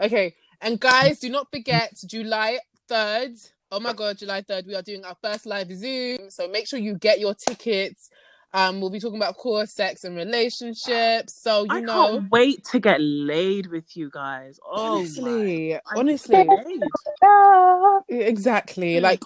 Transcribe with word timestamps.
Okay, 0.00 0.34
and 0.60 0.78
guys, 0.78 1.18
do 1.20 1.28
not 1.30 1.50
forget 1.50 1.94
July 2.06 2.58
3rd. 2.88 3.50
Oh 3.72 3.80
my 3.80 3.92
god, 3.92 4.18
July 4.18 4.42
3rd, 4.42 4.66
we 4.66 4.74
are 4.74 4.82
doing 4.82 5.04
our 5.04 5.16
first 5.22 5.46
live 5.46 5.72
Zoom. 5.72 6.30
So 6.30 6.48
make 6.48 6.66
sure 6.68 6.78
you 6.78 6.96
get 6.96 7.18
your 7.18 7.34
tickets. 7.34 8.10
Um, 8.52 8.80
we'll 8.80 8.90
be 8.90 9.00
talking 9.00 9.16
about 9.18 9.36
core 9.36 9.66
sex 9.66 10.04
and 10.04 10.16
relationships. 10.16 11.34
So 11.34 11.64
you 11.64 11.68
I 11.70 11.80
know 11.80 12.10
can't 12.10 12.30
wait 12.30 12.64
to 12.66 12.80
get 12.80 13.00
laid 13.00 13.66
with 13.66 13.96
you 13.96 14.10
guys. 14.10 14.58
Oh, 14.64 14.98
honestly, 14.98 15.72
my- 15.72 15.80
honestly. 15.96 16.48
Exactly. 18.08 19.00
Like 19.00 19.22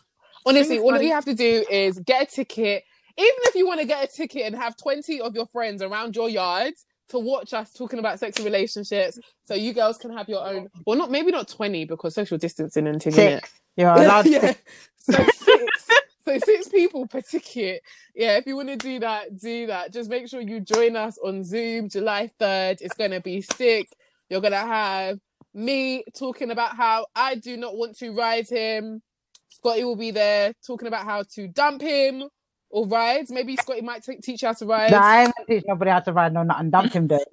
honestly, 0.47 0.79
all 0.79 1.01
you 1.01 1.13
have 1.13 1.27
to 1.27 1.35
do 1.35 1.65
is 1.71 1.99
get 1.99 2.23
a 2.23 2.27
ticket. 2.27 2.85
Even 3.19 3.35
if 3.45 3.55
you 3.55 3.67
want 3.67 3.81
to 3.81 3.87
get 3.87 4.05
a 4.05 4.09
ticket 4.09 4.47
and 4.47 4.57
have 4.57 4.77
20 4.77 5.21
of 5.21 5.35
your 5.35 5.47
friends 5.47 5.83
around 5.83 6.17
your 6.17 6.29
yard 6.31 6.75
to 7.11 7.19
watch 7.19 7.53
us 7.53 7.73
talking 7.73 7.99
about 7.99 8.19
sex 8.19 8.37
and 8.37 8.45
relationships, 8.45 9.19
so 9.45 9.55
you 9.55 9.73
girls 9.73 9.99
can 9.99 10.13
have 10.17 10.29
your 10.29 10.47
own. 10.47 10.69
Well, 10.87 10.99
not 10.99 11.11
maybe 11.11 11.31
not 11.31 11.49
20 11.49 11.85
because 11.85 12.15
social 12.15 12.39
distancing 12.39 12.87
and 12.87 13.03
thing, 13.03 13.13
innit? 13.13 13.41
Six. 13.41 13.61
You're 13.77 13.91
allowed 13.91 14.27
yeah. 14.31 14.55
So 14.99 15.13
six. 15.13 15.89
so 16.25 16.39
six 16.39 16.69
people 16.69 17.07
per 17.07 17.21
ticket. 17.21 17.83
Yeah, 18.15 18.37
if 18.37 18.47
you 18.47 18.57
want 18.57 18.69
to 18.69 18.77
do 18.77 19.01
that, 19.01 19.39
do 19.39 19.67
that. 19.69 19.93
Just 19.93 20.11
make 20.11 20.29
sure 20.29 20.41
you 20.41 20.61
join 20.61 20.97
us 20.97 21.19
on 21.19 21.45
Zoom 21.45 21.89
July 21.89 22.31
3rd. 22.41 22.81
It's 22.81 22.95
gonna 22.95 23.21
be 23.21 23.41
sick. 23.41 23.89
You're 24.29 24.41
gonna 24.41 24.57
have 24.57 25.19
me 25.55 26.05
talking 26.17 26.51
about 26.51 26.77
how 26.77 27.07
I 27.15 27.35
do 27.35 27.57
not 27.57 27.77
want 27.77 27.99
to 27.99 28.11
ride 28.13 28.49
him. 28.49 29.03
Scotty 29.49 29.85
will 29.85 29.97
be 29.97 30.11
there 30.11 30.55
talking 30.67 30.89
about 30.89 31.05
how 31.05 31.25
to 31.35 31.49
dump 31.49 31.83
him 31.83 32.29
or 32.71 32.87
ride. 32.87 33.27
Maybe 33.29 33.57
Scotty 33.57 33.83
might 33.83 34.03
t- 34.05 34.17
teach 34.17 34.43
you 34.43 34.49
how 34.49 34.55
to 34.55 34.67
ride. 34.67 34.93
No, 34.93 34.99
I 34.99 35.17
haven't 35.21 35.37
teach 35.49 35.65
nobody 35.67 35.91
how 35.91 36.01
to 36.01 36.13
ride 36.13 36.33
no 36.33 36.43
nothing. 36.43 36.71
Dump 36.71 36.93
him 36.93 37.09
there. 37.09 37.21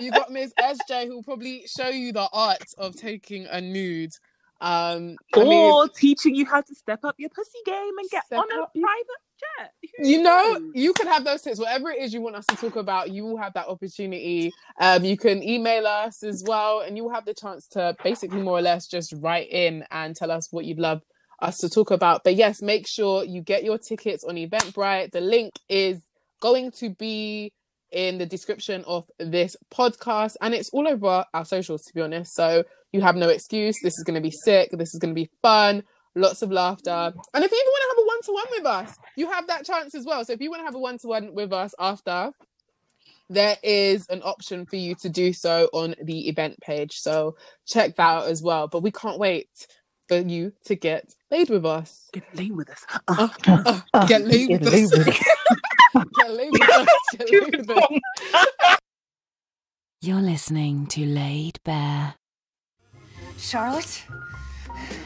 you 0.00 0.10
got 0.10 0.30
Miss 0.30 0.52
SJ 0.58 1.06
who 1.06 1.16
will 1.16 1.22
probably 1.22 1.64
show 1.66 1.88
you 1.88 2.12
the 2.12 2.28
art 2.32 2.64
of 2.78 2.96
taking 2.96 3.46
a 3.46 3.60
nude. 3.60 4.12
Um, 4.62 5.16
I 5.34 5.44
mean, 5.44 5.72
or 5.72 5.88
teaching 5.88 6.34
you 6.34 6.44
how 6.44 6.60
to 6.60 6.74
step 6.74 7.00
up 7.04 7.14
your 7.18 7.30
pussy 7.30 7.58
game 7.64 7.92
and 7.98 8.10
get 8.10 8.24
on 8.32 8.44
a 8.58 8.62
up- 8.62 8.72
private 8.74 9.22
jet. 9.58 9.72
Who 9.96 10.06
you 10.06 10.22
know, 10.22 10.58
knows? 10.58 10.62
you 10.74 10.92
can 10.92 11.06
have 11.06 11.24
those 11.24 11.40
tips. 11.40 11.58
Whatever 11.58 11.90
it 11.90 12.02
is 12.02 12.12
you 12.12 12.20
want 12.20 12.36
us 12.36 12.44
to 12.46 12.56
talk 12.56 12.76
about, 12.76 13.10
you 13.10 13.24
will 13.24 13.38
have 13.38 13.54
that 13.54 13.68
opportunity. 13.68 14.52
Um, 14.78 15.02
you 15.02 15.16
can 15.16 15.42
email 15.42 15.86
us 15.86 16.22
as 16.22 16.44
well, 16.46 16.80
and 16.80 16.94
you 16.96 17.04
will 17.04 17.14
have 17.14 17.24
the 17.24 17.32
chance 17.32 17.66
to 17.68 17.96
basically 18.04 18.42
more 18.42 18.58
or 18.58 18.62
less 18.62 18.86
just 18.86 19.14
write 19.16 19.50
in 19.50 19.84
and 19.90 20.14
tell 20.14 20.30
us 20.30 20.48
what 20.50 20.66
you'd 20.66 20.78
love 20.78 21.00
us 21.40 21.58
to 21.58 21.68
talk 21.68 21.90
about. 21.90 22.22
But 22.24 22.34
yes, 22.34 22.62
make 22.62 22.86
sure 22.88 23.24
you 23.24 23.42
get 23.42 23.64
your 23.64 23.78
tickets 23.78 24.24
on 24.24 24.36
Eventbrite. 24.36 25.12
The 25.12 25.20
link 25.20 25.52
is 25.68 26.00
going 26.40 26.72
to 26.72 26.90
be 26.90 27.52
in 27.90 28.18
the 28.18 28.26
description 28.26 28.84
of 28.86 29.10
this 29.18 29.56
podcast, 29.72 30.36
and 30.40 30.54
it's 30.54 30.70
all 30.70 30.86
over 30.86 31.24
our 31.34 31.44
socials, 31.44 31.82
to 31.82 31.94
be 31.94 32.00
honest. 32.00 32.34
So 32.34 32.64
you 32.92 33.00
have 33.00 33.16
no 33.16 33.28
excuse. 33.28 33.76
This 33.82 33.98
is 33.98 34.04
going 34.04 34.14
to 34.14 34.20
be 34.20 34.30
sick. 34.30 34.70
This 34.72 34.94
is 34.94 35.00
going 35.00 35.14
to 35.14 35.20
be 35.20 35.30
fun. 35.42 35.82
Lots 36.14 36.42
of 36.42 36.50
laughter. 36.50 36.90
And 36.90 37.44
if 37.44 37.50
you 37.50 37.58
even 37.58 37.70
want 37.70 37.82
to 37.82 37.88
have 37.90 37.98
a 37.98 38.06
one 38.06 38.22
to 38.22 38.32
one 38.32 38.46
with 38.50 38.66
us, 38.66 38.98
you 39.16 39.30
have 39.30 39.46
that 39.46 39.64
chance 39.64 39.94
as 39.94 40.04
well. 40.04 40.24
So 40.24 40.32
if 40.32 40.40
you 40.40 40.50
want 40.50 40.60
to 40.60 40.64
have 40.64 40.74
a 40.74 40.78
one 40.78 40.98
to 40.98 41.08
one 41.08 41.34
with 41.34 41.52
us 41.52 41.72
after, 41.78 42.32
there 43.28 43.56
is 43.62 44.06
an 44.08 44.22
option 44.22 44.66
for 44.66 44.74
you 44.74 44.96
to 44.96 45.08
do 45.08 45.32
so 45.32 45.68
on 45.72 45.94
the 46.02 46.28
event 46.28 46.58
page. 46.60 46.94
So 46.94 47.36
check 47.64 47.94
that 47.94 48.02
out 48.02 48.26
as 48.26 48.42
well. 48.42 48.66
But 48.66 48.82
we 48.82 48.90
can't 48.90 49.20
wait 49.20 49.48
for 50.10 50.18
you 50.18 50.52
to 50.64 50.74
get 50.74 51.14
laid 51.30 51.50
with 51.50 51.64
us. 51.64 52.08
Get 52.12 52.24
laid 52.34 52.50
with 52.52 52.68
us. 52.68 52.84
Uh, 53.06 53.28
uh, 53.46 53.80
get 54.08 54.26
laid 54.26 54.48
Get 54.48 54.62
with 54.62 54.72
laid 54.72 54.84
us. 54.84 54.92
with 54.92 55.08
us. 55.08 55.18
get 56.14 56.30
laid 56.32 56.50
with 56.52 56.68
us. 56.68 56.88
Get 57.16 57.30
laid 57.30 57.56
with 57.56 57.70
us. 57.70 57.84
You're 60.02 60.20
listening 60.20 60.86
to 60.88 61.06
Laid 61.06 61.58
Bare. 61.64 62.14
Charlotte, 63.38 64.02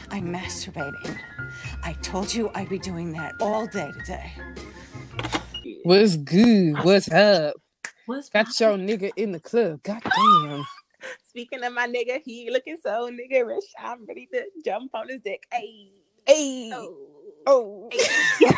I'm 0.09 0.33
masturbating. 0.33 1.19
I 1.83 1.93
told 2.01 2.33
you 2.33 2.49
I'd 2.55 2.69
be 2.69 2.79
doing 2.79 3.11
that 3.13 3.33
all 3.39 3.67
day 3.67 3.91
today. 3.99 4.31
What's 5.83 6.17
good? 6.17 6.83
What's 6.83 7.11
up? 7.11 7.55
What's 8.07 8.29
Got 8.29 8.59
your 8.59 8.77
nigga 8.77 9.11
in 9.17 9.33
the 9.33 9.39
club. 9.39 9.83
God 9.83 10.01
damn. 10.03 10.65
Speaking 11.27 11.63
of 11.63 11.73
my 11.73 11.87
nigga, 11.87 12.21
he 12.23 12.49
looking 12.51 12.77
so 12.81 13.09
niggerish. 13.09 13.65
I'm 13.79 14.05
ready 14.05 14.27
to 14.33 14.43
jump 14.63 14.93
on 14.93 15.09
his 15.09 15.21
dick. 15.23 15.43
Hey. 15.51 15.91
Hey. 16.25 16.71
Oh. 16.73 16.97
Oh. 17.47 17.89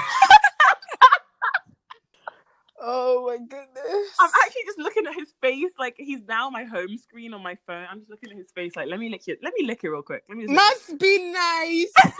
oh 2.81 3.27
my 3.27 3.37
goodness. 3.37 4.15
I'm 4.19 4.29
actually 4.45 4.61
just 4.65 4.79
looking 4.79 5.07
at 5.07 5.13
his 5.15 5.33
face, 5.41 5.71
like 5.77 5.95
he's 5.97 6.21
now 6.27 6.49
my 6.49 6.63
home 6.63 6.97
screen 6.97 7.33
on 7.33 7.43
my 7.43 7.57
phone. 7.67 7.85
I'm 7.89 7.99
just 7.99 8.09
looking 8.09 8.31
at 8.31 8.37
his 8.37 8.51
face, 8.51 8.75
like 8.75 8.87
let 8.87 8.99
me 8.99 9.09
lick 9.09 9.27
it. 9.27 9.39
Let 9.43 9.53
me 9.57 9.65
lick 9.65 9.83
it 9.83 9.89
real 9.89 10.01
quick. 10.01 10.23
Let 10.29 10.37
me. 10.37 10.45
Just 10.45 10.53
it. 10.53 10.55
Must 10.55 10.99
be 10.99 11.31
nice. 11.31 11.91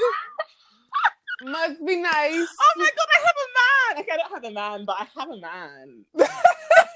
Must 1.44 1.86
be 1.86 1.96
nice. 1.98 2.48
Oh 2.60 2.74
my 2.78 2.90
god, 2.98 3.08
I 3.16 3.20
have 3.22 3.36
a 3.38 3.48
man. 3.58 4.02
Okay, 4.02 4.12
I 4.12 4.18
don't 4.18 4.34
have 4.34 4.44
a 4.44 4.52
man, 4.52 4.86
but 4.86 4.96
I 5.00 5.08
have 5.20 5.30
a 5.30 5.38
man. 5.40 6.06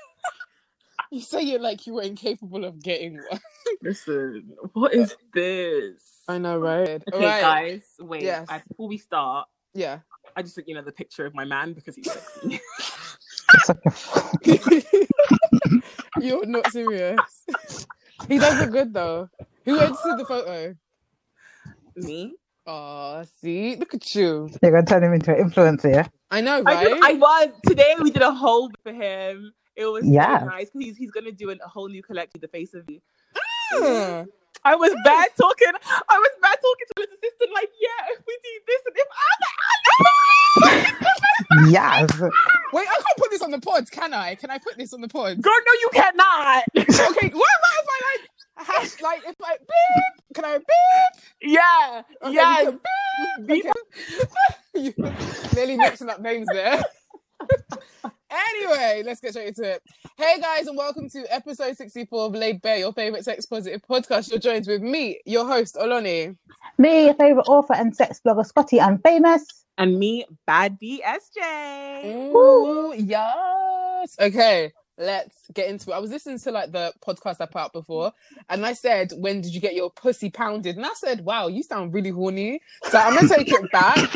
You 1.11 1.19
say 1.21 1.41
you're 1.41 1.59
like 1.59 1.85
you 1.85 1.95
were 1.95 2.03
incapable 2.03 2.63
of 2.63 2.81
getting 2.81 3.17
one. 3.29 3.39
Listen, 3.81 4.53
what 4.73 4.93
is 4.93 5.13
this? 5.33 6.01
I 6.29 6.37
know, 6.37 6.57
right? 6.57 6.87
Okay, 6.87 7.03
Alright. 7.13 7.41
guys, 7.41 7.81
wait. 7.99 8.23
Yes. 8.23 8.47
I, 8.49 8.61
before 8.67 8.87
we 8.87 8.97
start, 8.97 9.47
Yeah. 9.73 9.99
I 10.37 10.41
just 10.41 10.55
think 10.55 10.69
you 10.69 10.75
know 10.75 10.81
the 10.81 10.93
picture 10.93 11.25
of 11.25 11.35
my 11.35 11.43
man 11.43 11.73
because 11.73 11.95
he's 11.97 12.09
sexy. 12.09 12.61
It's 13.53 13.67
like 13.67 13.79
a- 14.47 16.21
You're 16.21 16.45
not 16.45 16.71
serious. 16.71 17.19
he 18.29 18.37
does 18.37 18.59
look 18.61 18.71
good 18.71 18.93
though. 18.93 19.27
Who 19.65 19.77
edited 19.77 20.17
the 20.17 20.25
photo? 20.25 20.75
Me? 21.97 22.35
Oh, 22.65 23.25
see, 23.41 23.75
look 23.75 23.93
at 23.93 24.15
you. 24.15 24.49
You're 24.61 24.71
gonna 24.71 24.85
turn 24.85 25.03
him 25.03 25.13
into 25.13 25.35
an 25.35 25.49
influencer, 25.49 25.91
yeah? 25.93 26.07
I 26.29 26.39
know, 26.39 26.59
I, 26.65 26.73
right? 26.73 26.87
did, 26.87 27.03
I 27.03 27.13
was 27.13 27.49
today. 27.67 27.95
We 28.01 28.11
did 28.11 28.21
a 28.21 28.31
whole 28.33 28.71
for 28.83 28.93
him. 28.93 29.51
It 29.75 29.85
was 29.85 30.05
Yeah. 30.07 30.39
so 30.39 30.45
nice 30.45 30.69
because 30.69 30.85
he's 30.87 30.97
he's 30.97 31.11
gonna 31.11 31.31
do 31.31 31.49
a 31.51 31.57
whole 31.67 31.87
new 31.89 32.01
collection, 32.03 32.39
the 32.41 32.47
face 32.47 32.73
of 32.73 32.89
you. 32.89 32.99
Ah. 33.73 34.25
I 34.63 34.75
was 34.75 34.93
bad 35.03 35.29
talking. 35.39 35.71
I 36.09 36.17
was 36.19 36.29
bad 36.41 36.57
talking 36.61 36.85
to 36.95 37.01
his 37.01 37.09
assistant, 37.17 37.51
like, 37.53 37.69
yeah, 37.81 38.13
if 38.13 38.19
we 38.27 38.37
do 38.43 38.59
this 38.67 38.81
and 38.85 38.95
if 38.97 39.07
Yes. 41.71 42.21
Wait, 42.73 42.87
I 42.87 42.93
can't 42.93 43.17
put 43.17 43.31
this 43.31 43.41
on 43.41 43.49
the 43.51 43.59
pod, 43.59 43.89
can 43.91 44.13
I? 44.13 44.35
Can 44.35 44.49
I 44.51 44.57
put 44.59 44.77
this 44.77 44.93
on 44.93 45.01
the 45.01 45.07
pod? 45.07 45.41
girl, 45.41 45.53
no, 45.65 45.73
you 45.73 45.89
cannot. 45.93 46.63
okay, 46.77 47.29
what 47.29 47.49
about 47.59 47.79
if 47.79 47.87
I 47.89 47.99
like 48.11 48.21
hash 48.67 49.01
like 49.01 49.23
if 49.27 49.35
I 49.43 49.57
beep? 49.57 50.35
Can 50.35 50.45
I 50.45 50.57
beep? 50.59 51.13
yeah, 51.41 52.01
Okay, 52.23 52.33
yes. 52.33 52.73
we 53.39 53.45
beep. 53.45 53.65
Okay. 54.75 54.93
nearly 55.55 55.77
mixing 55.77 56.09
up 56.09 56.21
names 56.21 56.47
there. 56.51 56.83
Anyway, 58.31 59.03
let's 59.05 59.19
get 59.19 59.31
straight 59.31 59.49
into 59.49 59.63
it. 59.63 59.83
Hey 60.17 60.39
guys, 60.39 60.67
and 60.67 60.77
welcome 60.77 61.09
to 61.09 61.25
episode 61.33 61.75
64 61.75 62.25
of 62.27 62.33
Laid 62.33 62.61
Bare, 62.61 62.77
your 62.77 62.93
favorite 62.93 63.25
sex 63.25 63.45
positive 63.45 63.81
podcast. 63.89 64.29
You're 64.29 64.39
joined 64.39 64.67
with 64.67 64.81
me, 64.81 65.19
your 65.25 65.45
host, 65.45 65.75
Oloni. 65.75 66.37
Me, 66.77 67.05
your 67.05 67.13
favourite 67.15 67.47
author 67.47 67.73
and 67.73 67.95
sex 67.95 68.21
blogger, 68.25 68.45
Scotty, 68.45 68.77
Unfamous. 68.77 69.41
And 69.77 69.99
me, 69.99 70.25
bad 70.45 70.77
BSJ. 70.79 72.33
Ooh, 72.33 72.93
yes. 72.95 74.15
Okay, 74.19 74.71
let's 74.97 75.47
get 75.53 75.69
into 75.69 75.91
it. 75.91 75.95
I 75.95 75.99
was 75.99 76.11
listening 76.11 76.39
to 76.39 76.51
like 76.51 76.71
the 76.71 76.93
podcast 77.05 77.37
I 77.41 77.47
put 77.47 77.61
out 77.61 77.73
before, 77.73 78.13
and 78.49 78.65
I 78.65 78.73
said, 78.73 79.11
"When 79.17 79.41
did 79.41 79.53
you 79.53 79.61
get 79.61 79.75
your 79.75 79.89
pussy 79.89 80.29
pounded?" 80.29 80.77
And 80.77 80.85
I 80.85 80.93
said, 80.95 81.25
"Wow, 81.25 81.47
you 81.47 81.63
sound 81.63 81.93
really 81.93 82.11
horny." 82.11 82.61
So 82.89 82.97
I'm 82.97 83.15
gonna 83.15 83.27
take 83.27 83.51
it 83.51 83.71
back 83.71 84.09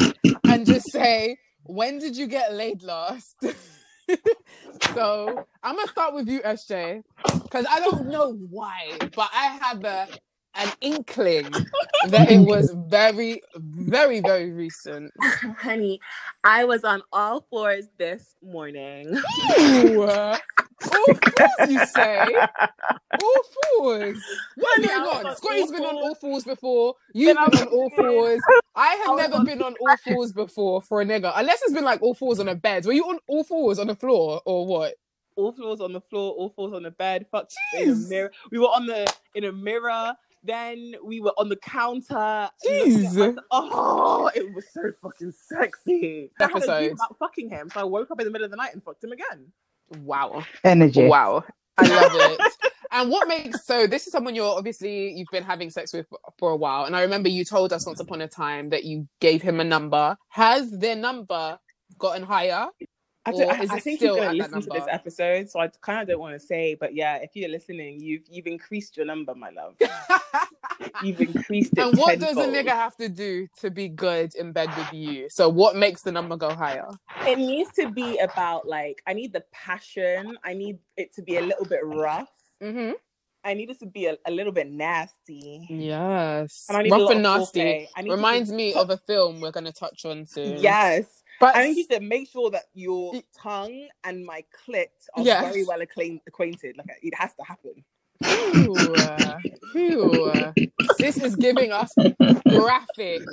and 0.45 0.65
just 0.65 0.91
say, 0.91 1.37
"When 1.65 1.99
did 1.99 2.17
you 2.17 2.27
get 2.27 2.53
laid 2.53 2.83
last?" 2.83 3.37
so 4.93 5.41
I'm 5.63 5.75
gonna 5.75 5.87
start 5.89 6.13
with 6.15 6.27
you, 6.29 6.41
SJ, 6.41 7.03
because 7.49 7.65
I 7.69 7.79
don't 7.79 8.09
know 8.09 8.33
why, 8.49 9.01
but 9.15 9.29
I 9.33 9.59
have 9.61 9.83
a 9.85 10.09
an 10.55 10.73
inkling 10.81 11.51
that 12.03 12.29
it 12.31 12.43
was 12.43 12.71
very, 12.89 13.41
very, 13.55 14.21
very 14.21 14.51
recent. 14.51 15.11
Honey, 15.59 15.99
I 16.43 16.65
was 16.65 16.83
on 16.83 17.03
all 17.13 17.45
fours 17.49 17.87
this 17.97 18.35
morning. 18.43 19.17
Ooh, 19.59 20.03
All 20.83 21.13
fours, 21.13 21.69
you 21.71 21.85
say? 21.85 22.25
All 23.21 23.43
fours. 23.77 24.17
What's 24.55 24.85
going 24.87 25.25
on? 25.25 25.35
Scotty's 25.37 25.71
been 25.71 25.83
on 25.85 25.95
all 25.95 26.15
fours 26.15 26.43
before. 26.43 26.95
You've 27.13 27.35
been 27.35 27.61
on 27.61 27.67
all 27.69 27.89
fours. 27.91 28.41
I 28.75 28.87
have 28.95 29.09
I 29.11 29.15
never 29.15 29.35
on 29.35 29.45
been 29.45 29.61
on 29.61 29.75
all 29.79 29.97
fours 29.97 30.33
before 30.33 30.81
for 30.81 31.01
a 31.01 31.05
nigga. 31.05 31.31
Unless 31.35 31.61
it's 31.63 31.73
been 31.73 31.85
like 31.85 32.01
all 32.01 32.13
fours 32.13 32.39
on 32.39 32.47
a 32.49 32.55
bed. 32.55 32.85
Were 32.85 32.93
you 32.93 33.05
on 33.05 33.19
all 33.27 33.43
fours 33.43 33.79
on 33.79 33.87
the 33.87 33.95
floor 33.95 34.41
or 34.45 34.65
what? 34.67 34.95
all 35.37 35.51
fours 35.51 35.81
on 35.81 35.91
the 35.91 35.99
floor, 35.99 36.31
all 36.33 36.49
fours 36.55 36.71
on 36.73 36.83
the 36.83 36.91
bed, 36.91 37.25
fuck 37.29 37.49
in 37.77 37.89
a 37.89 37.95
mirror. 38.07 38.31
We 38.51 38.57
were 38.59 38.67
on 38.67 38.85
the 38.85 39.05
in 39.33 39.43
a 39.43 39.51
mirror. 39.51 40.13
Then 40.45 40.93
we 41.03 41.19
were 41.19 41.33
on 41.37 41.49
the 41.49 41.55
counter. 41.57 42.49
Jeez. 42.65 43.15
looking 43.15 43.37
at 43.37 43.37
us- 43.39 43.43
Oh, 43.51 44.29
it 44.33 44.53
was 44.53 44.63
so 44.73 44.91
fucking 45.01 45.33
sexy. 45.33 46.31
I 46.39 46.43
had 46.47 46.63
a 46.63 46.65
dream 46.79 46.91
about 46.93 47.17
fucking 47.19 47.49
him, 47.49 47.69
so 47.69 47.81
I 47.81 47.83
woke 47.83 48.11
up 48.11 48.19
in 48.21 48.25
the 48.25 48.31
middle 48.31 48.45
of 48.45 48.51
the 48.51 48.55
night 48.57 48.73
and 48.73 48.81
fucked 48.83 49.03
him 49.03 49.11
again. 49.11 49.51
Wow. 49.89 50.43
Energy. 50.63 51.05
Wow. 51.05 51.43
I 51.77 51.87
love 51.87 52.11
it. 52.15 52.41
and 52.91 53.09
what 53.11 53.27
makes 53.27 53.65
so 53.65 53.87
this 53.87 54.07
is 54.07 54.11
someone 54.13 54.35
you're 54.35 54.57
obviously 54.57 55.11
you've 55.11 55.27
been 55.31 55.43
having 55.43 55.69
sex 55.69 55.93
with 55.93 56.07
for 56.39 56.51
a 56.51 56.55
while. 56.55 56.85
And 56.85 56.95
I 56.95 57.01
remember 57.01 57.29
you 57.29 57.45
told 57.45 57.73
us 57.73 57.85
once 57.85 57.99
upon 57.99 58.21
a 58.21 58.27
time 58.27 58.69
that 58.69 58.83
you 58.85 59.07
gave 59.21 59.41
him 59.41 59.59
a 59.59 59.63
number. 59.63 60.17
Has 60.29 60.71
their 60.71 60.95
number 60.95 61.57
gotten 61.99 62.23
higher? 62.23 62.67
I, 63.27 63.31
don't, 63.31 63.49
I, 63.49 63.75
I 63.75 63.79
think 63.79 64.01
you're 64.01 64.15
gonna 64.17 64.33
listen 64.33 64.61
to 64.61 64.69
this 64.71 64.85
episode, 64.89 65.49
so 65.49 65.59
I 65.59 65.67
kind 65.81 66.01
of 66.01 66.07
don't 66.07 66.19
want 66.19 66.39
to 66.39 66.39
say, 66.39 66.75
but 66.75 66.93
yeah, 66.93 67.15
if 67.17 67.31
you're 67.33 67.49
listening, 67.49 67.99
you've 67.99 68.23
you've 68.29 68.47
increased 68.47 68.97
your 68.97 69.05
number, 69.05 69.33
my 69.33 69.49
love. 69.49 69.75
You've 71.03 71.19
increased 71.19 71.73
it. 71.73 71.79
and 71.79 71.97
what 71.97 72.19
does 72.19 72.37
a 72.37 72.45
nigga 72.47 72.69
have 72.69 72.95
to 72.97 73.09
do 73.09 73.47
to 73.59 73.69
be 73.69 73.89
good 73.89 74.33
in 74.35 74.51
bed 74.51 74.69
with 74.77 74.93
you? 74.93 75.27
So 75.29 75.49
what 75.49 75.75
makes 75.75 76.01
the 76.03 76.11
number 76.11 76.37
go 76.37 76.53
higher? 76.53 76.87
It 77.27 77.37
needs 77.37 77.71
to 77.73 77.89
be 77.89 78.17
about 78.19 78.67
like 78.67 79.01
I 79.07 79.13
need 79.13 79.33
the 79.33 79.43
passion. 79.51 80.37
I 80.43 80.53
need 80.53 80.79
it 80.95 81.13
to 81.15 81.21
be 81.21 81.37
a 81.37 81.41
little 81.41 81.65
bit 81.65 81.81
rough. 81.83 82.31
Mm-hmm. 82.61 82.93
I 83.43 83.53
need 83.53 83.69
it 83.69 83.79
to 83.79 83.85
be 83.85 84.07
a, 84.07 84.17
a 84.25 84.31
little 84.31 84.51
bit 84.51 84.69
nasty. 84.71 85.65
Yes. 85.69 86.65
And 86.67 86.77
I 86.77 86.81
need 86.81 86.91
a 86.91 86.95
Rough 86.95 87.11
and 87.11 87.23
nasty. 87.23 87.59
foreplay. 87.59 87.87
I 87.95 88.01
need 88.01 88.09
to 88.09 88.15
Reminds 88.15 88.49
be 88.51 88.55
me 88.57 88.73
of 88.73 88.89
a 88.89 88.97
film 88.97 89.39
we're 89.39 89.51
gonna 89.51 89.71
touch 89.71 90.05
on 90.05 90.25
soon. 90.25 90.57
Yes. 90.61 91.23
But 91.39 91.55
I 91.55 91.67
need 91.67 91.77
you 91.77 91.87
to 91.89 91.99
make 92.01 92.29
sure 92.29 92.51
that 92.51 92.65
your 92.73 93.19
tongue 93.37 93.87
and 94.03 94.25
my 94.25 94.43
clit 94.67 94.87
are 95.15 95.25
Yes. 95.25 95.41
very 95.41 95.63
well 95.65 95.81
acquainted. 95.81 96.77
Like 96.77 96.87
it 97.01 97.15
has 97.15 97.33
to 97.35 97.43
happen. 97.45 97.83
Ooh, 98.27 98.95
uh. 98.95 99.41
This 100.99 101.19
is 101.19 101.35
giving 101.35 101.71
us 101.73 101.97
graphic, 102.47 103.27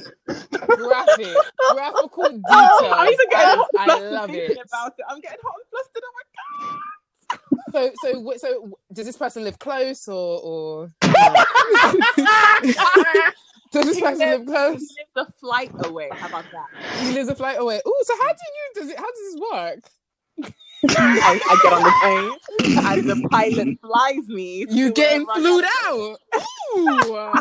graphic, 0.72 1.44
graphical 1.68 2.38
details. 2.38 2.80
Oh, 2.80 2.96
I'm 2.98 3.28
getting 3.30 3.64
I 3.76 3.88
love 3.90 4.34
it. 4.34 4.58
about 4.68 4.94
it. 4.98 5.04
I'm 5.08 5.20
getting 5.20 5.38
hot 5.44 5.56
and 5.58 5.66
flustered. 5.70 6.02
Oh 6.04 6.12
my 6.14 6.22
god. 6.36 6.80
So, 7.72 7.92
so, 7.96 8.34
so, 8.38 8.78
does 8.92 9.06
this 9.06 9.16
person 9.16 9.44
live 9.44 9.58
close 9.58 10.08
or, 10.08 10.40
or 10.42 10.92
does 13.72 13.84
this 13.86 13.96
He 13.96 14.02
person 14.02 14.18
lives- 14.20 14.38
live 14.40 14.46
close? 14.46 14.80
He 14.80 14.86
lives 15.16 15.28
a 15.28 15.32
flight 15.40 15.72
away. 15.86 16.08
How 16.12 16.28
about 16.28 16.44
that? 16.52 16.66
He 17.00 17.12
lives 17.12 17.28
a 17.28 17.34
flight 17.34 17.58
away. 17.58 17.80
Oh, 17.84 18.02
so 18.06 18.14
how 18.22 18.28
do 18.32 18.38
you 18.56 18.82
does 18.82 18.90
it? 18.90 18.98
How 18.98 19.06
does 19.10 19.32
this 19.32 19.40
work? 19.52 20.54
I, 20.98 21.40
I 21.48 21.58
get 21.62 21.72
on 21.72 21.82
the 21.84 21.92
plane 22.00 22.76
and 22.84 23.08
the 23.22 23.28
pilot 23.28 23.78
flies 23.80 24.26
me. 24.28 24.66
You 24.68 24.92
getting 24.92 25.26
flued 25.34 25.64
out? 25.84 26.16
Ooh, 26.76 27.32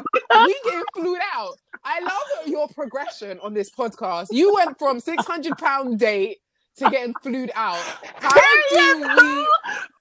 we 0.45 0.59
getting 0.63 0.83
flued 0.95 1.19
out. 1.33 1.55
I 1.83 1.99
love 2.01 2.47
your 2.47 2.67
progression 2.67 3.39
on 3.41 3.53
this 3.55 3.71
podcast. 3.71 4.27
You 4.31 4.53
went 4.53 4.77
from 4.77 4.99
six 4.99 5.25
hundred 5.25 5.57
pound 5.57 5.97
date 5.97 6.37
to 6.77 6.89
getting 6.91 7.15
flued 7.23 7.51
out. 7.55 7.79
How 8.17 8.39
do 8.69 8.99
we? 8.99 9.47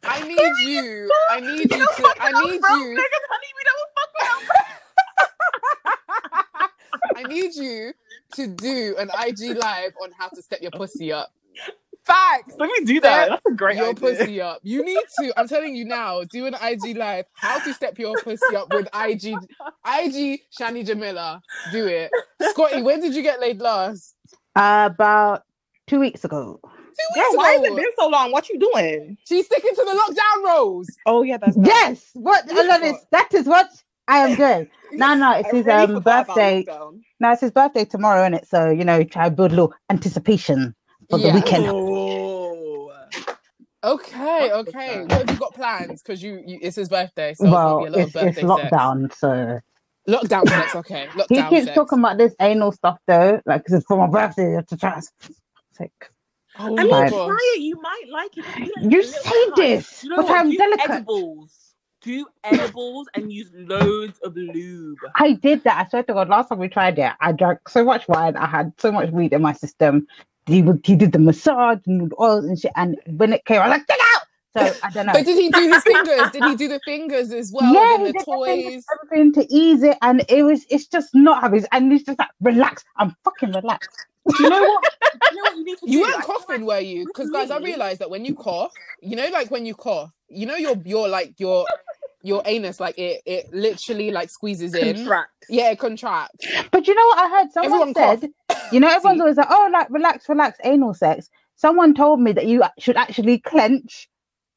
I 0.04 0.26
need 0.28 0.68
you. 0.68 1.10
I 1.30 1.40
need 1.40 1.70
you 1.72 1.86
to. 1.86 2.14
I 2.20 2.44
need 2.44 2.60
you. 2.62 2.98
I 7.14 7.24
need 7.24 7.54
you 7.54 7.92
to 8.36 8.46
do 8.46 8.96
an 8.98 9.10
IG 9.26 9.56
live 9.56 9.92
on 10.02 10.10
how 10.18 10.28
to 10.28 10.42
step 10.42 10.60
your 10.62 10.70
pussy 10.70 11.12
up. 11.12 11.30
Facts. 12.04 12.54
Let 12.58 12.70
me 12.70 12.84
do 12.84 12.98
Step 12.98 13.28
That's 13.28 13.42
a 13.46 13.54
great 13.54 13.76
your 13.76 13.90
idea. 13.90 14.16
pussy 14.16 14.40
up. 14.40 14.60
You 14.62 14.84
need 14.84 15.04
to. 15.18 15.32
I'm 15.38 15.48
telling 15.48 15.76
you 15.76 15.84
now. 15.84 16.24
Do 16.24 16.46
an 16.46 16.54
IG 16.60 16.96
live. 16.96 17.26
How 17.34 17.58
to 17.60 17.72
step 17.74 17.98
your 17.98 18.16
pussy 18.16 18.56
up 18.56 18.70
with 18.70 18.88
IG. 18.94 19.24
IG 19.86 20.40
Shani 20.58 20.84
Jamila. 20.84 21.42
Do 21.72 21.86
it. 21.86 22.10
Scotty, 22.40 22.82
when 22.82 23.00
did 23.00 23.14
you 23.14 23.22
get 23.22 23.40
laid 23.40 23.60
last? 23.60 24.16
about 24.56 25.42
two 25.86 26.00
weeks 26.00 26.24
ago. 26.24 26.60
Two 26.64 27.14
Girl, 27.14 27.24
weeks 27.24 27.36
why 27.36 27.52
has 27.52 27.62
it 27.62 27.76
been 27.76 27.86
so 27.98 28.08
long? 28.08 28.32
What 28.32 28.48
you 28.48 28.58
doing? 28.58 29.16
She's 29.24 29.46
sticking 29.46 29.74
to 29.74 29.84
the 29.84 29.92
lockdown 29.92 30.44
rules. 30.44 30.88
Oh 31.06 31.22
yeah, 31.22 31.38
that's 31.38 31.56
Yes, 31.56 32.10
what 32.14 32.46
Alanis, 32.48 32.98
that 33.12 33.32
is 33.34 33.46
what 33.46 33.68
I 34.10 34.18
am 34.20 34.36
good. 34.36 34.70
No, 34.98 35.14
no, 35.14 35.32
it's 35.38 35.50
his 35.52 35.68
um, 35.68 36.02
birthday. 36.02 36.66
No, 37.20 37.32
it's 37.32 37.42
his 37.42 37.52
birthday 37.52 37.86
tomorrow, 37.86 38.22
isn't 38.24 38.34
it? 38.34 38.48
So, 38.48 38.70
you 38.70 38.84
know, 38.84 39.04
try 39.04 39.30
to 39.30 39.36
build 39.36 39.52
a 39.52 39.56
little 39.56 39.74
anticipation 39.90 40.74
for 41.10 41.18
the 41.20 41.30
weekend. 41.30 41.66
Oh. 41.66 42.92
Okay, 43.84 44.50
okay. 44.52 45.04
What 45.04 45.20
have 45.20 45.30
you 45.30 45.38
got 45.38 45.54
plans? 45.54 46.02
Because 46.02 46.22
you, 46.22 46.42
you, 46.46 46.58
it's 46.62 46.76
his 46.76 46.90
birthday, 46.90 47.34
so 47.34 47.48
well, 47.48 47.52
it's 47.52 47.62
gonna 47.64 47.76
be 47.76 47.84
a 47.84 47.90
it's, 47.90 47.90
lot 47.90 48.04
of 48.04 48.12
it's 48.20 48.40
birthday 48.40 48.46
sex. 48.46 48.76
lockdown, 48.80 49.14
so 49.14 49.60
Lockdown 50.08 50.48
sex. 50.50 50.74
Okay, 50.74 51.10
he 51.28 51.44
keeps 51.44 51.64
sex. 51.64 51.74
talking 51.74 52.00
about 52.00 52.18
this 52.18 52.34
anal 52.40 52.72
stuff 52.72 52.98
though, 53.06 53.40
like 53.46 53.62
because 53.62 53.74
it's 53.78 53.86
for 53.86 53.98
my 53.98 54.08
birthday. 54.08 54.50
You 54.50 54.56
have 54.56 54.66
to 54.68 54.78
try. 54.78 55.00
Sick. 55.72 55.92
Oh 56.58 56.78
I 56.78 56.84
mean, 56.84 56.90
my 56.90 57.02
Right. 57.02 57.12
try 57.24 57.54
it. 57.56 57.62
You 57.62 57.80
might 57.80 58.04
like 58.10 58.38
it. 58.38 58.46
Be 58.54 58.72
like 58.76 58.86
You 58.90 59.02
say 59.04 59.50
this, 59.56 60.04
You 60.04 60.10
know 60.10 60.18
but 60.18 60.24
what? 60.24 60.38
I'm 60.38 60.50
Do 60.50 60.56
delicate. 60.56 60.84
Edibles. 60.84 61.59
Do 62.02 62.26
edibles 62.44 63.08
and 63.14 63.30
use 63.32 63.50
loads 63.54 64.18
of 64.24 64.34
lube. 64.36 64.98
I 65.16 65.34
did 65.34 65.62
that. 65.64 65.86
I 65.86 65.88
swear 65.90 66.02
to 66.04 66.14
God, 66.14 66.28
last 66.30 66.48
time 66.48 66.58
we 66.58 66.68
tried 66.68 66.98
it, 66.98 67.12
I 67.20 67.32
drank 67.32 67.68
so 67.68 67.84
much 67.84 68.08
wine. 68.08 68.36
I 68.36 68.46
had 68.46 68.72
so 68.78 68.90
much 68.90 69.10
weed 69.10 69.32
in 69.34 69.42
my 69.42 69.52
system. 69.52 70.06
He, 70.46 70.62
would- 70.62 70.80
he 70.84 70.96
did 70.96 71.12
the 71.12 71.18
massage 71.18 71.78
and 71.86 72.10
the 72.10 72.16
oils 72.18 72.46
and 72.46 72.58
shit. 72.58 72.72
And 72.74 72.96
when 73.06 73.32
it 73.34 73.44
came, 73.44 73.60
I 73.60 73.68
was 73.68 73.78
like, 73.78 73.86
get 73.86 73.98
out. 74.14 74.22
So 74.56 74.78
I 74.82 74.90
don't 74.90 75.06
know. 75.06 75.12
But 75.12 75.26
did 75.26 75.38
he 75.38 75.48
do 75.50 75.60
his 75.72 75.82
fingers? 75.84 76.30
Did 76.32 76.42
he 76.44 76.56
do 76.56 76.68
the 76.68 76.80
fingers 76.84 77.30
as 77.32 77.52
well? 77.52 77.72
yeah, 77.72 77.94
and 77.96 78.06
he 78.06 78.12
the 78.12 78.18
did 78.18 78.28
everything, 78.28 78.72
toys. 78.72 78.84
everything 79.04 79.32
to 79.34 79.46
ease 79.54 79.82
it, 79.84 79.96
and 80.02 80.24
it 80.28 80.42
was. 80.42 80.66
It's 80.70 80.88
just 80.88 81.14
not 81.14 81.42
having. 81.42 81.64
And 81.70 81.92
he's 81.92 82.02
just 82.02 82.18
like, 82.18 82.30
relax. 82.40 82.82
I'm 82.96 83.14
fucking 83.22 83.52
relaxed. 83.52 84.06
Do 84.36 84.44
you 84.44 84.48
know 84.50 84.64
what? 84.64 84.84
you 85.30 85.36
know 85.36 85.44
what 85.44 85.56
you 85.56 85.64
You 85.84 86.00
weren't 86.02 86.20
I 86.20 86.26
feel 86.26 86.34
coughing, 86.36 86.64
like 86.64 86.66
were 86.66 86.80
you? 86.80 87.06
Because 87.06 87.30
guys, 87.30 87.50
I 87.50 87.58
Really? 87.58 87.70
realized 87.70 88.00
that 88.00 88.10
when 88.10 88.24
you 88.24 88.34
cough, 88.34 88.74
you 89.02 89.16
know, 89.16 89.28
like 89.32 89.50
when 89.50 89.66
you 89.66 89.74
cough, 89.74 90.12
you 90.28 90.46
know, 90.46 90.56
your 90.56 90.76
your 90.84 91.08
like 91.08 91.34
your 91.38 91.68
your 92.22 92.42
anus, 92.46 92.80
like 92.80 92.98
it 92.98 93.22
it 93.26 93.46
literally 93.52 94.10
like 94.12 94.30
squeezes 94.30 94.74
in. 94.74 94.96
contracts. 95.04 95.48
Yeah, 95.48 95.70
it 95.72 95.78
contracts. 95.80 96.48
But 96.72 96.88
you 96.88 96.94
know 96.94 97.06
what 97.06 97.18
I 97.18 97.30
heard? 97.40 97.52
Someone 97.52 97.86
Everyone 97.86 97.94
said, 97.94 98.30
you 98.70 98.80
know, 98.80 98.88
everyone's 98.90 99.20
always 99.20 99.38
like, 99.38 99.48
oh, 99.50 99.70
like 99.72 99.88
relax, 99.90 100.28
relax, 100.28 100.58
anal 100.64 100.94
sex. 100.94 101.30
Someone 101.56 101.94
told 101.94 102.20
me 102.20 102.32
that 102.32 102.46
you 102.46 102.64
should 102.78 102.96
actually 102.96 103.38
clench, 103.40 104.08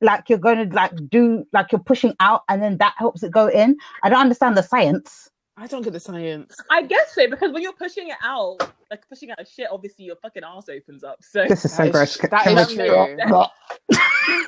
like 0.01 0.30
you're 0.30 0.39
going 0.39 0.70
to 0.70 0.75
like 0.75 0.94
do, 1.10 1.46
like 1.53 1.72
you're 1.72 1.82
pushing 1.84 2.15
out, 2.20 2.44
and 2.50 2.62
then 2.62 2.77
that 2.80 2.96
helps 2.98 3.24
it 3.24 3.32
go 3.32 3.48
in. 3.48 3.77
I 4.03 4.10
don't 4.10 4.22
understand 4.22 4.58
the 4.58 4.63
science. 4.63 5.30
I 5.56 5.68
don't 5.68 5.84
get 5.84 5.94
the 5.94 6.00
science. 6.00 6.56
I 6.72 6.82
guess 6.82 7.14
so 7.14 7.30
because 7.30 7.52
when 7.54 7.62
you're 7.62 7.74
pushing 7.74 8.10
it 8.10 8.16
out, 8.24 8.58
like 8.90 9.08
pushing 9.08 9.30
out 9.30 9.40
a 9.40 9.46
shit, 9.46 9.68
obviously 9.72 10.06
your 10.06 10.16
fucking 10.16 10.44
ass 10.44 10.68
opens 10.68 11.04
up. 11.04 11.20
So 11.22 11.46
This 11.48 11.64
is 11.66 11.74
so 11.74 11.92
gross. 11.92 12.16
is- 12.16 12.30
that 12.30 12.44
Can 12.44 12.58
is 12.58 12.70
we- 12.70 12.76
true. 12.76 12.86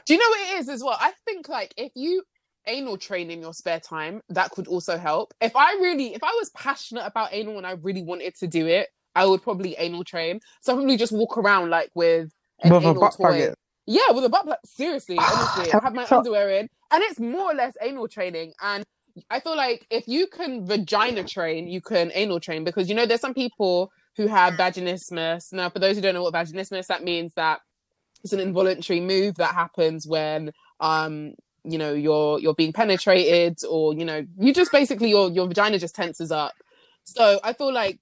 Do 0.06 0.14
you 0.14 0.20
know 0.20 0.30
what 0.30 0.40
it 0.52 0.60
is 0.60 0.70
as 0.70 0.84
well? 0.84 0.98
I 1.00 1.14
think 1.26 1.48
like 1.50 1.74
if 1.78 1.92
you 1.96 2.24
anal 2.68 2.98
train 2.98 3.30
in 3.30 3.42
your 3.42 3.54
spare 3.54 3.80
time, 3.80 4.22
that 4.30 4.50
could 4.52 4.68
also 4.68 4.98
help. 4.98 5.34
If 5.42 5.56
I 5.56 5.74
really, 5.74 6.16
if 6.16 6.24
I 6.24 6.32
was 6.40 6.50
passionate 6.52 7.06
about 7.06 7.30
anal 7.32 7.58
and 7.58 7.68
I 7.68 7.72
really 7.74 8.02
wanted 8.02 8.36
to 8.38 8.48
do 8.48 8.66
it, 8.66 8.88
I 9.16 9.26
would 9.26 9.44
probably 9.44 9.76
anal 9.78 10.04
train. 10.04 10.40
So 10.62 10.74
I'd 10.74 10.78
probably 10.78 10.98
just 10.98 11.12
walk 11.12 11.38
around 11.38 11.70
like 11.70 11.92
with 11.94 12.32
an 12.64 12.74
With 12.74 12.84
a 12.84 12.88
anal 12.90 13.02
butt 13.02 13.14
toy. 13.14 13.38
plug. 13.46 13.54
Yeah, 13.86 14.12
with 14.12 14.24
a 14.26 14.30
butt 14.30 14.46
plug. 14.46 14.58
Seriously, 14.66 15.18
honestly, 15.20 15.72
I 15.74 15.80
have 15.84 15.94
my 15.94 16.08
underwear 16.10 16.50
in, 16.50 16.68
and 16.92 17.04
it's 17.04 17.20
more 17.20 17.52
or 17.52 17.54
less 17.54 17.76
anal 17.82 18.08
training. 18.08 18.54
And 18.62 18.84
I 19.30 19.40
feel 19.40 19.56
like 19.56 19.86
if 19.90 20.08
you 20.08 20.28
can 20.28 20.66
vagina 20.66 21.24
train, 21.24 21.68
you 21.68 21.82
can 21.82 22.12
anal 22.14 22.40
train 22.40 22.64
because 22.64 22.90
you 22.90 22.96
know 22.96 23.06
there's 23.06 23.22
some 23.22 23.34
people 23.34 23.92
who 24.18 24.28
have 24.28 24.54
vaginismus. 24.54 25.54
Now, 25.54 25.70
for 25.70 25.80
those 25.80 25.96
who 25.96 26.02
don't 26.02 26.14
know 26.14 26.24
what 26.24 26.34
vaginismus, 26.34 26.88
that 26.88 27.04
means 27.04 27.34
that 27.36 27.60
it's 28.24 28.34
an 28.34 28.40
involuntary 28.40 29.00
move 29.00 29.36
that 29.36 29.54
happens 29.54 30.08
when 30.08 30.52
um 30.80 31.34
you 31.64 31.78
know 31.78 31.94
you're 31.94 32.40
you're 32.40 32.54
being 32.54 32.74
penetrated 32.74 33.58
or 33.70 33.94
you 33.94 34.04
know 34.04 34.26
you 34.38 34.54
just 34.54 34.72
basically 34.72 35.10
your 35.10 35.30
your 35.30 35.48
vagina 35.48 35.80
just 35.80 35.96
tenses 35.96 36.32
up. 36.32 36.54
So 37.04 37.40
I 37.44 37.54
feel 37.54 37.74
like 37.74 38.00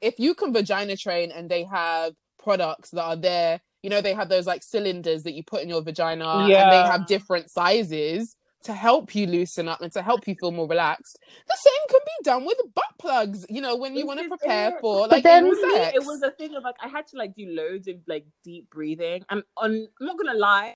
if 0.00 0.18
you 0.18 0.34
can 0.34 0.52
vagina 0.52 0.96
train 0.96 1.30
and 1.32 1.48
they 1.48 1.64
have 1.64 2.14
products 2.38 2.90
that 2.90 3.02
are 3.02 3.16
there, 3.16 3.60
you 3.82 3.90
know, 3.90 4.00
they 4.00 4.14
have 4.14 4.28
those 4.28 4.46
like 4.46 4.62
cylinders 4.62 5.22
that 5.22 5.32
you 5.32 5.42
put 5.42 5.62
in 5.62 5.68
your 5.68 5.82
vagina 5.82 6.50
and 6.56 6.70
they 6.70 6.82
have 6.82 7.06
different 7.06 7.50
sizes 7.50 8.36
to 8.64 8.72
help 8.72 9.14
you 9.14 9.26
loosen 9.26 9.68
up 9.68 9.80
and 9.80 9.92
to 9.92 10.02
help 10.02 10.26
you 10.28 10.34
feel 10.34 10.52
more 10.52 10.68
relaxed. 10.68 11.18
The 11.48 11.56
same 11.56 11.88
can 11.88 12.00
be 12.04 12.24
done 12.24 12.44
with 12.44 12.58
butt 12.74 12.84
plugs, 12.98 13.44
you 13.48 13.60
know, 13.60 13.76
when 13.76 13.94
you 13.96 14.06
want 14.06 14.20
to 14.20 14.28
prepare 14.28 14.68
it. 14.70 14.80
for 14.80 15.02
But 15.02 15.10
like 15.10 15.22
then- 15.24 15.46
anal 15.46 15.56
For 15.56 15.66
me, 15.66 15.74
sex. 15.74 15.96
it 15.96 16.04
was 16.04 16.22
a 16.22 16.30
thing 16.32 16.54
of 16.54 16.62
like 16.62 16.76
I 16.82 16.88
had 16.88 17.06
to 17.08 17.16
like 17.16 17.34
do 17.34 17.46
loads 17.48 17.88
of 17.88 17.96
like 18.06 18.24
deep 18.44 18.70
breathing. 18.70 19.24
And 19.30 19.42
on, 19.56 19.88
I'm 20.00 20.06
not 20.06 20.16
gonna 20.18 20.38
lie, 20.38 20.74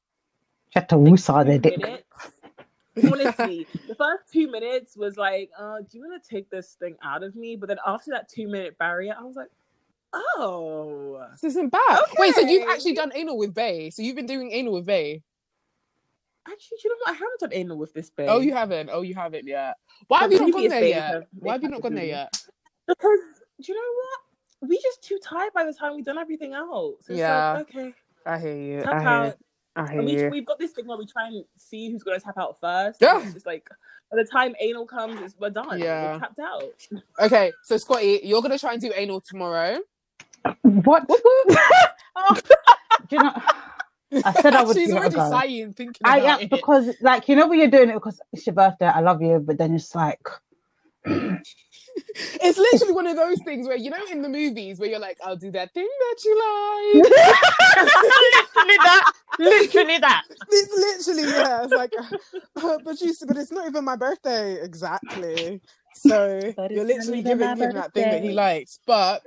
She 0.70 0.78
had 0.80 0.88
to 0.90 0.96
woosah 0.96 1.44
their 1.46 1.58
dick. 1.58 1.78
minutes. 1.78 2.04
Honestly, 3.12 3.66
the 3.88 3.94
first 3.94 4.22
two 4.32 4.50
minutes 4.50 4.96
was 4.96 5.16
like, 5.18 5.50
uh, 5.58 5.78
do 5.80 5.98
you 5.98 6.00
want 6.08 6.22
to 6.22 6.28
take 6.28 6.48
this 6.48 6.76
thing 6.80 6.96
out 7.04 7.22
of 7.22 7.36
me? 7.36 7.54
But 7.54 7.68
then 7.68 7.76
after 7.86 8.10
that 8.12 8.28
two 8.28 8.48
minute 8.48 8.78
barrier, 8.78 9.14
I 9.18 9.22
was 9.22 9.36
like, 9.36 9.50
oh. 10.14 11.26
This 11.32 11.44
isn't 11.52 11.70
bad. 11.70 12.00
Wait, 12.18 12.34
so 12.34 12.40
you've 12.40 12.68
actually 12.70 12.94
done 12.94 13.12
anal 13.14 13.36
with 13.36 13.54
bae? 13.54 13.90
So 13.92 14.02
you've 14.02 14.16
been 14.16 14.26
doing 14.26 14.50
anal 14.52 14.72
with 14.74 14.86
bae? 14.86 15.20
Actually, 16.50 16.78
do 16.82 16.88
you 16.88 16.90
know 16.90 16.96
what? 17.04 17.10
I 17.10 17.12
haven't 17.14 17.40
done 17.40 17.52
anal 17.52 17.78
with 17.78 17.92
this 17.92 18.10
babe. 18.10 18.28
Oh, 18.30 18.40
you 18.40 18.52
haven't. 18.54 18.90
Oh, 18.92 19.02
you 19.02 19.14
haven't 19.14 19.46
yet. 19.46 19.76
Why 20.08 20.20
have 20.20 20.32
you 20.32 20.38
not 20.40 20.52
gone 20.52 20.68
there 20.68 20.84
yet? 20.84 21.28
Why 21.38 21.52
have 21.52 21.62
you 21.62 21.68
not 21.68 21.82
gone 21.82 21.94
there 21.94 22.04
yet? 22.04 22.32
Because 22.86 23.18
do 23.60 23.72
you 23.72 23.74
know 23.74 23.80
what? 24.60 24.68
We 24.70 24.80
just 24.80 25.02
too 25.02 25.18
tired 25.22 25.52
by 25.54 25.64
the 25.64 25.72
time 25.72 25.96
we've 25.96 26.04
done 26.04 26.18
everything 26.18 26.52
else. 26.54 27.00
It's 27.08 27.18
Yeah. 27.18 27.52
Like, 27.54 27.68
okay. 27.74 27.94
I 28.24 28.38
hear 28.38 28.56
you. 28.56 28.80
Tap 28.82 28.94
I 28.94 29.00
hear. 29.00 29.08
out. 29.08 29.36
I 29.76 29.90
hear 29.90 29.98
And 30.00 30.06
we, 30.08 30.16
you. 30.20 30.28
we've 30.30 30.46
got 30.46 30.58
this 30.58 30.72
thing 30.72 30.86
where 30.86 30.96
we 30.96 31.06
try 31.06 31.26
and 31.28 31.44
see 31.58 31.90
who's 31.90 32.02
going 32.02 32.18
to 32.18 32.24
tap 32.24 32.38
out 32.38 32.58
first. 32.60 32.98
Yeah. 33.00 33.20
It's 33.22 33.34
just 33.34 33.46
like 33.46 33.68
by 34.10 34.16
the 34.16 34.24
time 34.24 34.54
anal 34.60 34.86
comes, 34.86 35.20
it's, 35.20 35.34
we're 35.38 35.50
done. 35.50 35.78
Yeah. 35.78 36.14
We're 36.14 36.18
tapped 36.20 36.38
out. 36.38 36.62
Okay, 37.20 37.52
so 37.64 37.76
Scotty, 37.76 38.20
you're 38.24 38.40
gonna 38.42 38.58
try 38.58 38.72
and 38.72 38.80
do 38.80 38.92
anal 38.94 39.20
tomorrow. 39.20 39.78
What? 40.62 41.06
Oh, 42.14 42.38
do 43.08 43.16
you 43.16 43.22
know? 43.22 43.32
I 44.24 44.32
said 44.34 44.54
I 44.54 44.62
would 44.64 44.76
She's 44.76 44.90
it 44.90 44.96
already 44.96 45.16
go. 45.16 45.30
sighing, 45.30 45.72
thinking 45.72 46.02
I 46.04 46.20
am 46.20 46.40
it. 46.42 46.50
because, 46.50 46.94
like, 47.00 47.28
you 47.28 47.36
know, 47.36 47.48
when 47.48 47.58
you're 47.58 47.68
doing 47.70 47.90
it 47.90 47.94
because 47.94 48.20
it's 48.32 48.46
your 48.46 48.54
birthday, 48.54 48.86
I 48.86 49.00
love 49.00 49.22
you, 49.22 49.38
but 49.40 49.58
then 49.58 49.74
it's 49.74 49.94
like, 49.94 50.20
It's 52.42 52.58
literally 52.58 52.92
one 52.92 53.06
of 53.06 53.16
those 53.16 53.42
things 53.42 53.66
where 53.66 53.76
you 53.76 53.90
know 53.90 53.98
in 54.10 54.22
the 54.22 54.28
movies 54.28 54.78
where 54.78 54.88
you're 54.88 54.98
like, 54.98 55.18
I'll 55.24 55.36
do 55.36 55.50
that 55.52 55.72
thing 55.72 55.88
that 56.00 56.16
you 56.24 56.94
like. 56.94 57.04
literally 58.56 58.76
that, 58.78 59.12
literally 59.38 59.98
that. 59.98 60.22
it's 60.50 61.06
literally 61.06 61.30
yeah. 61.30 61.64
It's 61.64 61.72
like, 61.72 61.92
uh, 61.98 62.78
but 62.84 63.00
you, 63.00 63.14
but 63.26 63.36
it's 63.36 63.52
not 63.52 63.66
even 63.66 63.84
my 63.84 63.96
birthday 63.96 64.62
exactly. 64.62 65.60
So 65.94 66.54
you're 66.70 66.84
literally 66.84 67.22
giving 67.22 67.56
my 67.56 67.56
him 67.56 67.72
that 67.74 67.94
thing 67.94 68.10
that 68.10 68.22
he 68.22 68.32
likes. 68.32 68.78
But 68.86 69.22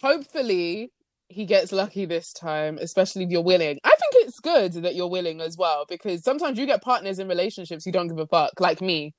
hopefully 0.00 0.92
he 1.32 1.44
gets 1.44 1.72
lucky 1.72 2.04
this 2.04 2.32
time, 2.32 2.78
especially 2.80 3.24
if 3.24 3.30
you're 3.30 3.42
willing. 3.42 3.78
I 3.84 3.88
think 3.90 4.26
it's 4.26 4.40
good 4.40 4.72
that 4.74 4.94
you're 4.94 5.08
willing 5.08 5.40
as 5.40 5.56
well 5.56 5.84
because 5.88 6.22
sometimes 6.22 6.58
you 6.58 6.66
get 6.66 6.82
partners 6.82 7.18
in 7.18 7.28
relationships 7.28 7.84
who 7.84 7.92
don't 7.92 8.08
give 8.08 8.18
a 8.18 8.26
fuck, 8.26 8.60
like 8.60 8.80
me. 8.80 9.14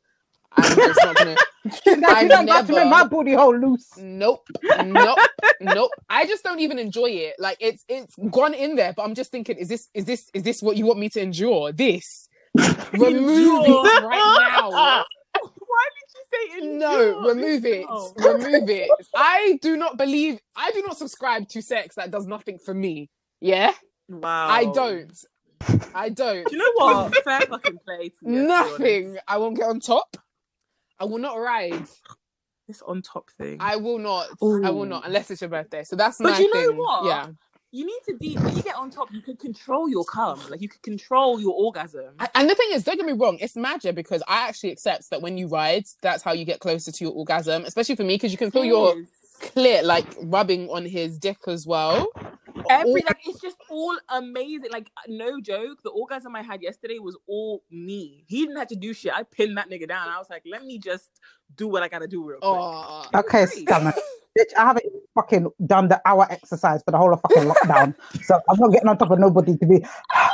I'm 0.55 0.75
just 0.75 0.99
not 1.03 1.15
gonna. 1.15 1.35
You're 1.85 1.97
not 1.97 2.11
I 2.11 2.21
about 2.23 2.67
to 2.67 2.73
make 2.73 2.85
never- 2.85 2.89
my 2.89 3.07
booty 3.07 3.33
hole 3.33 3.57
loose. 3.57 3.97
Nope, 3.97 4.47
nope, 4.83 5.17
nope. 5.61 5.91
I 6.09 6.25
just 6.25 6.43
don't 6.43 6.59
even 6.59 6.77
enjoy 6.77 7.07
it. 7.09 7.35
Like 7.39 7.57
it's 7.59 7.83
it's 7.89 8.13
gone 8.29 8.53
in 8.53 8.75
there, 8.75 8.93
but 8.93 9.03
I'm 9.03 9.15
just 9.15 9.31
thinking, 9.31 9.57
is 9.57 9.69
this 9.69 9.89
is 9.93 10.05
this 10.05 10.29
is 10.33 10.43
this 10.43 10.61
what 10.61 10.77
you 10.77 10.85
want 10.85 10.99
me 10.99 11.09
to 11.09 11.21
endure? 11.21 11.71
This 11.71 12.27
remove 12.93 13.65
it 13.65 14.03
right 14.03 14.59
now. 14.61 15.05
Why 16.33 16.47
did 16.49 16.53
you 16.53 16.61
say 16.71 16.77
No, 16.77 17.01
endure? 17.17 17.35
remove 17.35 17.65
it. 17.65 17.85
Oh. 17.89 18.13
Remove 18.17 18.69
it. 18.69 18.89
I 19.15 19.59
do 19.61 19.77
not 19.77 19.97
believe. 19.97 20.39
I 20.55 20.71
do 20.71 20.81
not 20.85 20.97
subscribe 20.97 21.47
to 21.49 21.61
sex 21.61 21.95
that 21.95 22.11
does 22.11 22.27
nothing 22.27 22.57
for 22.59 22.73
me. 22.73 23.09
Yeah, 23.41 23.73
Wow. 24.09 24.47
I 24.49 24.65
don't. 24.65 25.17
I 25.95 26.09
don't. 26.09 26.45
Do 26.47 26.55
you 26.55 26.57
know 26.57 26.71
what? 26.75 27.15
Fair 27.23 27.41
fucking 27.41 27.79
play. 27.85 28.09
To 28.09 28.15
me, 28.27 28.37
to 28.37 28.43
be 28.45 28.51
honest. 28.51 28.79
Nothing. 28.79 29.17
I 29.27 29.37
won't 29.37 29.55
get 29.57 29.67
on 29.69 29.79
top. 29.79 30.17
I 30.99 31.05
will 31.05 31.19
not 31.19 31.35
ride. 31.39 31.85
This 32.67 32.81
on 32.81 33.01
top 33.01 33.29
thing. 33.37 33.57
I 33.59 33.75
will 33.77 33.99
not. 33.99 34.27
I 34.41 34.69
will 34.69 34.85
not 34.85 35.05
unless 35.05 35.29
it's 35.31 35.41
your 35.41 35.49
birthday. 35.49 35.83
So 35.83 35.95
that's 35.95 36.17
But 36.17 36.31
my 36.33 36.39
you 36.39 36.53
know 36.53 36.67
thing. 36.69 36.77
what? 36.77 37.05
Yeah. 37.05 37.27
You 37.73 37.85
need 37.85 37.99
to 38.05 38.13
de- 38.17 38.35
when 38.37 38.55
you 38.55 38.61
get 38.61 38.75
on 38.75 38.89
top, 38.91 39.11
you 39.11 39.19
can 39.21 39.35
control 39.35 39.89
your 39.89 40.05
cum. 40.05 40.39
Like 40.49 40.61
you 40.61 40.69
can 40.69 40.79
control 40.83 41.41
your 41.41 41.53
orgasm. 41.53 42.13
And 42.35 42.49
the 42.49 42.55
thing 42.55 42.69
is, 42.71 42.83
don't 42.83 42.97
get 42.97 43.05
me 43.05 43.13
wrong, 43.13 43.37
it's 43.41 43.55
magic 43.55 43.95
because 43.95 44.21
I 44.27 44.47
actually 44.47 44.71
accept 44.71 45.09
that 45.09 45.21
when 45.21 45.37
you 45.37 45.47
ride, 45.47 45.85
that's 46.01 46.21
how 46.23 46.33
you 46.33 46.45
get 46.45 46.59
closer 46.59 46.91
to 46.91 47.03
your 47.03 47.13
orgasm, 47.13 47.65
especially 47.65 47.95
for 47.95 48.03
me, 48.03 48.13
because 48.15 48.31
you 48.31 48.37
can 48.37 48.51
feel 48.51 48.63
your 48.63 48.95
Yes. 48.95 49.07
clit 49.41 49.83
like 49.83 50.05
rubbing 50.21 50.69
on 50.69 50.85
his 50.85 51.17
dick 51.17 51.37
as 51.47 51.65
well. 51.65 52.07
every 52.69 53.01
like 53.05 53.17
it's 53.25 53.41
just 53.41 53.57
all 53.71 53.97
amazing. 54.09 54.69
Like 54.71 54.89
no 55.07 55.41
joke, 55.41 55.81
the 55.83 55.89
orgasm 55.89 56.35
I 56.35 56.43
had 56.43 56.61
yesterday 56.61 56.99
was 56.99 57.17
all 57.27 57.63
me. 57.71 58.23
He 58.27 58.41
didn't 58.45 58.57
have 58.57 58.67
to 58.67 58.75
do 58.75 58.93
shit. 58.93 59.11
I 59.13 59.23
pinned 59.23 59.57
that 59.57 59.69
nigga 59.69 59.87
down. 59.87 60.09
I 60.09 60.19
was 60.19 60.29
like, 60.29 60.43
let 60.45 60.63
me 60.63 60.77
just 60.77 61.09
do 61.55 61.67
what 61.67 61.81
I 61.83 61.87
gotta 61.87 62.07
do 62.07 62.23
real 62.23 62.37
quick. 62.39 62.43
Oh, 62.43 63.05
Okay, 63.15 63.45
Great. 63.47 63.67
scammer. 64.33 64.43
Bitch, 64.43 64.57
I 64.57 64.65
haven't 64.65 64.85
fucking 65.15 65.51
done 65.65 65.87
the 65.87 66.01
hour 66.05 66.27
exercise 66.29 66.81
for 66.83 66.91
the 66.91 66.97
whole 66.97 67.13
of 67.13 67.21
fucking 67.21 67.43
lockdown. 67.43 67.95
so 68.23 68.39
I'm 68.49 68.59
not 68.59 68.71
getting 68.71 68.89
on 68.89 68.97
top 68.97 69.11
of 69.11 69.19
nobody 69.19 69.57
to 69.57 69.65
be 69.65 69.85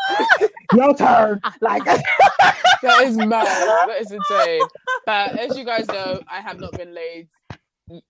your 0.75 0.95
turn. 0.95 1.39
Like 1.61 1.83
that 2.81 3.03
is 3.03 3.17
mad. 3.17 3.45
That 3.45 3.97
is 3.99 4.11
insane. 4.11 4.61
But 5.05 5.39
as 5.39 5.57
you 5.57 5.65
guys 5.65 5.87
know, 5.87 6.21
I 6.31 6.41
have 6.41 6.59
not 6.59 6.73
been 6.73 6.93
laid. 6.93 7.27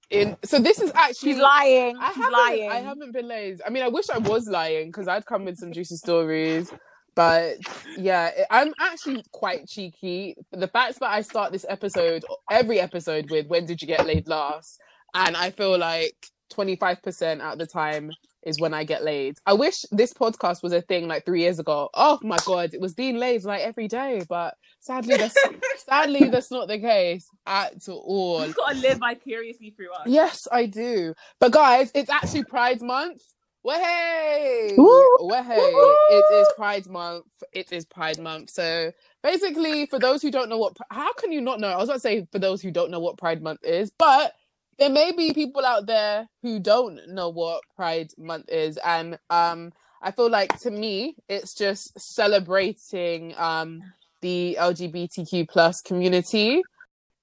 In 0.10 0.36
so 0.44 0.60
this 0.60 0.82
is 0.82 0.92
actually 0.94 1.34
She's 1.34 1.42
lying. 1.42 1.96
I 1.98 2.08
She's 2.10 2.16
haven't, 2.18 2.32
lying. 2.34 2.70
I 2.70 2.76
haven't 2.80 3.14
been 3.14 3.28
laid. 3.30 3.62
I 3.66 3.70
mean, 3.70 3.84
I 3.84 3.88
wish 3.88 4.10
I 4.10 4.18
was 4.18 4.48
lying 4.48 4.88
because 4.88 5.08
I'd 5.08 5.26
come 5.26 5.46
with 5.46 5.58
some 5.58 5.72
juicy 5.72 5.96
stories. 5.96 6.70
But 7.16 7.58
yeah, 7.98 8.32
I'm 8.50 8.74
actually 8.80 9.24
quite 9.32 9.68
cheeky. 9.68 10.36
The 10.52 10.68
fact 10.68 11.00
that 11.00 11.10
I 11.10 11.22
start 11.22 11.52
this 11.52 11.66
episode, 11.68 12.24
every 12.52 12.80
episode, 12.80 13.30
with 13.32 13.48
"When 13.48 13.66
did 13.66 13.82
you 13.82 13.88
get 13.88 14.06
laid 14.06 14.28
last?" 14.28 14.80
And 15.14 15.36
I 15.36 15.52
feel 15.52 15.78
like 15.78 16.16
25% 16.54 17.42
out 17.42 17.54
of 17.54 17.60
the 17.60 17.68
time 17.68 18.12
is 18.44 18.60
when 18.60 18.74
I 18.74 18.84
get 18.84 19.04
laid. 19.04 19.38
I 19.46 19.54
wish 19.54 19.86
this 19.92 20.14
podcast 20.14 20.64
was 20.64 20.74
a 20.74 20.82
thing 20.82 21.08
like 21.08 21.26
three 21.26 21.42
years 21.42 21.60
ago. 21.60 21.90
Oh 21.94 22.20
my 22.22 22.38
god, 22.46 22.74
it 22.74 22.82
was 22.82 22.94
being 22.94 23.18
laid 23.18 23.44
like 23.44 23.62
every 23.62 23.88
day, 23.88 24.24
but 24.30 24.56
sadly, 24.80 25.18
that's 25.18 25.36
sadly 25.78 26.30
that's 26.30 26.52
not 26.52 26.68
the 26.68 26.80
case 26.80 27.28
at 27.46 27.88
all. 27.90 28.46
You've 28.46 28.56
got 28.56 28.74
to 28.74 28.80
live 28.80 29.00
vicariously 29.00 29.72
through 29.72 29.92
us. 29.94 30.08
Yes, 30.08 30.48
I 30.52 30.66
do. 30.66 31.14
But 31.40 31.52
guys, 31.52 31.92
it's 31.94 32.10
actually 32.10 32.46
Pride 32.46 32.82
Month. 32.82 33.22
Way, 33.62 34.74
Woo! 34.78 35.18
way! 35.20 35.44
It 35.50 36.34
is 36.34 36.48
Pride 36.56 36.88
Month. 36.88 37.26
It 37.52 37.74
is 37.74 37.84
Pride 37.84 38.18
Month. 38.18 38.52
So 38.52 38.94
basically, 39.22 39.86
for 39.88 40.00
those 40.00 40.22
who 40.22 40.32
don't 40.32 40.48
know 40.48 40.58
what, 40.58 40.78
how 40.90 41.12
can 41.14 41.34
you 41.34 41.42
not 41.42 41.60
know? 41.60 41.68
I 41.68 41.76
was 41.76 41.90
about 41.90 41.96
to 41.96 42.00
say 42.00 42.26
for 42.32 42.40
those 42.40 42.62
who 42.62 42.72
don't 42.72 42.90
know 42.90 43.02
what 43.02 43.18
Pride 43.18 43.42
Month 43.42 43.66
is, 43.66 43.92
but 44.00 44.32
there 44.80 44.90
may 44.90 45.12
be 45.12 45.34
people 45.34 45.66
out 45.66 45.86
there 45.86 46.28
who 46.42 46.60
don't 46.60 47.00
know 47.10 47.30
what 47.30 47.62
Pride 47.76 48.10
Month 48.18 48.50
is, 48.50 48.78
and 48.78 49.20
um, 49.30 49.74
I 50.02 50.12
feel 50.12 50.30
like 50.30 50.58
to 50.60 50.72
me, 50.72 51.16
it's 51.28 51.54
just 51.54 52.00
celebrating 52.00 53.36
um 53.38 53.82
the 54.22 54.58
LGBTQ 54.60 55.48
plus 55.50 55.82
community. 55.82 56.62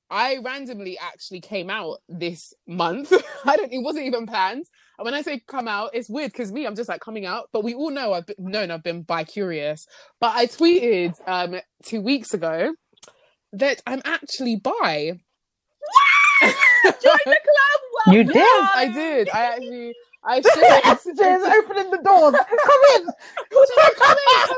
I 0.09 0.39
randomly 0.39 0.99
actually 0.99 1.41
came 1.41 1.69
out 1.69 1.99
this 2.09 2.55
month. 2.67 3.13
I 3.45 3.57
don't. 3.57 3.73
It 3.73 3.83
wasn't 3.83 4.07
even 4.07 4.27
planned. 4.27 4.67
And 4.99 5.05
when 5.05 5.15
I 5.15 5.23
say 5.23 5.41
come 5.47 5.67
out, 5.67 5.91
it's 5.95 6.09
weird 6.09 6.33
because 6.33 6.53
me, 6.53 6.67
I'm 6.67 6.77
just 6.77 6.89
like 6.89 7.01
coming 7.01 7.27
out. 7.27 7.49
But 7.53 7.65
we 7.65 7.75
all 7.75 7.91
know 7.91 8.13
I've 8.13 8.27
been, 8.27 8.37
known 8.39 8.71
I've 8.71 8.83
been 8.83 9.03
bi 9.03 9.25
curious. 9.25 9.87
But 10.21 10.37
I 10.37 10.47
tweeted 10.47 11.17
um 11.27 11.61
two 11.85 12.03
weeks 12.03 12.35
ago 12.35 12.75
that 13.53 13.81
I'm 13.87 14.03
actually 14.05 14.57
bi. 14.57 15.21
Join 16.43 17.19
the 17.27 17.39
club. 17.47 17.81
Well 18.07 18.15
You 18.15 18.25
did. 18.25 18.35
done. 18.35 18.69
I 18.75 18.91
did. 18.93 19.29
I 19.31 19.43
actually. 19.45 19.95
I 20.29 20.41
should. 20.43 21.17
Jay's 21.17 21.43
opening 21.43 21.91
the 21.91 21.99
doors. 22.05 22.35
Come 22.35 22.81
in. 22.97 23.09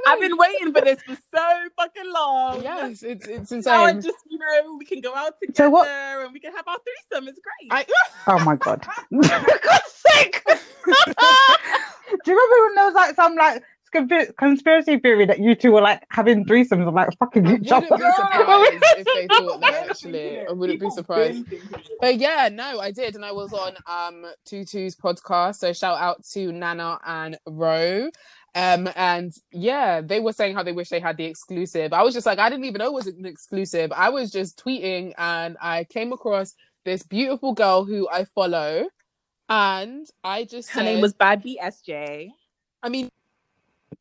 I've 0.07 0.21
been 0.21 0.37
waiting 0.39 0.73
for 0.73 0.81
this 0.81 1.01
for 1.03 1.15
so 1.35 1.47
fucking 1.77 2.11
long. 2.13 2.63
Yes, 2.63 3.03
it's 3.03 3.27
it's 3.27 3.51
Now 3.67 3.85
I 3.85 3.91
insane. 3.91 4.11
just, 4.13 4.25
you 4.29 4.39
know, 4.39 4.77
we 4.79 4.85
can 4.87 5.01
go 5.01 5.15
out 5.15 5.35
together 5.41 5.57
So 5.57 5.71
what- 5.71 5.89
and 5.89 6.33
we 6.33 6.41
can 6.41 6.53
have 6.55 6.67
our 6.67 6.79
threesome. 7.11 7.29
It's 7.29 7.39
great. 7.41 7.71
I, 7.71 7.87
Oh 8.27 8.39
my 8.45 8.57
god. 8.57 8.85
For 9.11 9.21
God's 9.21 9.95
sake. 10.09 10.43
Do 10.47 12.31
you 12.33 12.37
remember 12.37 12.65
when 12.67 12.75
there 12.75 12.85
was 12.87 12.95
like 12.95 13.15
some 13.15 13.35
like 13.37 13.57
consp- 13.57 13.63
conspiracy 13.90 14.99
theory 14.99 15.26
that 15.26 15.38
you 15.38 15.54
two 15.54 15.73
were 15.73 15.80
like 15.80 16.04
having 16.11 16.45
threesomes 16.45 16.87
and 16.87 16.95
like 16.95 17.09
fucking 17.18 17.47
I 17.47 17.54
each 17.57 17.71
other? 17.73 17.87
wouldn't 17.90 18.00
be 18.00 18.11
surprised 18.11 18.85
if 18.99 19.07
they 19.14 19.26
thought 19.26 19.61
that. 19.61 19.90
Actually, 19.90 20.47
I 20.47 20.52
wouldn't 20.52 20.80
be 20.80 20.90
surprised. 20.90 21.49
been 21.49 21.61
thinking 21.61 21.78
it. 21.78 21.88
But 22.00 22.16
yeah, 22.18 22.49
no, 22.52 22.80
I 22.80 22.90
did, 22.90 23.14
and 23.14 23.25
I 23.25 23.33
was 23.33 23.52
on 23.52 23.76
um 23.87 24.25
Tutu's 24.47 24.97
podcast. 24.97 25.57
So 25.57 25.73
shout 25.73 25.99
out 25.99 26.25
to 26.33 26.52
Nana 26.52 26.99
and 27.07 27.38
Ro. 27.47 28.11
Um 28.54 28.88
and 28.97 29.33
yeah, 29.52 30.00
they 30.00 30.21
were 30.21 30.33
saying 30.33 30.54
how 30.54 30.62
they 30.62 30.73
wish 30.73 30.88
they 30.88 31.00
had 31.00 31.16
the 31.16 31.25
exclusive. 31.25 31.92
I 31.92 32.02
was 32.02 32.14
just 32.14 32.26
like, 32.26 32.38
I 32.38 32.49
didn't 32.49 32.64
even 32.64 32.78
know 32.78 32.87
it 32.87 32.92
was 32.92 33.07
an 33.07 33.26
exclusive. 33.26 33.92
I 33.92 34.09
was 34.09 34.30
just 34.30 34.62
tweeting 34.62 35.12
and 35.18 35.57
I 35.61 35.85
came 35.85 36.12
across 36.12 36.54
this 36.85 37.02
beautiful 37.02 37.52
girl 37.52 37.85
who 37.85 38.09
I 38.09 38.25
follow, 38.35 38.87
and 39.50 40.07
I 40.25 40.45
just 40.45 40.71
Her 40.71 40.80
said, 40.80 40.85
name 40.87 41.00
was 41.02 41.12
Bad 41.12 41.42
B 41.42 41.59
SJ. 41.62 42.30
I 42.83 42.88
mean, 42.88 43.11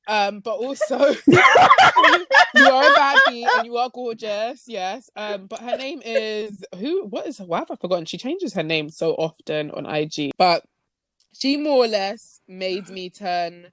um, 0.08 0.40
but 0.40 0.56
also 0.56 0.98
you 1.28 1.40
are 2.70 2.92
a 2.92 2.96
bad 2.96 3.20
bee 3.28 3.48
and 3.58 3.66
you 3.66 3.78
are 3.78 3.90
gorgeous, 3.90 4.64
yes. 4.68 5.10
Um, 5.16 5.48
but 5.48 5.60
her 5.60 5.78
name 5.78 6.02
is 6.04 6.64
who? 6.78 7.06
What 7.06 7.28
is? 7.28 7.40
Why 7.40 7.60
have 7.60 7.72
I 7.72 7.76
forgotten? 7.76 8.06
She 8.06 8.18
changes 8.18 8.54
her 8.54 8.64
name 8.64 8.90
so 8.90 9.14
often 9.14 9.72
on 9.72 9.86
IG, 9.86 10.32
but 10.38 10.64
she 11.34 11.58
more 11.58 11.86
or 11.86 11.88
less 11.88 12.40
made 12.48 12.90
me 12.90 13.10
turn 13.10 13.68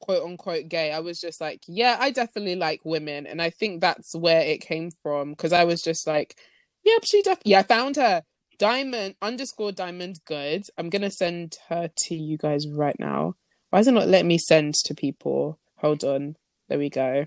quote 0.00 0.24
unquote 0.24 0.68
gay. 0.68 0.92
I 0.92 1.00
was 1.00 1.20
just 1.20 1.40
like, 1.40 1.62
yeah, 1.66 1.96
I 1.98 2.10
definitely 2.10 2.56
like 2.56 2.80
women, 2.84 3.26
and 3.26 3.42
I 3.42 3.50
think 3.50 3.80
that's 3.80 4.14
where 4.14 4.40
it 4.40 4.60
came 4.60 4.90
from 5.02 5.30
because 5.30 5.52
I 5.52 5.64
was 5.64 5.82
just 5.82 6.06
like, 6.06 6.36
yep, 6.84 7.04
she 7.04 7.22
def 7.22 7.38
yeah, 7.44 7.60
I 7.60 7.62
found 7.64 7.96
her. 7.96 8.22
Diamond 8.58 9.14
underscore 9.22 9.72
diamond 9.72 10.20
good. 10.26 10.64
I'm 10.76 10.90
gonna 10.90 11.10
send 11.10 11.56
her 11.70 11.90
to 11.96 12.14
you 12.14 12.36
guys 12.36 12.68
right 12.68 12.96
now. 12.98 13.34
Why 13.70 13.78
is 13.78 13.88
it 13.88 13.92
not 13.92 14.08
letting 14.08 14.28
me 14.28 14.36
send 14.36 14.74
to 14.84 14.94
people? 14.94 15.58
Hold 15.80 16.04
on. 16.04 16.36
There 16.68 16.78
we 16.78 16.90
go. 16.90 17.26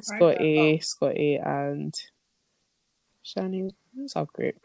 Scotty, 0.00 0.80
Scotty, 0.80 1.36
and 1.36 1.94
Shani. 3.24 3.70
Who's 3.94 4.14
our 4.16 4.26
group? 4.26 4.56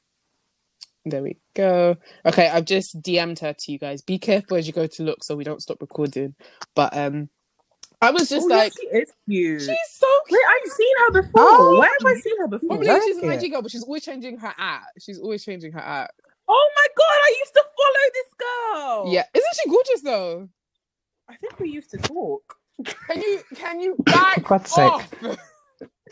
There 1.05 1.21
we 1.21 1.37
go. 1.53 1.95
Okay, 2.25 2.47
I've 2.47 2.65
just 2.65 3.01
DM'd 3.01 3.39
her 3.39 3.53
to 3.53 3.71
you 3.71 3.77
guys. 3.77 4.01
Be 4.01 4.17
careful 4.17 4.57
as 4.57 4.65
you 4.65 4.73
go 4.73 4.87
to 4.87 5.03
look 5.03 5.23
so 5.23 5.35
we 5.35 5.43
don't 5.43 5.61
stop 5.61 5.79
recording. 5.81 6.33
But 6.75 6.95
um 6.97 7.29
I 8.01 8.11
was 8.11 8.29
just 8.29 8.45
Oh, 8.45 8.49
yeah, 8.49 8.55
like 8.55 8.73
she 8.73 8.87
is 8.87 9.11
cute. 9.27 9.61
she's 9.61 9.77
so 9.91 10.07
cute. 10.27 10.39
Wait, 10.39 10.47
I've 10.65 10.71
seen 10.71 10.93
her 11.05 11.11
before. 11.21 11.31
Oh. 11.43 11.79
Where 11.79 11.89
have 11.89 12.05
I 12.17 12.19
seen 12.19 12.37
her 12.39 12.47
before? 12.47 12.69
Probably 12.69 12.87
like 12.87 13.03
she's 13.03 13.17
an. 13.17 13.31
IG 13.31 13.51
girl, 13.51 13.61
but 13.61 13.71
she's 13.71 13.83
always 13.83 14.03
changing 14.03 14.37
her 14.39 14.53
app. 14.57 14.83
She's 14.99 15.19
always 15.19 15.43
changing 15.45 15.71
her 15.73 15.79
app. 15.79 16.11
Oh 16.47 16.71
my 16.75 16.87
god, 16.97 17.03
I 17.23 17.35
used 17.39 17.53
to 17.53 17.63
follow 17.77 18.11
this 18.13 18.33
girl. 18.39 19.13
Yeah. 19.13 19.23
Isn't 19.33 19.55
she 19.63 19.69
gorgeous 19.69 20.01
though? 20.01 20.49
I 21.29 21.35
think 21.35 21.59
we 21.59 21.69
used 21.69 21.91
to 21.91 21.97
talk. 21.97 22.57
Can 22.83 23.21
you 23.21 23.39
can 23.55 23.79
you 23.79 23.95
back 24.05 24.43
God's 24.43 24.71
sake. 24.71 24.91
off? 24.91 25.13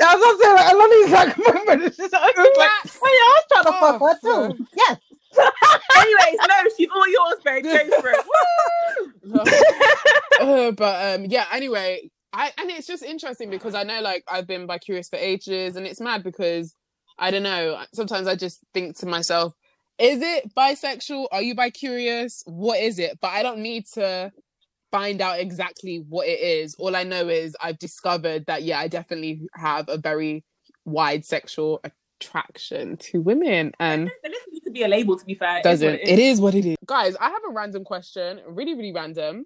I 0.02 0.16
was 0.16 0.42
saying, 0.42 0.56
like, 0.56 0.74
Oloni's 0.74 1.12
like, 1.12 1.56
moment. 1.56 1.84
It's 1.84 1.98
just 1.98 2.14
like, 2.14 2.36
like, 2.36 2.56
Back 2.58 2.84
wait, 2.86 2.92
I 3.04 3.42
was 3.42 3.44
trying 3.52 3.64
to 3.66 3.72
fuck 3.80 4.00
her 4.00 4.32
off. 4.32 4.58
too. 4.58 4.68
Yes. 4.78 4.98
Anyways, 5.98 6.40
no, 6.48 6.56
she's 6.78 6.90
all 6.94 7.08
yours, 7.08 7.40
babe. 7.44 7.64
Go 7.64 8.02
for 8.02 8.10
it. 8.10 8.26
Woo! 9.24 9.40
uh, 10.42 10.72
but 10.72 11.16
um 11.16 11.26
yeah 11.26 11.46
anyway 11.54 12.10
i 12.34 12.52
and 12.58 12.70
it's 12.70 12.88
just 12.88 13.04
interesting 13.04 13.50
because 13.50 13.74
i 13.74 13.84
know 13.84 14.02
like 14.02 14.24
i've 14.28 14.48
been 14.48 14.66
bi 14.68 14.78
curious 14.78 15.08
for 15.10 15.16
ages 15.16 15.76
and 15.76 15.86
it's 15.88 16.02
mad 16.02 16.24
because 16.24 16.76
i 17.18 17.32
don't 17.32 17.44
know 17.44 17.82
sometimes 17.94 18.28
i 18.28 18.36
just 18.36 18.60
think 18.74 18.98
to 18.98 19.06
myself 19.06 19.54
is 20.00 20.22
it 20.22 20.54
bisexual 20.56 21.28
are 21.32 21.42
you 21.42 21.56
bi 21.56 21.70
curious 21.70 22.44
what 22.46 22.80
is 22.80 23.00
it 23.00 23.18
but 23.22 23.30
i 23.30 23.42
don't 23.44 23.60
need 23.60 23.86
to 23.86 24.32
find 24.94 25.22
out 25.22 25.40
exactly 25.40 26.06
what 26.08 26.28
it 26.28 26.40
is 26.40 26.76
all 26.76 26.96
i 26.96 27.04
know 27.04 27.28
is 27.28 27.56
i've 27.60 27.80
discovered 27.80 28.46
that 28.46 28.62
yeah 28.62 28.78
i 28.78 28.88
definitely 28.88 29.42
have 29.56 29.90
a 29.90 29.98
very 29.98 30.44
wide 30.86 31.26
sexual 31.26 31.82
attraction 32.22 32.96
to 32.98 33.20
women 33.20 33.72
and 33.80 34.08
There 34.22 34.32
doesn't 34.32 34.54
need 34.54 34.64
to 34.66 34.70
be 34.72 34.84
a 34.84 34.88
label, 34.88 35.18
to 35.18 35.26
be 35.26 35.34
fair. 35.34 35.56
It 35.58 35.60
is 35.62 35.64
doesn't 35.64 35.92
what 35.94 36.10
it 36.10 36.20
is 36.20 36.42
what 36.42 36.54
it 36.54 36.66
is 36.66 36.78
guys 36.86 37.16
i 37.20 37.26
have 37.26 37.42
a 37.50 37.52
random 37.52 37.84
question 37.84 38.40
really 38.48 38.76
really 38.76 38.94
random 38.94 39.46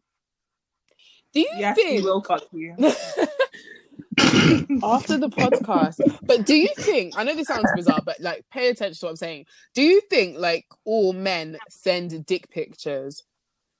do 1.33 1.39
you 1.39 1.47
Yes, 1.57 1.75
think 1.75 2.01
we 2.01 2.01
will 2.01 2.21
fuck 2.23 2.43
you. 2.51 2.75
after 4.83 5.17
the 5.17 5.29
podcast. 5.29 5.99
But 6.23 6.45
do 6.45 6.55
you 6.55 6.69
think 6.77 7.13
I 7.17 7.23
know 7.23 7.35
this 7.35 7.47
sounds 7.47 7.71
bizarre, 7.75 8.01
but 8.03 8.19
like 8.19 8.43
pay 8.51 8.69
attention 8.69 8.97
to 8.99 9.05
what 9.05 9.09
I'm 9.11 9.15
saying. 9.17 9.45
Do 9.75 9.81
you 9.81 10.01
think 10.09 10.37
like 10.39 10.65
all 10.85 11.13
men 11.13 11.57
send 11.69 12.25
dick 12.25 12.49
pictures? 12.49 13.23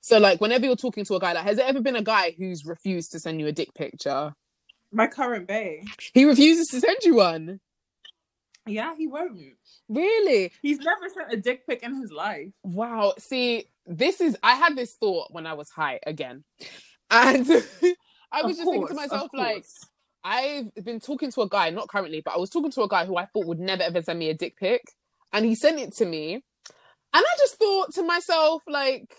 So 0.08 0.20
like 0.20 0.40
whenever 0.40 0.66
you're 0.66 0.78
talking 0.78 1.04
to 1.04 1.16
a 1.16 1.20
guy, 1.20 1.34
like 1.34 1.44
has 1.44 1.58
there 1.58 1.68
ever 1.68 1.82
been 1.82 1.98
a 1.98 2.02
guy 2.02 2.34
who's 2.38 2.66
refused 2.66 3.12
to 3.12 3.20
send 3.20 3.42
you 3.42 3.48
a 3.48 3.52
dick 3.52 3.74
picture? 3.74 4.34
My 4.90 5.08
current 5.08 5.50
bae. 5.50 5.84
He 6.14 6.24
refuses 6.24 6.68
to 6.68 6.80
send 6.80 7.00
you 7.04 7.16
one. 7.16 7.60
Yeah, 8.66 8.94
he 8.98 9.06
won't. 9.06 9.38
Really? 9.90 10.54
He's 10.62 10.78
never 10.78 11.10
sent 11.14 11.34
a 11.34 11.36
dick 11.36 11.68
pic 11.68 11.84
in 11.84 12.00
his 12.02 12.10
life. 12.10 12.48
Wow. 12.64 13.16
See, 13.20 13.66
this 13.86 14.22
is 14.22 14.38
I 14.42 14.56
had 14.56 14.78
this 14.78 14.94
thought 14.94 15.34
when 15.34 15.46
I 15.46 15.56
was 15.56 15.70
high 15.70 16.00
again. 16.08 16.46
And 17.10 17.50
I 17.50 18.42
was 18.44 18.60
Of 18.60 18.66
just 18.66 18.70
thinking 18.70 18.88
to 18.88 18.94
myself, 18.94 19.30
like. 19.34 19.66
I've 20.26 20.74
been 20.84 21.00
talking 21.00 21.32
to 21.32 21.42
a 21.42 21.48
guy, 21.48 21.70
not 21.70 21.88
currently, 21.88 22.22
but 22.22 22.34
I 22.34 22.38
was 22.38 22.50
talking 22.50 22.72
to 22.72 22.82
a 22.82 22.90
guy 22.90 23.06
who 23.06 23.16
I 23.16 23.28
thought 23.28 23.46
would 23.46 23.62
never 23.62 23.84
ever 23.84 24.02
send 24.02 24.20
me 24.20 24.30
a 24.30 24.34
dick 24.34 24.58
pic. 24.58 24.82
And 25.32 25.46
he 25.46 25.56
sent 25.56 25.80
it 25.80 25.94
to 25.98 26.06
me. 26.06 26.34
And 26.34 26.44
I 27.14 27.36
just 27.40 27.56
thought 27.56 27.94
to 27.94 28.04
myself, 28.04 28.64
like, 28.68 29.16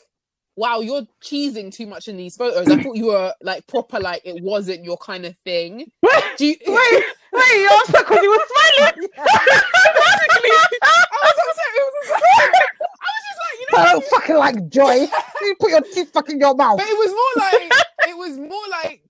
wow, 0.59 0.81
you're 0.81 1.07
cheesing 1.23 1.73
too 1.73 1.87
much 1.87 2.09
in 2.09 2.16
these 2.16 2.37
photos. 2.37 2.68
I 2.68 2.83
thought 2.83 2.97
you 2.97 3.07
were 3.07 3.33
like 3.42 3.66
proper, 3.68 4.01
like 4.01 4.23
it 4.25 4.42
wasn't 4.42 4.85
your 4.85 4.97
kind 4.99 5.25
of 5.25 5.37
thing. 5.44 5.90
Do 6.37 6.47
you, 6.47 6.57
Wait, 6.66 7.05
wait, 7.33 7.61
you're 7.61 7.71
upset 7.71 8.07
because 8.07 8.23
you 8.23 8.31
were 8.31 8.44
smiling. 8.77 8.94
basically, 9.01 10.51
I 10.83 11.18
was 11.23 11.38
upset. 11.49 11.71
It 11.75 11.85
was 11.85 12.11
upset. 12.11 12.55
I 12.83 13.09
was 13.14 13.23
just 13.29 13.40
like, 13.44 13.57
you 13.61 13.66
know, 13.73 13.79
I 13.79 13.92
don't 13.92 14.05
fucking 14.05 14.37
like 14.37 14.68
joy. 14.68 15.07
You 15.42 15.55
put 15.61 15.71
your 15.71 15.81
teeth 15.81 16.12
fucking 16.12 16.35
in 16.35 16.40
your 16.40 16.55
mouth. 16.55 16.79
But 16.79 16.88
it 16.88 16.99
was 16.99 17.11
more 17.11 17.44
like 17.44 17.73
it 18.09 18.16
was 18.16 18.38
more 18.51 18.68
like 18.71 19.03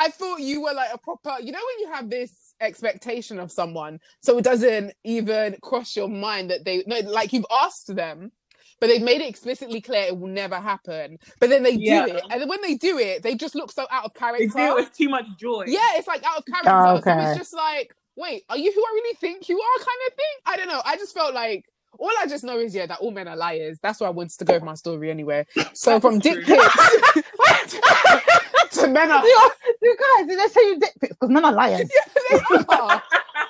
I 0.00 0.08
thought 0.08 0.40
you 0.40 0.62
were 0.62 0.74
like 0.74 0.90
a 0.92 0.98
proper. 0.98 1.36
You 1.40 1.52
know 1.52 1.58
when 1.58 1.88
you 1.88 1.94
have 1.94 2.10
this 2.10 2.54
expectation 2.60 3.38
of 3.38 3.52
someone, 3.52 4.00
so 4.20 4.38
it 4.38 4.44
doesn't 4.44 4.92
even 5.04 5.56
cross 5.62 5.96
your 5.96 6.08
mind 6.08 6.50
that 6.50 6.64
they 6.64 6.82
no, 6.86 6.98
like 7.00 7.32
you've 7.32 7.46
asked 7.50 7.94
them, 7.94 8.32
but 8.80 8.88
they've 8.88 9.02
made 9.02 9.20
it 9.22 9.28
explicitly 9.28 9.80
clear 9.80 10.02
it 10.04 10.18
will 10.18 10.28
never 10.28 10.56
happen. 10.56 11.18
But 11.40 11.50
then 11.50 11.62
they 11.62 11.76
Yeah. 11.76 12.06
do 12.06 12.06
it, 12.06 12.26
and 12.30 12.40
then 12.42 12.48
when 12.48 12.62
they 12.62 12.74
do 12.76 12.98
it, 12.98 13.22
they 13.22 13.34
just 13.36 13.54
look 13.54 13.72
so 13.72 13.86
out 13.90 14.04
of 14.04 14.14
They 14.38 14.46
character. 14.46 14.52
do 14.56 14.66
it 14.66 14.74
with 14.76 14.92
too 14.92 15.08
much 15.08 15.26
joy. 15.38 15.64
Yeah, 15.66 15.96
it's 15.96 16.08
like 16.08 16.24
out 16.24 16.38
of 16.38 16.46
character. 16.46 16.70
Oh, 16.70 17.00
So 17.02 17.18
it's 17.18 17.32
just 17.34 17.54
like, 17.54 17.94
wait, 18.16 18.44
are 18.50 18.58
you 18.58 18.72
who 18.72 18.80
I 18.84 18.90
really 18.94 19.16
think 19.16 19.48
you 19.48 19.60
are, 19.60 19.78
kind 19.78 20.00
of 20.08 20.14
thing? 20.14 20.36
I 20.46 20.56
don't 20.56 20.68
know. 20.68 20.82
I 20.84 20.96
just 20.96 21.14
felt 21.14 21.34
like 21.34 21.66
all 21.98 22.12
I 22.20 22.26
just 22.26 22.44
know 22.44 22.58
is 22.58 22.74
yeah 22.74 22.86
that 22.86 23.00
all 23.00 23.10
men 23.12 23.28
are 23.28 23.36
liars. 23.36 23.78
That's 23.82 24.00
why 24.00 24.08
I 24.08 24.10
wanted 24.10 24.38
to 24.38 24.44
go 24.44 24.54
with 24.54 24.64
my 24.64 24.74
story 24.74 25.10
anyway. 25.10 25.46
So 25.74 26.00
from 26.00 26.20
dick 26.20 26.44
true. 26.44 26.44
pics 26.44 26.96
to 28.72 28.88
men 28.88 29.10
are 29.12 29.24
You, 29.24 29.50
you 29.82 29.96
guys, 29.98 30.28
did 30.28 30.38
they 30.38 30.48
say 30.48 30.60
you 30.62 30.80
dick 30.80 30.94
pics? 31.00 31.14
Because 31.16 31.30
men 31.30 31.44
are 31.44 31.52
liars. 31.52 32.00
they 32.30 32.36
are. 32.36 33.02
Because 33.02 33.02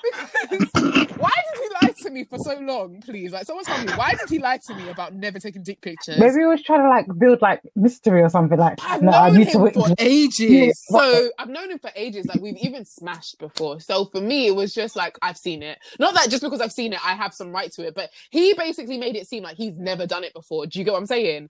why 1.19 1.31
did 1.53 1.63
he 1.63 1.69
lie 1.87 1.95
to 2.03 2.11
me 2.11 2.25
for 2.25 2.39
so 2.39 2.59
long? 2.61 3.01
Please, 3.01 3.33
like 3.33 3.47
someone 3.47 3.65
tell 3.65 3.83
me 3.85 3.93
why 3.93 4.15
did 4.15 4.29
he 4.29 4.39
lie 4.39 4.59
to 4.67 4.75
me 4.75 4.89
about 4.89 5.15
never 5.15 5.39
taking 5.39 5.63
dick 5.63 5.81
pictures? 5.81 6.19
Maybe 6.19 6.41
he 6.41 6.47
was 6.47 6.63
trying 6.63 6.83
to 6.83 6.89
like 6.89 7.07
build 7.19 7.43
like 7.43 7.61
mystery 7.77 8.23
or 8.23 8.29
something 8.29 8.59
like. 8.59 8.79
I've 8.83 9.03
no, 9.03 9.13
I 9.13 9.31
known 9.31 9.39
need 9.39 9.49
to 9.51 9.59
him 9.59 9.63
wait. 9.63 9.75
for 9.75 9.89
ages. 9.99 10.85
So 10.89 11.31
I've 11.39 11.49
known 11.49 11.71
him 11.71 11.79
for 11.79 11.91
ages. 11.97 12.27
Like 12.27 12.41
we've 12.41 12.57
even 12.59 12.85
smashed 12.85 13.39
before. 13.39 13.81
So 13.81 14.07
for 14.07 14.21
me, 14.21 14.47
it 14.47 14.55
was 14.55 14.75
just 14.75 14.97
like 14.97 15.19
I've 15.23 15.39
seen 15.39 15.63
it. 15.63 15.79
Not 15.99 16.15
that 16.15 16.31
just 16.31 16.43
because 16.43 16.61
I've 16.61 16.73
seen 16.73 16.93
it, 16.93 17.05
I 17.05 17.15
have 17.15 17.35
some 17.35 17.51
right 17.51 17.71
to 17.73 17.87
it. 17.87 17.95
But 17.95 18.11
he 18.31 18.55
basically 18.55 18.99
made 18.99 19.17
it 19.17 19.27
seem 19.27 19.43
like 19.43 19.57
he's 19.57 19.79
never 19.79 20.07
done 20.07 20.25
it 20.25 20.35
before. 20.35 20.67
Do 20.67 20.79
you 20.79 20.85
get 20.85 20.93
what 20.93 20.99
I'm 20.99 21.07
saying? 21.07 21.49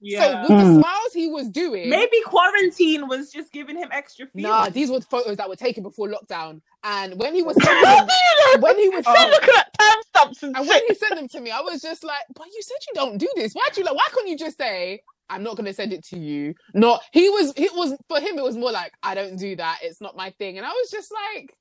Yeah. 0.00 0.20
So 0.20 0.40
with 0.40 0.48
the 0.48 0.54
Mm. 0.70 0.80
smiles 0.80 1.12
he 1.12 1.28
was 1.28 1.48
doing, 1.50 1.88
Maybe 1.90 2.16
quarantine 2.24 3.06
was 3.08 3.30
just 3.30 3.52
giving 3.52 3.76
him 3.76 3.88
extra 3.92 4.26
feelings. 4.26 4.48
nah, 4.48 4.68
these 4.70 4.90
were 4.90 5.00
photos 5.02 5.36
that 5.36 5.48
were 5.48 5.56
taken 5.56 5.82
before 5.82 6.08
lockdown. 6.08 6.62
And 6.84 7.18
when 7.20 7.34
he 7.34 7.42
was 7.42 7.56
sending 7.62 7.82
them, 7.84 8.06
do 8.06 8.12
you 8.14 8.54
know? 8.56 8.60
when 8.62 8.78
he 8.78 8.88
was 8.88 9.04
I'm 9.06 9.16
sending, 9.16 9.32
looking 9.32 9.54
at 9.58 9.74
timestamps 9.78 10.42
and 10.42 10.56
and 10.56 10.66
when 10.68 10.80
he 10.88 10.94
sent 10.94 11.16
them 11.16 11.28
to 11.28 11.40
me, 11.40 11.50
I 11.50 11.60
was 11.60 11.82
just 11.82 12.02
like, 12.04 12.22
"But 12.34 12.46
you 12.46 12.62
said 12.62 12.76
you 12.88 12.94
don't 12.94 13.18
do 13.18 13.28
this. 13.36 13.52
Why'd 13.52 13.76
you 13.76 13.84
like? 13.84 13.94
Why 13.94 14.06
couldn't 14.12 14.28
you 14.30 14.38
just 14.38 14.56
say?" 14.58 15.02
I'm 15.28 15.44
not 15.44 15.56
gonna 15.56 15.72
send 15.72 15.92
it 15.92 16.02
to 16.06 16.18
you. 16.18 16.54
Not 16.74 17.02
he 17.12 17.28
was. 17.28 17.52
It 17.56 17.72
was 17.76 17.94
for 18.08 18.18
him. 18.20 18.36
It 18.38 18.42
was 18.42 18.56
more 18.56 18.72
like 18.72 18.92
I 19.02 19.14
don't 19.14 19.36
do 19.36 19.54
that. 19.56 19.78
It's 19.82 20.00
not 20.00 20.16
my 20.16 20.30
thing. 20.38 20.56
And 20.58 20.66
I 20.66 20.70
was 20.70 20.90
just 20.90 21.12
like, 21.36 21.54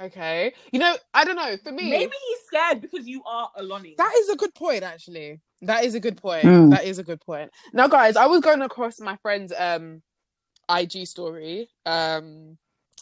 okay, 0.00 0.52
you 0.72 0.78
know, 0.80 0.96
I 1.14 1.24
don't 1.24 1.36
know. 1.36 1.56
For 1.62 1.70
me, 1.72 1.90
Maybe 1.90 2.12
he's 2.28 2.38
scared 2.46 2.80
because 2.80 3.06
you 3.06 3.22
are 3.24 3.50
Oloni. 3.58 3.96
that 3.96 4.12
is 4.18 4.28
a 4.30 4.36
good 4.36 4.54
point. 4.54 4.82
Actually, 4.82 5.40
that 5.62 5.84
is 5.84 5.94
a 5.94 6.00
good 6.00 6.16
point. 6.16 6.44
Mm. 6.44 6.70
That 6.70 6.84
is 6.84 6.98
a 6.98 7.04
good 7.04 7.20
point. 7.20 7.50
Now, 7.72 7.88
guys, 7.88 8.16
I 8.16 8.26
was 8.26 8.40
going 8.40 8.62
across 8.62 9.00
my 9.00 9.16
friend's 9.22 9.52
um 9.56 10.02
IG 10.70 11.06
story 11.06 11.68
um 11.86 12.58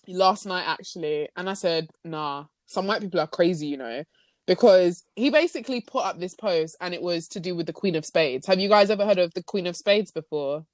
last 0.06 0.46
night 0.46 0.64
actually, 0.66 1.28
and 1.36 1.50
I 1.50 1.54
said, 1.54 1.88
nah, 2.04 2.44
some 2.66 2.86
white 2.86 3.00
people 3.00 3.20
are 3.20 3.26
crazy, 3.26 3.66
you 3.66 3.76
know, 3.76 4.04
because 4.46 5.02
he 5.14 5.30
basically 5.30 5.80
put 5.80 6.04
up 6.04 6.18
this 6.18 6.34
post 6.34 6.76
and 6.80 6.94
it 6.94 7.02
was 7.02 7.28
to 7.28 7.40
do 7.40 7.54
with 7.54 7.66
the 7.66 7.72
Queen 7.72 7.96
of 7.96 8.04
Spades. 8.04 8.46
Have 8.46 8.60
you 8.60 8.68
guys 8.68 8.90
ever 8.90 9.04
heard 9.04 9.18
of 9.18 9.34
the 9.34 9.42
Queen 9.42 9.66
of 9.66 9.76
Spades 9.76 10.10
before? 10.10 10.64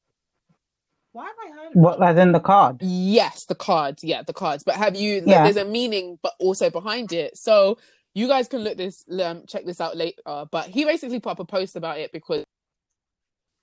Why 1.12 1.26
have 1.26 1.34
I 1.44 1.62
heard? 1.62 1.74
What, 1.74 2.00
like 2.00 2.16
in 2.16 2.32
the 2.32 2.40
card? 2.40 2.78
Yes, 2.80 3.44
the 3.44 3.54
cards. 3.54 4.02
Yeah, 4.02 4.22
the 4.22 4.32
cards. 4.32 4.64
But 4.64 4.76
have 4.76 4.96
you? 4.96 5.22
Yeah. 5.26 5.44
There's 5.44 5.56
a 5.58 5.64
meaning, 5.64 6.18
but 6.22 6.32
also 6.38 6.70
behind 6.70 7.12
it. 7.12 7.36
So 7.36 7.78
you 8.14 8.28
guys 8.28 8.48
can 8.48 8.60
look 8.60 8.76
this, 8.76 9.04
um, 9.22 9.44
check 9.46 9.64
this 9.64 9.80
out 9.80 9.96
later. 9.96 10.22
But 10.50 10.66
he 10.66 10.84
basically 10.84 11.20
put 11.20 11.30
up 11.30 11.40
a 11.40 11.44
post 11.44 11.76
about 11.76 11.98
it 11.98 12.12
because 12.12 12.44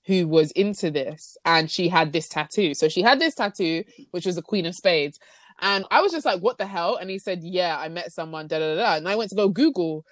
who 0.06 0.28
was 0.28 0.52
into 0.52 0.90
this, 0.90 1.38
and 1.46 1.70
she 1.70 1.88
had 1.90 2.14
this 2.14 2.28
tattoo. 2.28 2.74
So 2.74 2.90
she 2.90 3.02
had 3.02 3.20
this 3.20 3.36
tattoo, 3.36 3.84
which 4.12 4.26
was 4.26 4.38
a 4.38 4.42
Queen 4.42 4.66
of 4.66 4.76
Spades, 4.76 5.20
and 5.62 5.86
I 5.92 6.02
was 6.02 6.12
just 6.12 6.26
like, 6.26 6.42
"What 6.42 6.58
the 6.58 6.66
hell?" 6.66 6.96
And 6.96 7.10
he 7.10 7.20
said, 7.20 7.44
"Yeah, 7.44 7.78
I 7.78 7.90
met 7.90 8.12
someone." 8.12 8.48
Da 8.48 8.60
da 8.60 8.76
da. 8.76 8.96
And 8.96 9.08
I 9.08 9.16
went 9.16 9.30
to 9.32 9.36
go 9.36 9.50
Google 9.50 10.06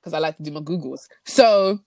because 0.00 0.12
I 0.12 0.18
like 0.18 0.36
to 0.36 0.42
do 0.42 0.50
my 0.50 0.60
Googles. 0.60 1.08
So 1.24 1.80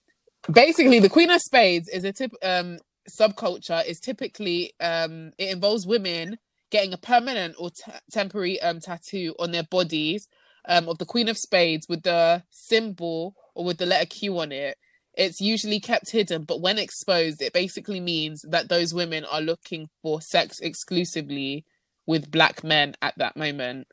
basically, 0.50 0.98
the 0.98 1.08
Queen 1.08 1.30
of 1.30 1.40
Spades 1.40 1.88
is 1.88 2.04
a 2.04 2.12
tip. 2.12 2.32
Um, 2.42 2.78
subculture 3.08 3.86
is 3.86 4.00
typically 4.00 4.72
um 4.80 5.30
it 5.38 5.50
involves 5.50 5.86
women 5.86 6.38
getting 6.70 6.92
a 6.92 6.98
permanent 6.98 7.54
or 7.58 7.70
t- 7.70 7.92
temporary 8.10 8.60
um 8.62 8.80
tattoo 8.80 9.34
on 9.38 9.52
their 9.52 9.62
bodies 9.62 10.28
um 10.68 10.88
of 10.88 10.98
the 10.98 11.06
queen 11.06 11.28
of 11.28 11.38
spades 11.38 11.86
with 11.88 12.02
the 12.02 12.42
symbol 12.50 13.34
or 13.54 13.64
with 13.64 13.78
the 13.78 13.86
letter 13.86 14.06
q 14.06 14.38
on 14.38 14.52
it 14.52 14.76
it's 15.16 15.40
usually 15.40 15.80
kept 15.80 16.10
hidden, 16.10 16.44
but 16.44 16.60
when 16.60 16.78
exposed, 16.78 17.40
it 17.40 17.54
basically 17.54 18.00
means 18.00 18.42
that 18.50 18.68
those 18.68 18.92
women 18.92 19.24
are 19.24 19.40
looking 19.40 19.88
for 20.02 20.20
sex 20.20 20.60
exclusively 20.60 21.64
with 22.06 22.30
black 22.30 22.62
men 22.62 22.94
at 23.00 23.16
that 23.16 23.36
moment. 23.36 23.88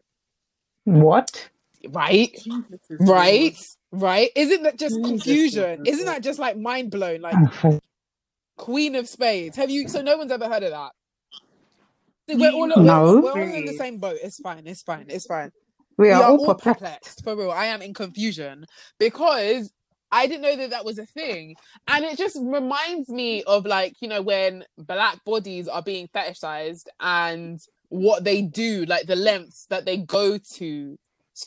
What? 0.84 1.50
Right? 1.88 2.34
Jesus 2.44 2.80
is 2.90 3.10
Right? 3.10 3.58
Right? 3.92 4.32
Isn't 4.36 4.64
that 4.64 4.78
just 4.78 4.96
Jesus 4.96 5.10
confusion? 5.10 5.86
is 5.86 5.96
Isn't 5.96 6.08
that 6.08 6.24
just 6.24 6.40
like 6.40 6.58
mind 6.58 6.92
blown? 6.92 7.22
Like 7.22 7.36
Queen 8.58 8.96
of 8.96 9.08
Spades. 9.08 9.56
Have 9.56 9.70
you? 9.70 9.88
So 9.88 10.02
no 10.02 10.18
one's 10.18 10.32
ever 10.32 10.50
heard 10.50 10.64
of 10.64 10.72
that. 10.72 10.92
We're 12.28 12.52
all, 12.52 12.68
No. 12.68 12.78
we're, 12.78 13.22
we're 13.22 13.32
all 13.32 13.54
in 13.54 13.66
the 13.66 13.74
same 13.74 13.98
boat. 13.98 14.18
It's 14.22 14.40
fine. 14.42 14.66
It's 14.66 14.82
fine. 14.82 15.06
It's 15.10 15.26
fine. 15.26 15.52
We 15.98 16.12
are 16.12 16.24
all 16.24 16.40
all 16.40 16.56
perplexed. 16.56 16.80
perplexed 16.80 17.24
for 17.24 17.36
real. 17.36 17.52
I 17.52 17.66
am 17.66 17.82
in 17.82 17.94
confusion 17.94 18.66
because 19.00 19.72
I 20.12 20.28
didn't 20.28 20.44
know 20.44 20.56
that 20.58 20.70
that 20.70 20.86
was 20.86 21.00
a 21.00 21.06
thing, 21.06 21.56
and 21.88 22.06
it 22.06 22.18
just 22.18 22.38
reminds 22.40 23.10
me 23.10 23.44
of 23.44 23.66
like 23.66 23.96
you 24.02 24.08
know 24.08 24.22
when 24.22 24.64
black 24.78 25.24
bodies 25.26 25.68
are 25.68 25.82
being 25.82 26.08
fetishized 26.08 26.86
and 27.00 27.60
what 27.90 28.24
they 28.24 28.42
do, 28.42 28.86
like 28.86 29.06
the 29.06 29.16
lengths 29.16 29.66
that 29.68 29.86
they 29.86 29.98
go 29.98 30.38
to 30.38 30.98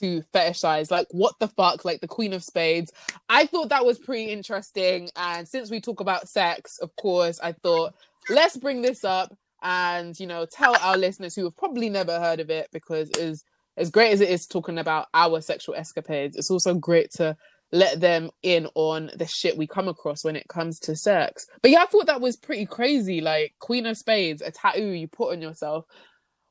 to 0.01 0.23
fetishize. 0.35 0.91
Like 0.91 1.07
what 1.11 1.39
the 1.39 1.49
fuck, 1.49 1.85
like 1.85 2.01
the 2.01 2.09
Queen 2.09 2.33
of 2.33 2.43
Spades. 2.43 2.93
I 3.29 3.47
thought 3.47 3.69
that 3.69 3.87
was 3.87 3.99
pretty 3.99 4.33
interesting, 4.33 5.11
and 5.17 5.47
since 5.47 5.71
we 5.71 5.81
talk 5.81 6.01
about 6.01 6.29
sex, 6.29 6.79
of 6.79 6.95
course, 6.97 7.39
I 7.41 7.53
thought 7.53 7.95
let's 8.29 8.57
bring 8.57 8.83
this 8.83 9.05
up 9.05 9.37
and 9.63 10.19
you 10.19 10.27
know 10.27 10.47
tell 10.47 10.77
our 10.81 10.97
listeners 10.97 11.35
who 11.35 11.45
have 11.45 11.57
probably 11.57 11.89
never 11.89 12.19
heard 12.21 12.41
of 12.41 12.51
it 12.51 12.69
because 12.73 13.11
as 13.13 13.45
as 13.77 13.91
great 13.91 14.12
as 14.12 14.21
it 14.21 14.31
is 14.31 14.47
talking 14.47 14.79
about 14.79 15.07
our 15.15 15.41
sexual 15.41 15.75
escapades 15.75 16.37
it's 16.37 16.51
also 16.51 16.75
great 16.75 17.11
to 17.11 17.37
let 17.73 18.01
them 18.01 18.31
in 18.43 18.69
on 18.75 19.11
the 19.17 19.27
shit 19.27 19.57
we 19.57 19.67
come 19.67 19.89
across 19.89 20.25
when 20.25 20.37
it 20.37 20.47
comes 20.49 20.79
to 20.79 20.95
sex. 20.95 21.47
But 21.62 21.73
yeah 21.73 21.83
i 21.83 21.87
thought 21.87 22.07
that 22.07 22.21
was 22.21 22.37
pretty 22.37 22.65
crazy. 22.65 23.21
Like 23.21 23.55
queen 23.59 23.87
of 23.87 23.99
spades 23.99 24.41
a 24.41 24.51
tattoo 24.51 24.91
you 24.93 25.09
put 25.09 25.33
on 25.33 25.43
yourself. 25.43 25.85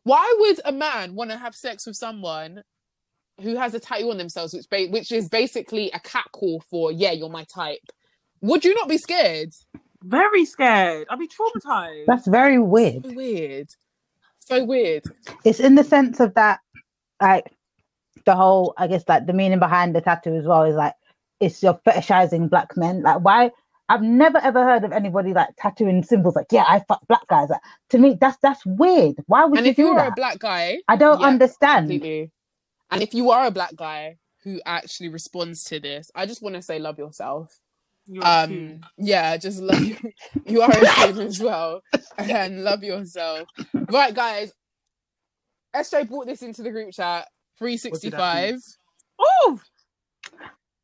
Why 0.04 0.36
would 0.40 0.60
a 0.66 0.72
man 0.72 1.16
want 1.16 1.32
to 1.32 1.38
have 1.38 1.56
sex 1.56 1.88
with 1.88 1.96
someone 1.96 2.64
who 3.42 3.56
has 3.56 3.74
a 3.74 3.80
tattoo 3.80 4.12
on 4.12 4.18
themselves 4.18 4.54
which 4.54 4.70
ba- 4.70 4.88
which 4.90 5.12
is 5.12 5.30
basically 5.30 5.90
a 5.92 6.00
cat 6.00 6.26
call 6.32 6.62
for 6.70 6.92
yeah 6.92 7.12
you're 7.12 7.30
my 7.30 7.46
type. 7.46 7.80
Would 8.42 8.64
you 8.64 8.76
not 8.76 8.90
be 8.90 8.98
scared? 8.98 9.54
Very 10.04 10.46
scared. 10.46 11.08
I'd 11.10 11.18
be 11.20 11.28
traumatized. 11.28 12.06
That's 12.06 12.28
very 12.28 12.60
weird. 12.60 13.06
so 13.06 13.14
weird. 13.14 13.70
So 14.40 14.64
weird. 14.64 15.04
It's 15.44 15.60
in 15.60 15.76
the 15.76 15.84
sense 15.84 16.20
of 16.20 16.36
that, 16.36 16.60
like 17.22 17.52
the 18.26 18.36
whole, 18.36 18.74
I 18.78 18.88
guess, 18.88 19.04
like 19.08 19.26
the 19.28 19.34
meaning 19.34 19.60
behind 19.60 19.96
the 19.96 20.02
tattoo 20.02 20.36
as 20.36 20.46
well 20.46 20.64
is 20.64 20.76
like 20.76 20.94
it's 21.40 21.62
you're 21.64 21.80
fetishizing 21.88 22.50
black 22.50 22.78
men. 22.78 23.02
Like, 23.04 23.22
why? 23.22 23.52
I've 23.90 24.02
never 24.02 24.40
ever 24.40 24.64
heard 24.64 24.84
of 24.84 24.92
anybody 24.94 25.34
like 25.34 25.50
tattooing 25.58 26.04
symbols 26.04 26.36
like, 26.36 26.48
yeah, 26.52 26.66
I 26.68 26.80
fuck 26.88 27.06
black 27.08 27.28
guys. 27.28 27.50
Like, 27.50 27.62
to 27.92 27.98
me, 28.00 28.18
that's 28.20 28.38
that's 28.42 28.66
weird. 28.66 29.18
Why 29.28 29.46
would 29.46 29.60
and 29.60 29.66
you 29.66 29.72
if 29.72 29.76
do 29.76 29.84
you're 29.84 29.96
that? 29.96 30.08
a 30.08 30.12
black 30.12 30.40
guy 30.40 30.80
I 30.88 30.96
don't 30.98 31.20
yeah, 31.20 31.28
understand. 31.28 31.88
completely. 31.90 32.32
And 32.92 33.04
if 33.04 33.14
you 33.14 33.32
are 33.32 33.48
a 33.48 33.52
black 33.52 33.76
guy 33.76 34.18
who 34.44 34.62
actually 34.66 35.10
responds 35.10 35.64
to 35.66 35.80
this, 35.80 36.12
I 36.16 36.26
just 36.26 36.42
want 36.42 36.56
to 36.56 36.62
say 36.62 36.80
love 36.80 36.98
yourself. 37.00 37.60
You're 38.08 38.24
Um, 38.26 38.50
coon. 38.50 38.84
yeah, 38.98 39.38
just 39.38 39.62
love 39.62 39.84
you. 39.86 39.98
You 40.46 40.62
are 40.62 40.72
a 40.72 40.86
queen 40.86 41.20
as 41.20 41.40
well, 41.40 41.82
and 42.18 42.64
love 42.64 42.84
yourself. 42.84 43.50
Right, 43.90 44.14
guys. 44.14 44.54
SJ 45.76 46.08
brought 46.10 46.28
this 46.28 46.42
into 46.42 46.62
the 46.64 46.72
group 46.72 46.92
chat. 46.94 47.28
Three 47.58 47.78
sixty 47.78 48.10
five. 48.10 48.56
Oh, 49.20 49.60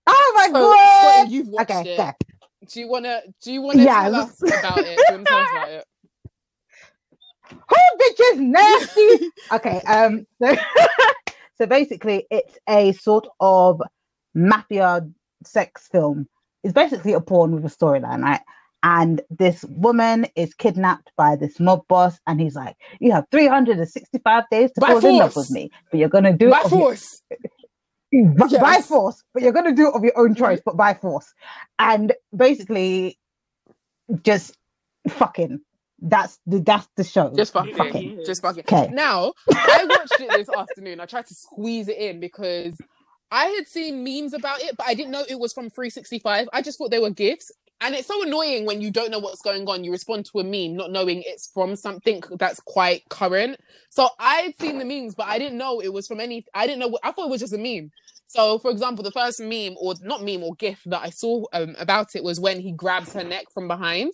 Oh 0.07 0.33
my 0.35 0.47
So, 0.47 0.53
god! 0.53 1.17
Scotty, 1.19 1.31
you've 1.35 1.47
watched 1.47 1.71
okay, 1.71 1.93
it. 1.93 1.97
yeah. 1.97 2.11
Do 2.67 2.79
you 2.79 2.87
wanna? 2.87 3.21
Do 3.43 3.51
you 3.51 3.61
wanna 3.61 3.83
Yeah, 3.83 4.03
tell 4.03 4.11
let's- 4.11 4.41
about 4.43 4.77
it? 4.79 4.99
Do 5.07 5.17
you 5.17 5.23
tell 5.23 5.37
us 5.39 5.49
about 5.51 5.69
it? 5.69 5.85
Who 7.51 7.75
bitch 7.99 8.33
is 8.33 8.39
nasty? 8.39 9.29
okay, 9.51 9.81
um, 9.87 10.25
so, 10.41 10.55
so 11.57 11.65
basically, 11.65 12.25
it's 12.31 12.57
a 12.69 12.93
sort 12.93 13.27
of 13.39 13.81
mafia 14.33 15.07
sex 15.43 15.87
film. 15.91 16.27
It's 16.63 16.73
basically 16.73 17.13
a 17.13 17.19
porn 17.21 17.53
with 17.53 17.65
a 17.65 17.75
storyline, 17.75 18.23
right? 18.23 18.41
And 18.83 19.21
this 19.29 19.63
woman 19.65 20.25
is 20.35 20.53
kidnapped 20.55 21.11
by 21.15 21.35
this 21.35 21.59
mob 21.59 21.87
boss, 21.87 22.19
and 22.25 22.41
he's 22.41 22.55
like, 22.55 22.75
"You 22.99 23.11
have 23.11 23.25
365 23.31 24.43
days 24.49 24.71
to 24.71 24.81
By 24.81 24.87
fall 24.87 25.05
in 25.05 25.17
love 25.17 25.35
with 25.35 25.51
me, 25.51 25.69
but 25.91 25.99
you're 25.99 26.09
gonna 26.09 26.35
do 26.35 26.49
By 26.49 26.61
it 26.61 26.65
of 26.65 26.71
your- 26.71 26.79
force. 26.79 27.21
by, 28.37 28.47
by 28.59 28.81
force, 28.81 29.23
but 29.33 29.43
you're 29.43 29.51
gonna 29.53 29.75
do 29.75 29.87
it 29.89 29.93
of 29.95 30.03
your 30.03 30.17
own 30.17 30.33
choice, 30.33 30.61
but 30.65 30.75
by 30.77 30.95
force. 30.95 31.31
And 31.77 32.13
basically, 32.35 33.19
just 34.23 34.57
fucking. 35.09 35.59
That's 36.03 36.39
the 36.47 36.59
that's 36.61 36.87
the 36.97 37.03
show. 37.03 37.31
Just 37.35 37.53
fucking. 37.53 37.75
Fucking. 37.75 38.23
Just 38.25 38.41
fucking. 38.41 38.63
Okay. 38.63 38.89
Now, 38.91 39.33
I 39.53 39.85
watched 39.87 40.19
it 40.19 40.31
this 40.31 40.49
afternoon. 40.49 40.99
I 40.99 41.05
tried 41.05 41.27
to 41.27 41.35
squeeze 41.35 41.87
it 41.87 41.97
in 41.97 42.19
because 42.19 42.75
I 43.29 43.45
had 43.45 43.67
seen 43.67 44.03
memes 44.03 44.33
about 44.33 44.61
it, 44.63 44.75
but 44.75 44.87
I 44.87 44.95
didn't 44.95 45.11
know 45.11 45.23
it 45.29 45.39
was 45.39 45.53
from 45.53 45.69
365. 45.69 46.49
I 46.51 46.61
just 46.63 46.79
thought 46.79 46.89
they 46.89 46.97
were 46.97 47.11
gifs. 47.11 47.51
And 47.81 47.95
it's 47.95 48.07
so 48.07 48.23
annoying 48.23 48.65
when 48.65 48.81
you 48.81 48.91
don't 48.91 49.11
know 49.11 49.19
what's 49.19 49.41
going 49.41 49.67
on. 49.67 49.83
You 49.83 49.91
respond 49.91 50.25
to 50.27 50.39
a 50.39 50.43
meme 50.43 50.77
not 50.77 50.91
knowing 50.91 51.23
it's 51.25 51.49
from 51.53 51.75
something 51.75 52.23
that's 52.39 52.59
quite 52.61 53.09
current. 53.09 53.59
So 53.89 54.09
I 54.19 54.35
had 54.41 54.57
seen 54.59 54.79
the 54.79 54.85
memes, 54.85 55.15
but 55.15 55.27
I 55.27 55.39
didn't 55.39 55.57
know 55.57 55.81
it 55.81 55.93
was 55.93 56.07
from 56.07 56.19
any. 56.21 56.45
I 56.53 56.67
didn't 56.67 56.79
know. 56.79 56.97
I 57.03 57.11
thought 57.11 57.27
it 57.27 57.31
was 57.31 57.41
just 57.41 57.53
a 57.53 57.57
meme. 57.57 57.91
So, 58.27 58.59
for 58.59 58.71
example, 58.71 59.03
the 59.03 59.11
first 59.11 59.41
meme 59.41 59.75
or 59.77 59.95
not 60.01 60.23
meme 60.23 60.43
or 60.43 60.55
gif 60.55 60.81
that 60.85 61.01
I 61.01 61.09
saw 61.09 61.45
um, 61.53 61.75
about 61.79 62.15
it 62.15 62.23
was 62.23 62.39
when 62.39 62.61
he 62.61 62.71
grabs 62.71 63.13
her 63.13 63.23
neck 63.23 63.45
from 63.53 63.67
behind. 63.67 64.13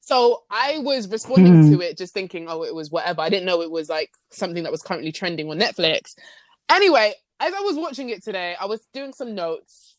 So 0.00 0.42
I 0.50 0.78
was 0.78 1.08
responding 1.08 1.60
Hmm. 1.60 1.68
to 1.68 1.80
it, 1.80 1.98
just 1.98 2.14
thinking, 2.14 2.46
oh, 2.48 2.64
it 2.64 2.74
was 2.74 2.90
whatever. 2.90 3.22
I 3.22 3.30
didn't 3.30 3.46
know 3.46 3.62
it 3.62 3.70
was 3.70 3.88
like 3.88 4.10
something 4.30 4.62
that 4.64 4.72
was 4.72 4.82
currently 4.82 5.12
trending 5.12 5.50
on 5.50 5.58
Netflix. 5.58 6.14
Anyway, 6.70 7.14
as 7.40 7.54
I 7.54 7.60
was 7.60 7.76
watching 7.76 8.10
it 8.10 8.22
today, 8.24 8.56
I 8.60 8.66
was 8.66 8.80
doing 8.94 9.12
some 9.12 9.34
notes 9.34 9.91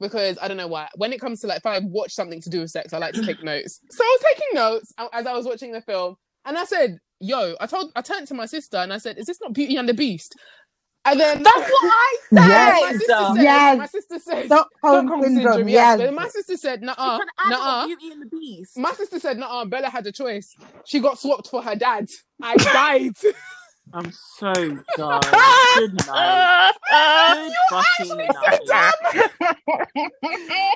because 0.00 0.38
I 0.40 0.48
don't 0.48 0.56
know 0.56 0.66
why. 0.68 0.88
When 0.96 1.12
it 1.12 1.20
comes 1.20 1.40
to 1.40 1.46
like, 1.46 1.58
if 1.58 1.66
I 1.66 1.80
watch 1.80 2.12
something 2.12 2.40
to 2.42 2.50
do 2.50 2.60
with 2.60 2.70
sex, 2.70 2.92
I 2.92 2.98
like 2.98 3.14
to 3.14 3.24
take 3.24 3.42
notes. 3.44 3.80
So 3.90 4.04
I 4.04 4.16
was 4.18 4.32
taking 4.34 4.48
notes 4.54 4.92
as 5.12 5.26
I 5.26 5.32
was 5.32 5.46
watching 5.46 5.72
the 5.72 5.80
film, 5.80 6.16
and 6.44 6.58
I 6.58 6.64
said, 6.64 6.98
"Yo," 7.20 7.54
I 7.60 7.66
told, 7.66 7.92
I 7.96 8.02
turned 8.02 8.26
to 8.28 8.34
my 8.34 8.46
sister 8.46 8.76
and 8.78 8.92
I 8.92 8.98
said, 8.98 9.18
"Is 9.18 9.26
this 9.26 9.40
not 9.40 9.52
Beauty 9.52 9.76
and 9.76 9.88
the 9.88 9.94
Beast?" 9.94 10.34
And 11.06 11.20
then 11.20 11.42
that's 11.42 11.70
what 11.70 11.92
I 11.92 12.16
said. 12.32 12.48
Yes. 12.48 12.80
my 12.80 12.92
sister 12.92 13.06
said, 13.34 13.42
Yes. 13.42 13.78
my 13.78 13.86
sister 13.86 14.18
said, 14.18 14.46
Stockholm 14.46 14.68
Stockholm 14.78 15.22
syndrome, 15.22 15.44
syndrome, 15.44 15.68
yes. 15.68 16.00
yes. 16.00 16.12
My 16.14 16.28
sister 16.28 16.56
said, 16.56 16.82
"Nah, 16.82 16.92
It's 16.92 17.00
an 17.00 17.28
adult 17.46 17.62
nah." 17.62 17.86
Beauty 17.86 18.10
and 18.10 18.22
the 18.22 18.26
Beast. 18.26 18.78
My 18.78 18.92
sister 18.92 19.20
said, 19.20 19.36
"Nah, 19.38 19.64
Bella 19.66 19.90
had 19.90 20.06
a 20.06 20.12
choice. 20.12 20.54
She 20.86 21.00
got 21.00 21.18
swapped 21.18 21.48
for 21.48 21.62
her 21.62 21.76
dad. 21.76 22.08
I 22.42 22.56
died." 22.56 23.12
I'm 23.94 24.12
so 24.12 24.80
done. 24.96 25.46
Good 25.74 25.94
night. 26.08 26.72
Good 27.28 27.54
fucking 27.70 28.32
night. 28.32 28.60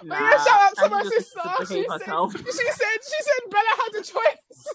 But 0.08 0.20
yeah, 0.20 0.36
shout 0.38 0.60
out 0.62 0.78
to 0.78 0.86
I 0.86 0.88
my 0.88 1.02
need 1.02 1.14
to 1.16 1.22
sister. 1.22 1.40
behave 1.58 1.68
She 1.68 1.86
said, 1.90 2.14
she 2.50 2.64
said, 2.72 2.98
she 3.04 3.24
said 3.24 3.50
Bella 3.50 3.74
had 3.78 4.00
a 4.00 4.04
choice. 4.04 4.66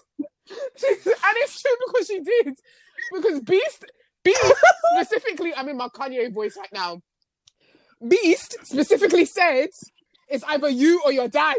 She 0.78 0.88
and 0.88 1.36
it's 1.38 1.62
true 1.62 1.72
because 1.86 2.06
she 2.08 2.20
did. 2.20 2.54
Because 3.12 3.40
Beast, 3.40 3.84
Beast 4.24 4.44
specifically, 4.96 5.54
I'm 5.54 5.68
in 5.70 5.76
my 5.78 5.88
Kanye 5.88 6.32
voice 6.34 6.56
right 6.58 6.72
now. 6.72 7.00
Beast 8.06 8.56
specifically 8.64 9.24
said, 9.26 9.68
it's 10.28 10.44
either 10.48 10.68
you 10.68 11.02
or 11.04 11.12
your 11.12 11.28
dad. 11.28 11.58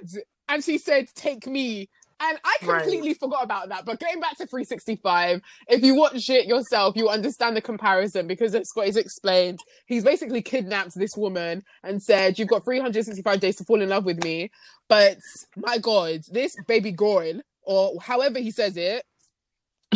And 0.49 0.63
she 0.63 0.77
said, 0.79 1.07
take 1.15 1.47
me. 1.47 1.89
And 2.19 2.39
I 2.45 2.58
Right. 2.62 2.82
completely 2.84 3.13
forgot 3.13 3.43
about 3.43 3.69
that. 3.69 3.86
But 3.86 3.99
getting 3.99 4.21
back 4.21 4.38
to 4.38 4.47
365, 4.47 5.41
if 5.67 5.84
you 5.84 5.95
watch 5.95 6.30
it 6.30 6.47
yourself, 6.47 6.95
you 6.95 7.10
understand 7.10 7.58
the 7.58 7.62
comparison 7.62 8.25
because 8.28 8.56
as 8.56 8.69
Scott 8.69 8.86
has 8.86 8.97
explained, 8.97 9.60
he's 9.86 10.04
basically 10.04 10.41
kidnapped 10.41 10.95
this 10.95 11.17
woman 11.17 11.63
and 11.84 12.01
said, 12.01 12.39
You've 12.39 12.47
got 12.47 12.63
365 12.63 13.39
days 13.41 13.58
to 13.58 13.65
fall 13.65 13.82
in 13.82 13.89
love 13.89 14.06
with 14.06 14.23
me. 14.23 14.49
But 14.88 15.17
my 15.58 15.78
God, 15.78 16.21
this 16.32 16.56
baby 16.67 16.91
girl, 16.91 17.41
or 17.63 17.99
however 18.01 18.39
he 18.39 18.51
says 18.51 18.78
it, 18.78 19.04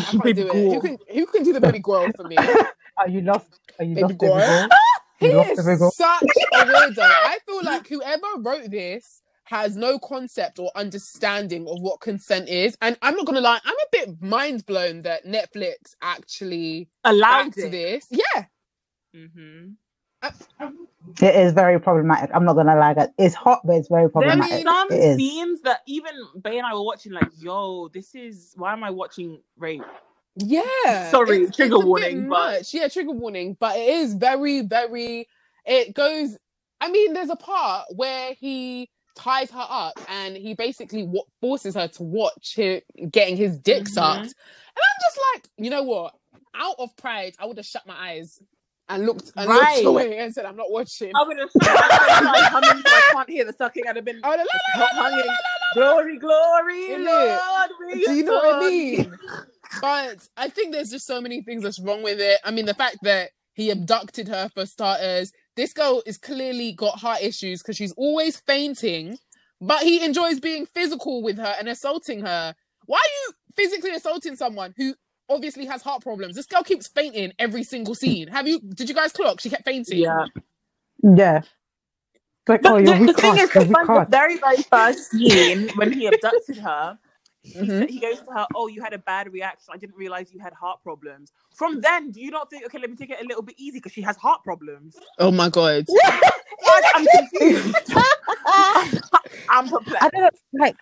I 0.06 0.12
can't 0.14 0.24
Baby 0.24 0.42
do 0.42 0.48
it. 0.48 0.54
girl. 0.54 0.74
Who 0.74 0.82
can, 0.82 0.98
who 1.14 1.26
can 1.28 1.44
do 1.44 1.54
the 1.54 1.62
baby 1.62 1.80
girl 1.80 2.12
for 2.12 2.26
me? 2.26 2.38
Are 2.98 3.08
you 3.08 3.22
lost? 3.22 3.48
Are 3.80 3.86
you 3.86 3.96
Baby 3.96 4.14
lost? 4.14 4.18
girl. 4.18 4.32
Baby 4.32 4.46
girl? 4.46 4.70
He 5.20 5.28
is 5.28 5.60
such 5.96 6.48
a 6.54 6.64
weirdo. 6.64 7.18
I 7.22 7.40
feel 7.46 7.64
like 7.64 7.88
whoever 7.88 8.26
wrote 8.38 8.72
this 8.72 9.22
has 9.50 9.76
no 9.76 9.98
concept 9.98 10.60
or 10.60 10.72
understanding 10.76 11.68
of 11.68 11.82
what 11.82 12.00
consent 12.02 12.48
is. 12.48 12.78
And 12.82 12.98
I'm 13.02 13.16
not 13.16 13.26
gonna 13.26 13.42
lie, 13.42 13.60
I'm 13.66 13.74
a 13.76 13.90
bit 13.92 14.22
mind 14.22 14.66
blown 14.66 15.02
that 15.04 15.26
Netflix 15.26 15.96
actually 16.02 16.90
Allowed 17.04 17.58
it. 17.58 17.72
this. 17.72 18.08
Yeah. 18.12 18.46
Mm-hmm. 19.16 19.70
It 21.22 21.36
is 21.36 21.54
very 21.54 21.80
problematic. 21.80 22.30
I'm 22.34 22.46
not 22.46 22.54
gonna 22.54 22.76
lie, 22.76 22.94
guys. 22.94 23.10
It's 23.18 23.34
hot, 23.34 23.62
but 23.66 23.78
it's 23.78 23.88
very 23.88 24.04
There 24.04 24.10
problematic. 24.10 24.52
are 24.68 24.88
some 24.88 24.92
It 24.92 25.00
is. 25.00 25.18
scenes 25.18 25.62
that 25.62 25.80
even 25.88 26.12
bae 26.36 26.52
and 26.52 26.68
I 26.68 26.74
were 26.76 26.84
watching, 26.84 27.14
like, 27.14 27.30
yo, 27.40 27.88
this 27.94 28.14
is 28.14 28.54
why 28.56 28.74
am 28.74 28.84
I 28.84 28.92
watching 28.92 29.42
rape? 29.58 29.82
Yeah. 30.36 31.10
Sorry, 31.10 31.38
It's- 31.44 31.56
trigger 31.56 31.78
it's 31.78 31.86
warning, 31.86 32.30
but- 32.30 32.58
much. 32.58 32.74
Yeah, 32.74 32.88
trigger 32.90 33.12
warning. 33.12 33.58
But 33.60 33.78
it 33.78 33.90
is 33.90 34.14
very, 34.14 34.62
very 34.62 35.28
it 35.66 35.94
goes 35.96 36.38
I 36.82 36.90
mean, 36.92 37.12
there's 37.14 37.30
a 37.30 37.36
part 37.36 37.88
where 37.96 38.34
he 38.40 38.90
ties 39.16 39.52
her 39.52 39.66
up 39.70 39.94
and 40.08 40.36
he 40.38 40.54
basically 40.54 41.04
wa- 41.04 41.24
forces 41.42 41.76
her 41.76 41.88
to 41.88 42.04
watch 42.04 42.56
him 42.56 42.82
getting 43.12 43.36
his 43.38 43.58
dick 43.60 43.84
Mhm. 43.84 43.88
sucked. 43.90 44.18
And 44.26 44.34
I'm 44.78 45.02
just 45.02 45.20
like, 45.36 45.50
you 45.58 45.70
know 45.70 45.84
what? 45.84 46.14
Out 46.56 46.76
of 46.80 46.96
pride, 46.98 47.36
I 47.40 47.46
would 47.46 47.58
have 47.58 47.66
shut 47.66 47.86
my 47.86 47.96
eyes 47.98 48.40
and 48.88 49.06
looked 49.06 49.32
and 49.36 49.50
Right. 49.50 49.76
looked 49.84 49.86
away 49.86 50.18
and 50.20 50.34
said, 50.34 50.46
I'm 50.46 50.56
not 50.56 50.72
watching. 50.72 51.12
I 51.16 51.24
would 51.24 51.38
have 51.38 51.50
started 51.52 51.82
humming 51.82 52.84
I 52.86 53.10
can't 53.12 53.30
hear 53.30 53.46
the 53.46 53.54
sucking. 53.54 53.84
I'd 53.88 53.96
have 53.98 54.06
been 54.06 54.20
I 54.24 54.30
would 54.30 54.40
have, 54.40 54.48
la, 54.78 54.82
la, 54.86 55.02
la, 55.04 55.10
la, 55.10 55.16
la, 55.18 55.24
la, 55.24 55.26
la, 55.26 55.74
Glory, 55.76 56.18
glory, 56.18 56.82
Innit? 56.90 57.06
Lord. 57.06 57.70
Do 57.94 58.12
you 58.14 58.24
know 58.24 58.34
what 58.36 58.56
I 58.56 58.60
mean? 58.60 59.18
But 59.82 60.28
I 60.36 60.50
think 60.50 60.74
there's 60.74 60.90
just 60.90 61.06
so 61.06 61.22
many 61.22 61.42
things 61.44 61.62
that's 61.64 61.80
wrong 61.80 62.02
with 62.02 62.20
it. 62.20 62.40
I 62.44 62.50
mean, 62.52 62.66
the 62.66 62.74
fact 62.74 62.98
that 63.04 63.30
he 63.54 63.70
abducted 63.70 64.28
her 64.30 64.50
for 64.54 64.66
starters. 64.66 65.32
This 65.60 65.74
girl 65.74 66.02
is 66.06 66.18
clearly 66.18 66.72
got 66.72 67.00
heart 67.00 67.22
issues 67.22 67.62
because 67.62 67.76
she's 67.76 67.92
always 67.98 68.38
fainting, 68.38 69.18
but 69.60 69.84
he 69.84 70.02
enjoys 70.06 70.40
being 70.40 70.66
physical 70.66 71.22
with 71.22 71.38
her 71.38 71.54
and 71.60 71.68
assaulting 71.68 72.22
her. 72.22 72.56
Why 72.86 72.96
are 72.96 73.14
you 73.28 73.34
physically 73.58 73.92
assaulting 73.92 74.38
someone 74.38 74.74
who 74.78 74.96
obviously 75.28 75.66
has 75.66 75.82
heart 75.82 76.02
problems? 76.02 76.38
This 76.38 76.46
girl 76.46 76.64
keeps 76.64 76.88
fainting 76.88 77.34
every 77.38 77.64
single 77.64 77.94
scene. 77.94 78.30
Have 78.30 78.48
you? 78.48 78.62
Did 78.62 78.88
you 78.88 78.96
guys 78.96 79.12
clock? 79.12 79.42
She 79.42 79.50
kept 79.50 79.66
fainting. 79.66 80.00
Yeah. 80.00 80.28
Yeah. 81.04 81.42
Like, 82.48 82.62
But 82.62 82.72
oh, 82.72 82.76
the, 82.78 82.84
you're 82.84 83.08
the 83.08 83.14
thing 83.14 83.36
heart, 83.36 83.40
is, 83.42 83.56
you're 83.56 83.86
from 83.86 83.96
the 83.96 84.08
very, 84.10 84.38
very 84.38 84.64
first 84.64 85.12
scene 85.12 85.68
when 85.76 85.92
he 85.92 86.08
abducted 86.08 86.60
her, 86.60 86.98
he, 87.44 87.54
Mhm. 87.54 87.80
sa- 87.82 87.88
he 87.88 88.00
goes 88.00 88.20
to 88.20 88.32
her, 88.32 88.46
"Oh, 88.56 88.68
you 88.68 88.82
had 88.82 88.94
a 88.94 88.98
bad 89.00 89.32
reaction. 89.32 89.74
I 89.74 89.78
didn't 89.78 89.96
realize 89.96 90.32
you 90.34 90.40
had 90.40 90.54
heart 90.54 90.82
problems." 90.84 91.32
From 91.56 91.82
then, 91.82 92.12
do 92.12 92.22
you 92.22 92.32
not 92.32 92.50
think, 92.50 92.66
okay, 92.66 92.78
let 92.80 92.90
me 92.90 92.96
take 92.96 93.10
it 93.10 93.22
a 93.22 93.26
little 93.26 93.44
bit 93.44 93.56
easy 93.58 93.78
because 93.78 93.92
she 93.94 94.02
has 94.02 94.18
heart 94.18 94.44
problems? 94.44 94.98
Oh 95.20 95.32
my 95.32 95.50
god. 95.50 95.86
Like, 96.62 96.84
I'm 96.94 97.08
confused. 97.08 97.76
I'm 99.50 99.70
perplexed. 99.70 100.04
I 100.04 100.10
don't 100.10 100.22
know, 100.22 100.30
like 100.60 100.76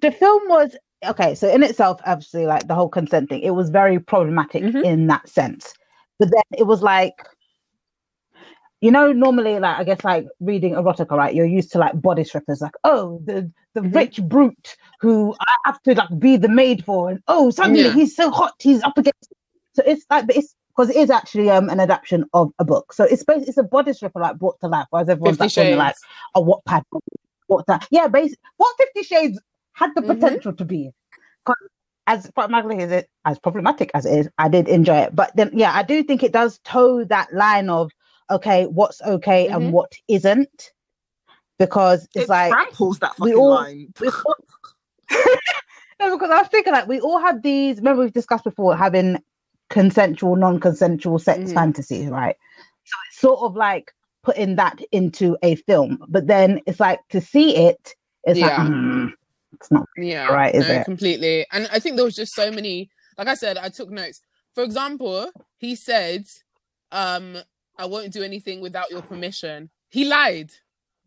the 0.00 0.12
film 0.12 0.42
was 0.48 0.76
okay. 1.06 1.34
So 1.34 1.48
in 1.48 1.62
itself, 1.62 2.00
obviously, 2.06 2.46
like 2.46 2.68
the 2.68 2.74
whole 2.74 2.88
consent 2.88 3.28
thing, 3.28 3.40
it 3.42 3.50
was 3.50 3.70
very 3.70 3.98
problematic 3.98 4.62
Mhm. 4.62 4.84
in 4.84 5.06
that 5.08 5.28
sense. 5.28 5.72
But 6.18 6.30
then 6.30 6.42
it 6.58 6.66
was 6.66 6.82
like, 6.82 7.14
you 8.80 8.90
know, 8.90 9.12
normally, 9.12 9.58
like 9.58 9.78
I 9.78 9.84
guess, 9.84 10.04
like 10.04 10.26
reading 10.40 10.74
erotica, 10.74 11.10
right? 11.10 11.34
You're 11.34 11.46
used 11.46 11.72
to 11.72 11.78
like 11.78 12.00
bodice 12.00 12.34
rippers, 12.34 12.60
like 12.60 12.74
oh, 12.84 13.20
the 13.24 13.50
the 13.74 13.80
Mhm. 13.80 13.94
rich 13.94 14.22
brute 14.22 14.76
who 15.00 15.34
I 15.40 15.54
have 15.66 15.82
to 15.82 15.94
like 15.94 16.18
be 16.18 16.36
the 16.36 16.48
maid 16.48 16.84
for, 16.84 17.10
and 17.10 17.20
oh, 17.28 17.50
suddenly 17.50 17.84
Yeah. 17.84 17.92
he's 17.92 18.14
so 18.16 18.30
hot, 18.30 18.54
he's 18.60 18.82
up 18.82 18.96
against. 18.98 19.32
So 19.74 19.82
it's 19.86 20.04
like, 20.10 20.26
but 20.26 20.36
it's 20.36 20.54
because 20.68 20.90
it 20.90 20.96
is 20.96 21.10
actually 21.10 21.50
um 21.50 21.68
an 21.68 21.80
adaptation 21.80 22.24
of 22.34 22.52
a 22.58 22.64
book. 22.64 22.92
So 22.92 23.04
it's 23.04 23.24
basically 23.24 23.48
it's 23.48 23.58
a 23.58 23.62
bodice 23.64 24.02
ripper 24.02 24.20
like 24.20 24.38
brought 24.38 24.60
to 24.60 24.68
life, 24.68 24.86
whereas 24.90 25.08
everyone's 25.08 25.38
Fifty 25.38 25.60
like, 25.60 25.66
Shades. 25.66 25.78
like 25.78 25.96
a 26.36 26.42
Wattpad 26.42 26.82
what 27.48 27.66
that 27.66 27.86
yeah 27.90 28.06
basically 28.08 28.36
what 28.58 28.76
50 28.78 29.02
shades 29.02 29.40
had 29.72 29.94
the 29.94 30.02
Mhm. 30.02 30.20
potential 30.20 30.52
to 30.52 30.64
be. 30.64 30.90
as 32.06 32.30
problematic 32.30 32.80
as 32.80 32.90
it 32.92 33.08
as 33.24 33.38
problematic 33.38 33.90
as 33.94 34.06
it 34.06 34.18
is 34.18 34.28
i 34.38 34.48
did 34.48 34.66
enjoy 34.68 34.96
it 34.96 35.14
but 35.14 35.30
then 35.36 35.50
yeah 35.52 35.72
i 35.74 35.82
do 35.82 36.02
think 36.02 36.22
it 36.22 36.32
does 36.32 36.58
toe 36.64 37.04
that 37.04 37.32
line 37.34 37.68
of 37.68 37.90
okay 38.30 38.66
what's 38.66 39.00
okay 39.02 39.48
Mhm. 39.48 39.54
and 39.56 39.72
what 39.72 39.92
isn't 40.08 40.72
because 41.58 42.04
it's 42.14 42.24
it 42.24 42.28
like 42.28 42.50
tramples 42.52 42.98
that 43.00 43.12
we 43.18 43.30
fucking 43.30 43.42
all- 43.42 43.50
line. 43.54 43.92
we 44.00 44.08
all- 44.08 44.34
no, 46.00 46.16
because 46.16 46.30
I 46.30 46.38
was 46.38 46.48
thinking 46.48 46.72
like 46.72 46.86
we 46.86 47.00
all 47.00 47.18
had 47.18 47.42
these. 47.42 47.78
Remember 47.78 48.02
we've 48.02 48.12
discussed 48.12 48.44
before 48.44 48.76
having 48.76 49.22
consensual, 49.70 50.36
non-consensual 50.36 51.18
sex 51.18 51.50
Mhm. 51.50 51.54
fantasies, 51.54 52.08
right? 52.10 52.36
So 52.84 52.96
it's 53.08 53.20
sort 53.20 53.40
of 53.40 53.56
like 53.56 53.92
putting 54.22 54.56
that 54.56 54.80
into 54.92 55.36
a 55.42 55.56
film, 55.56 55.98
but 56.08 56.26
then 56.26 56.60
it's 56.66 56.80
like 56.80 57.00
to 57.10 57.20
see 57.20 57.56
it, 57.56 57.94
it's 58.24 58.38
like 58.38 58.50
Yeah. 58.50 58.66
mm, 58.66 59.10
it's 59.54 59.70
not 59.70 59.86
Yeah, 59.96 60.26
Right, 60.28 60.54
is 60.54 60.68
no, 60.68 60.74
it? 60.74 60.84
completely. 60.84 61.46
And 61.52 61.68
I 61.72 61.78
think 61.78 61.96
there 61.96 62.04
was 62.04 62.14
just 62.16 62.34
so 62.34 62.50
many. 62.50 62.90
Like 63.16 63.28
I 63.28 63.34
said, 63.34 63.56
I 63.58 63.68
took 63.68 63.90
notes. 63.90 64.20
For 64.54 64.62
example, 64.62 65.30
he 65.56 65.74
said, 65.74 66.26
um, 66.92 67.38
"I 67.78 67.86
won't 67.86 68.12
do 68.12 68.22
anything 68.22 68.60
without 68.60 68.90
your 68.90 69.02
permission." 69.02 69.70
He 69.90 70.04
lied 70.04 70.50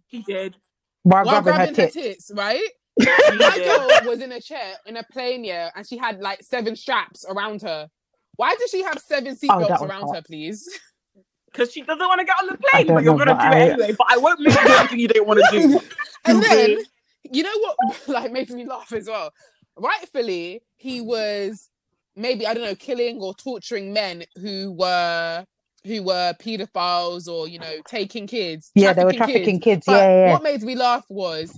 He 0.08 0.22
did. 0.24 0.56
while 1.04 1.26
while 1.26 1.42
grabbing, 1.42 1.74
grabbing 1.74 1.76
her 1.76 1.82
her 1.84 1.88
tits. 1.90 2.28
tits, 2.28 2.32
right? 2.34 2.70
He 2.98 3.06
That 3.06 3.54
did. 3.56 3.66
girl 4.02 4.10
was 4.12 4.22
in 4.22 4.32
a 4.32 4.42
chair 4.42 4.76
in 4.86 4.98
a 4.98 5.04
plane, 5.12 5.44
yeah, 5.44 5.70
and 5.76 5.88
she 5.88 5.98
had 5.98 6.20
like 6.20 6.44
seven 6.44 6.76
straps 6.76 7.24
around 7.28 7.62
her. 7.62 7.90
Why 8.36 8.56
does 8.56 8.70
she 8.72 8.82
have 8.84 9.00
seven 9.00 9.36
oh, 9.50 9.60
that 9.60 9.70
seatbelts 9.70 9.82
was 9.82 9.90
around 9.90 10.02
hot. 10.08 10.16
her, 10.16 10.22
please? 10.24 10.68
Because 11.52 11.74
she 11.74 11.82
doesn't 11.82 12.00
want 12.08 12.18
to 12.20 12.26
get 12.26 12.38
on 12.42 12.48
the 12.48 12.58
plane, 12.58 12.88
but 12.88 13.04
you're 13.04 13.18
gonna 13.18 13.34
do 13.34 13.40
I- 13.42 13.58
it 13.58 13.72
anyway. 13.74 13.94
But 13.98 14.08
I 14.10 14.16
won't 14.18 14.40
make 14.40 14.56
you 14.56 14.68
do 14.68 14.74
anything 14.74 15.00
you 15.00 15.08
don't 15.10 15.28
want 15.28 15.42
to 15.42 15.60
do. 15.60 15.80
And 16.26 16.42
then, 16.42 16.78
you 17.30 17.44
know 17.44 17.58
what, 17.60 17.76
like, 18.08 18.32
made 18.32 18.50
me 18.52 18.66
laugh 18.66 18.94
as 18.94 19.08
well. 19.08 19.34
Rightfully, 19.76 20.62
he 20.78 21.02
was 21.02 21.70
maybe 22.16 22.48
I 22.48 22.54
don't 22.54 22.64
know, 22.64 22.76
killing 22.76 23.20
or 23.22 23.34
torturing 23.34 23.92
men 23.92 24.24
who 24.40 24.72
were 24.72 25.46
who 25.84 26.04
were 26.04 26.34
pedophiles 26.40 27.28
or 27.28 27.48
you 27.48 27.60
know 27.60 27.78
taking 27.88 28.28
kids. 28.28 28.72
Yeah, 28.76 28.94
they 28.94 29.04
were 29.04 29.14
trafficking 29.14 29.34
trafficking 29.34 29.60
kids. 29.60 29.86
But 29.86 29.94
yeah, 29.94 30.08
yeah, 30.08 30.26
yeah. 30.26 30.32
what 30.34 30.44
made 30.44 30.62
me 30.64 30.76
laugh 30.76 31.06
was 31.10 31.58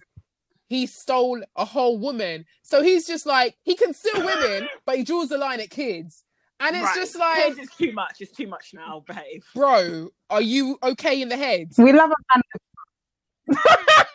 he 0.70 0.88
stole 0.88 1.42
a 1.56 1.66
whole 1.66 1.98
woman. 1.98 2.46
So 2.64 2.82
he's 2.82 3.06
just 3.06 3.26
like 3.26 3.56
he 3.64 3.76
can 3.76 3.94
steal 3.94 4.26
women, 4.26 4.68
but 4.86 4.98
he 4.98 5.04
draws 5.04 5.30
the 5.30 5.38
line 5.38 5.60
at 5.60 5.70
kids. 5.70 6.24
And 6.60 6.76
it's 6.76 6.86
Right. 6.86 6.96
just 6.96 7.20
like, 7.20 7.58
it's 7.58 7.76
too 7.76 7.92
much. 7.92 8.22
It's 8.22 8.32
too 8.32 8.48
much 8.48 8.74
now, 8.74 9.04
babe. 9.08 9.44
bro, 9.54 10.10
are 10.30 10.42
you 10.42 10.78
okay 10.82 11.22
in 11.22 11.28
the 11.28 11.36
head? 11.36 11.72
We 11.78 11.92
love 11.92 12.12
a 12.12 12.16
man. 12.38 12.44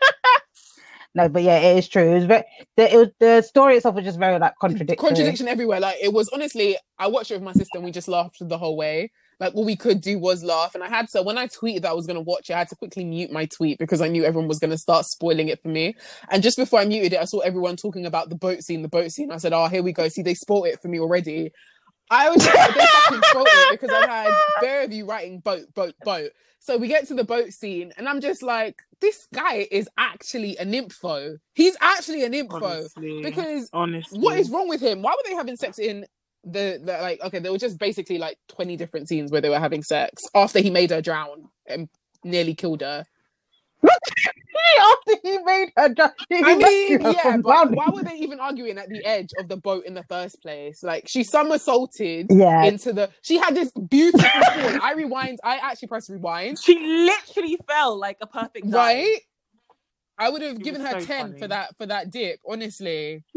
no, 1.14 1.28
but 1.28 1.42
yeah, 1.42 1.58
it 1.58 1.78
is 1.78 1.88
true. 1.88 2.10
It 2.10 2.14
was 2.14 2.24
very 2.24 2.44
the, 2.76 2.94
it 2.94 2.96
was, 2.96 3.08
the 3.20 3.42
story 3.42 3.76
itself 3.76 3.96
was 3.96 4.04
just 4.04 4.18
very 4.18 4.38
like 4.38 4.54
contradictory. 4.60 4.96
contradiction 4.96 5.46
everywhere. 5.46 5.80
Like 5.80 5.98
it 6.02 6.12
was 6.12 6.30
honestly, 6.30 6.78
I 6.98 7.08
watched 7.08 7.30
it 7.30 7.34
with 7.34 7.42
my 7.42 7.52
sister 7.52 7.76
and 7.76 7.84
we 7.84 7.90
just 7.90 8.08
laughed 8.08 8.38
the 8.40 8.58
whole 8.58 8.76
way. 8.76 9.10
Like 9.40 9.54
all 9.54 9.64
we 9.64 9.76
could 9.76 10.00
do 10.00 10.18
was 10.18 10.42
laugh. 10.42 10.74
And 10.74 10.82
I 10.82 10.88
had 10.88 11.08
to 11.10 11.22
when 11.22 11.38
I 11.38 11.46
tweeted 11.46 11.82
that 11.82 11.90
I 11.90 11.94
was 11.94 12.06
gonna 12.06 12.20
watch 12.20 12.50
it, 12.50 12.54
I 12.54 12.58
had 12.58 12.68
to 12.68 12.76
quickly 12.76 13.04
mute 13.04 13.30
my 13.30 13.46
tweet 13.46 13.78
because 13.78 14.00
I 14.00 14.08
knew 14.08 14.24
everyone 14.24 14.48
was 14.48 14.58
gonna 14.58 14.78
start 14.78 15.06
spoiling 15.06 15.48
it 15.48 15.62
for 15.62 15.68
me. 15.68 15.96
And 16.30 16.42
just 16.42 16.56
before 16.56 16.80
I 16.80 16.84
muted 16.84 17.12
it, 17.12 17.20
I 17.20 17.24
saw 17.24 17.38
everyone 17.40 17.76
talking 17.76 18.06
about 18.06 18.28
the 18.28 18.36
boat 18.36 18.62
scene, 18.62 18.82
the 18.82 18.88
boat 18.88 19.12
scene. 19.12 19.30
I 19.30 19.36
said, 19.38 19.52
Oh, 19.52 19.68
here 19.68 19.82
we 19.82 19.92
go. 19.92 20.08
See, 20.08 20.22
they 20.22 20.34
spoiled 20.34 20.66
it 20.66 20.82
for 20.82 20.88
me 20.88 20.98
already. 21.00 21.52
I 22.10 22.30
was 22.30 22.42
just 22.42 22.74
they 22.74 22.86
fucking 22.86 23.22
spoiled 23.24 23.48
it 23.50 23.80
because 23.80 23.94
I've 23.94 24.08
had 24.08 24.34
bare 24.60 24.84
of 24.84 24.92
you 24.92 25.06
writing 25.06 25.40
boat, 25.40 25.72
boat, 25.74 25.94
boat. 26.04 26.30
So 26.60 26.76
we 26.76 26.88
get 26.88 27.06
to 27.08 27.14
the 27.14 27.24
boat 27.24 27.52
scene, 27.52 27.92
and 27.96 28.08
I'm 28.08 28.20
just 28.20 28.42
like, 28.42 28.76
this 29.00 29.26
guy 29.32 29.68
is 29.70 29.88
actually 29.96 30.56
a 30.56 30.66
nympho. 30.66 31.38
He's 31.54 31.76
actually 31.80 32.24
a 32.24 32.30
nympho 32.30 32.62
Honestly, 32.62 33.22
because 33.22 33.70
honestly, 33.72 34.18
what 34.18 34.38
is 34.38 34.50
wrong 34.50 34.68
with 34.68 34.80
him? 34.80 35.02
Why 35.02 35.12
were 35.12 35.22
they 35.28 35.34
having 35.34 35.56
sex 35.56 35.78
in 35.78 36.04
the, 36.44 36.80
the 36.82 36.92
like? 37.02 37.20
Okay, 37.22 37.38
there 37.38 37.52
were 37.52 37.58
just 37.58 37.78
basically 37.78 38.18
like 38.18 38.38
twenty 38.48 38.76
different 38.76 39.08
scenes 39.08 39.30
where 39.30 39.40
they 39.40 39.48
were 39.48 39.58
having 39.58 39.82
sex 39.82 40.22
after 40.34 40.60
he 40.60 40.70
made 40.70 40.90
her 40.90 41.00
drown 41.02 41.48
and 41.66 41.88
nearly 42.24 42.54
killed 42.54 42.80
her. 42.80 43.04
After 44.80 45.14
he 45.22 45.38
made 45.38 45.68
her, 45.76 45.88
dr- 45.88 46.12
he 46.28 46.36
I 46.44 46.54
mean, 46.56 47.00
yeah, 47.00 47.36
but 47.38 47.42
drowning. 47.42 47.74
why 47.76 47.88
were 47.92 48.02
they 48.02 48.14
even 48.16 48.38
arguing 48.38 48.76
at 48.78 48.88
the 48.88 49.04
edge 49.04 49.30
of 49.38 49.48
the 49.48 49.56
boat 49.56 49.84
in 49.86 49.94
the 49.94 50.02
first 50.04 50.40
place? 50.42 50.82
Like 50.82 51.04
she 51.08 51.24
somersaulted 51.24 52.26
Yeah. 52.30 52.64
into 52.64 52.92
the. 52.92 53.10
She 53.22 53.38
had 53.38 53.54
this 53.54 53.70
beautiful 53.72 54.28
fall. 54.28 54.78
I 54.82 54.92
rewind. 54.96 55.38
I 55.42 55.56
actually 55.56 55.88
pressed 55.88 56.10
rewind. 56.10 56.58
She 56.60 56.78
literally 56.78 57.58
fell 57.66 57.98
like 57.98 58.18
a 58.20 58.26
perfect 58.26 58.70
dive. 58.70 58.72
Right. 59.04 59.20
I 60.18 60.28
would 60.28 60.42
have 60.42 60.56
It 60.56 60.62
given 60.64 60.80
her 60.82 61.00
so 61.00 61.06
ten 61.06 61.26
funny. 61.28 61.38
for 61.38 61.48
that 61.48 61.76
for 61.78 61.86
that 61.86 62.10
dip, 62.10 62.40
honestly. 62.46 63.24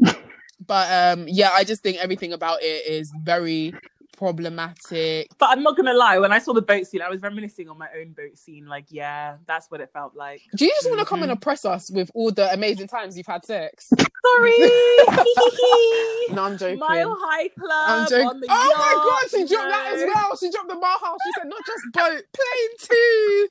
but 0.71 1.17
um, 1.19 1.25
yeah, 1.27 1.49
I 1.51 1.65
just 1.65 1.84
think 1.84 1.97
everything 1.97 2.31
about 2.31 2.63
it 2.63 2.88
is 2.88 3.12
very 3.12 3.75
problematic. 4.17 5.27
But 5.38 5.49
I'm 5.49 5.63
not 5.63 5.75
gonna 5.75 5.93
lie, 5.93 6.17
when 6.17 6.31
I 6.31 6.39
saw 6.39 6.53
the 6.53 6.62
boat 6.62 6.88
scene, 6.88 7.01
I 7.01 7.10
was 7.10 7.21
reminiscing 7.21 7.67
on 7.67 7.77
my 7.77 7.89
own 7.99 8.13
boat 8.13 8.38
scene. 8.38 8.67
Like, 8.67 8.86
yeah, 8.89 9.36
that's 9.45 9.69
what 9.69 9.81
it 9.81 9.89
felt 9.91 10.15
like. 10.15 10.43
Do 10.55 10.63
you 10.63 10.71
just 10.71 10.88
want 10.89 11.01
to 11.01 11.05
come 11.05 11.23
and 11.23 11.29
Mhm. 11.31 11.36
oppress 11.36 11.65
us 11.65 11.91
with 11.91 12.10
all 12.13 12.31
the 12.31 12.53
amazing 12.53 12.88
times 12.88 13.17
you've 13.17 13.27
had 13.27 13.43
sex? 13.43 13.91
Sorry, 13.91 14.53
No, 16.31 16.43
I'm 16.45 16.57
joking. 16.57 16.79
Mile 16.79 17.17
High 17.19 17.49
Club. 17.49 17.86
I'm 17.89 18.05
joking. 18.07 18.27
On 18.29 18.39
the 18.39 18.47
Oh 18.49 18.75
my 18.79 18.93
god, 19.03 19.29
she 19.29 19.45
dropped 19.53 19.69
that 19.71 19.91
as 19.93 20.05
well. 20.07 20.38
She 20.38 20.51
dropped 20.51 20.69
the 20.69 20.75
bar 20.75 20.99
house. 21.03 21.19
She 21.23 21.34
said 21.34 21.47
not 21.49 21.65
just 21.65 21.91
boat, 21.91 22.23
plane 22.31 22.77
too. 22.79 23.47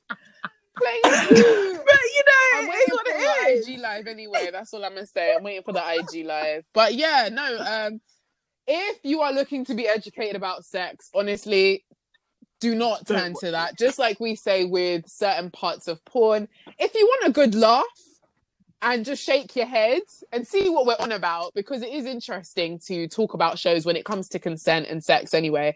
Plane 0.77 1.01
too. 1.29 1.79
But 1.85 1.99
you 2.15 2.23
know, 2.25 2.59
I'm 2.59 2.67
waiting 2.67 2.85
for 2.87 3.01
it 3.05 3.57
is. 3.57 3.65
the 3.65 3.73
IG 3.73 3.79
live 3.79 4.07
anyway. 4.07 4.49
That's 4.51 4.73
all 4.73 4.83
I'm 4.85 4.93
gonna 4.93 5.05
say. 5.05 5.33
I'm 5.35 5.43
waiting 5.43 5.63
for 5.63 5.73
the 5.73 5.83
IG 5.83 6.25
live. 6.25 6.63
But 6.73 6.95
yeah, 6.95 7.29
no. 7.31 7.57
Um, 7.59 8.01
if 8.67 8.99
you 9.03 9.21
are 9.21 9.33
looking 9.33 9.65
to 9.65 9.73
be 9.73 9.87
educated 9.87 10.35
about 10.35 10.65
sex, 10.65 11.09
honestly, 11.13 11.83
do 12.61 12.75
not 12.75 13.07
turn 13.07 13.33
to 13.41 13.51
that. 13.51 13.77
Just 13.77 13.99
like 13.99 14.19
we 14.19 14.35
say 14.35 14.65
with 14.65 15.07
certain 15.09 15.49
parts 15.49 15.87
of 15.87 16.03
porn, 16.05 16.47
if 16.79 16.93
you 16.93 17.05
want 17.05 17.29
a 17.29 17.33
good 17.33 17.55
laugh 17.55 17.83
and 18.83 19.03
just 19.03 19.23
shake 19.23 19.55
your 19.55 19.65
head 19.65 20.01
and 20.31 20.47
see 20.47 20.69
what 20.69 20.85
we're 20.85 20.95
on 20.99 21.11
about, 21.11 21.53
because 21.53 21.81
it 21.81 21.91
is 21.91 22.05
interesting 22.05 22.79
to 22.87 23.07
talk 23.07 23.33
about 23.33 23.59
shows 23.59 23.85
when 23.85 23.95
it 23.95 24.05
comes 24.05 24.29
to 24.29 24.39
consent 24.39 24.87
and 24.87 25.03
sex. 25.03 25.33
Anyway, 25.33 25.75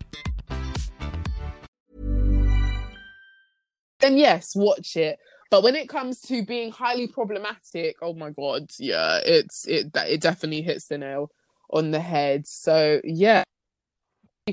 then 4.01 4.17
yes, 4.17 4.55
watch 4.55 4.95
it. 4.95 5.19
But 5.49 5.63
when 5.63 5.75
it 5.75 5.89
comes 5.89 6.21
to 6.21 6.45
being 6.45 6.71
highly 6.71 7.07
problematic, 7.07 7.97
oh 8.01 8.13
my 8.13 8.29
god, 8.31 8.71
yeah, 8.79 9.19
it's 9.25 9.67
it 9.67 9.93
that 9.93 10.09
it 10.09 10.21
definitely 10.21 10.61
hits 10.61 10.87
the 10.87 10.97
nail 10.97 11.29
on 11.69 11.91
the 11.91 11.99
head. 11.99 12.47
So 12.47 13.01
yeah. 13.03 13.43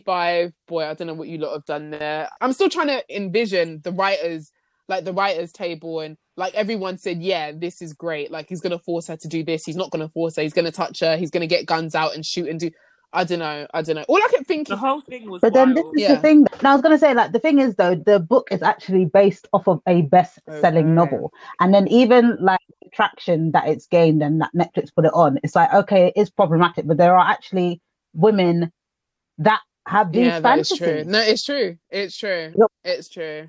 Five, 0.05 0.53
boy, 0.69 0.85
I 0.85 0.95
don't 0.95 1.07
know 1.07 1.15
what 1.15 1.29
you 1.29 1.39
lot 1.39 1.55
have 1.55 1.65
done 1.65 1.91
there. 1.91 2.29
I'm 2.41 2.53
still 2.53 2.69
trying 2.69 2.89
to 2.89 3.03
envision 3.15 3.81
the 3.83 3.91
writers, 3.91 4.53
like 4.87 5.05
the 5.05 5.13
writers' 5.13 5.51
table, 5.51 6.01
and 6.01 6.17
like 6.37 6.55
everyone 6.55 6.99
said, 6.99 7.23
yeah, 7.23 7.53
this 7.53 7.83
is 7.83 7.95
great. 7.95 8.31
Like 8.31 8.49
he's 8.49 8.61
gonna 8.61 8.79
force 8.79 9.07
her 9.09 9.17
to 9.17 9.29
do 9.29 9.43
this. 9.43 9.65
He's 9.65 9.77
not 9.77 9.91
gonna 9.91 10.09
force 10.09 10.37
her. 10.37 10.43
He's 10.43 10.53
gonna 10.53 10.71
touch 10.71 11.01
her. 11.01 11.17
He's 11.17 11.31
gonna 11.31 11.47
get 11.47 11.67
guns 11.67 11.95
out 11.95 12.15
and 12.15 12.25
shoot 12.25 12.49
and 12.49 12.61
do. 12.61 12.71
I 13.13 13.25
don't 13.25 13.39
know. 13.39 13.67
I 13.73 13.83
don't 13.83 13.97
know. 13.97 14.05
All 14.09 14.17
I 14.17 14.29
kept 14.31 14.47
thinking. 14.47 14.75
The 14.75 14.81
whole 14.81 15.01
thing 15.01 15.31
was 15.31 15.41
But 15.41 15.55
then 15.55 15.75
this 15.75 15.85
is 15.87 16.03
Yeah. 16.03 16.17
the 16.17 16.21
thing. 16.21 16.47
Now 16.63 16.73
I 16.73 16.75
was 16.75 16.83
gonna 16.83 16.99
say, 16.99 17.15
like, 17.15 17.33
the 17.33 17.39
thing 17.39 17.59
is 17.59 17.75
though, 17.77 17.95
the 17.95 18.21
book 18.21 18.49
is 18.51 18.63
actually 18.63 19.07
based 19.07 19.49
off 19.53 19.67
of 19.69 19.81
a 19.87 20.03
best-selling 20.03 20.87
Okay. 20.87 20.95
novel, 20.95 21.33
and 21.61 21.73
then 21.73 21.89
even 21.89 22.37
like 22.41 22.61
the 22.83 22.91
traction 22.91 23.53
that 23.53 23.69
it's 23.69 23.87
gained 23.87 24.23
and 24.23 24.41
that 24.43 24.51
Netflix 24.55 24.95
put 24.95 25.07
it 25.07 25.13
on, 25.15 25.39
it's 25.43 25.55
like 25.57 25.73
okay, 25.73 26.09
it 26.09 26.21
is 26.21 26.31
problematic, 26.31 26.87
but 26.87 26.99
there 26.99 27.17
are 27.17 27.27
actually 27.29 27.81
women 28.15 28.71
that 29.39 29.61
have 29.87 30.13
these 30.13 30.25
yeah, 30.25 30.41
that 30.41 30.59
is 30.59 30.69
fantasies. 30.69 30.79
true. 30.79 31.05
No, 31.05 31.21
it's 31.21 31.45
true. 31.45 31.79
It's 31.91 32.17
true. 32.17 32.53
Yep. 32.57 32.71
It's 32.85 33.09
true. 33.09 33.49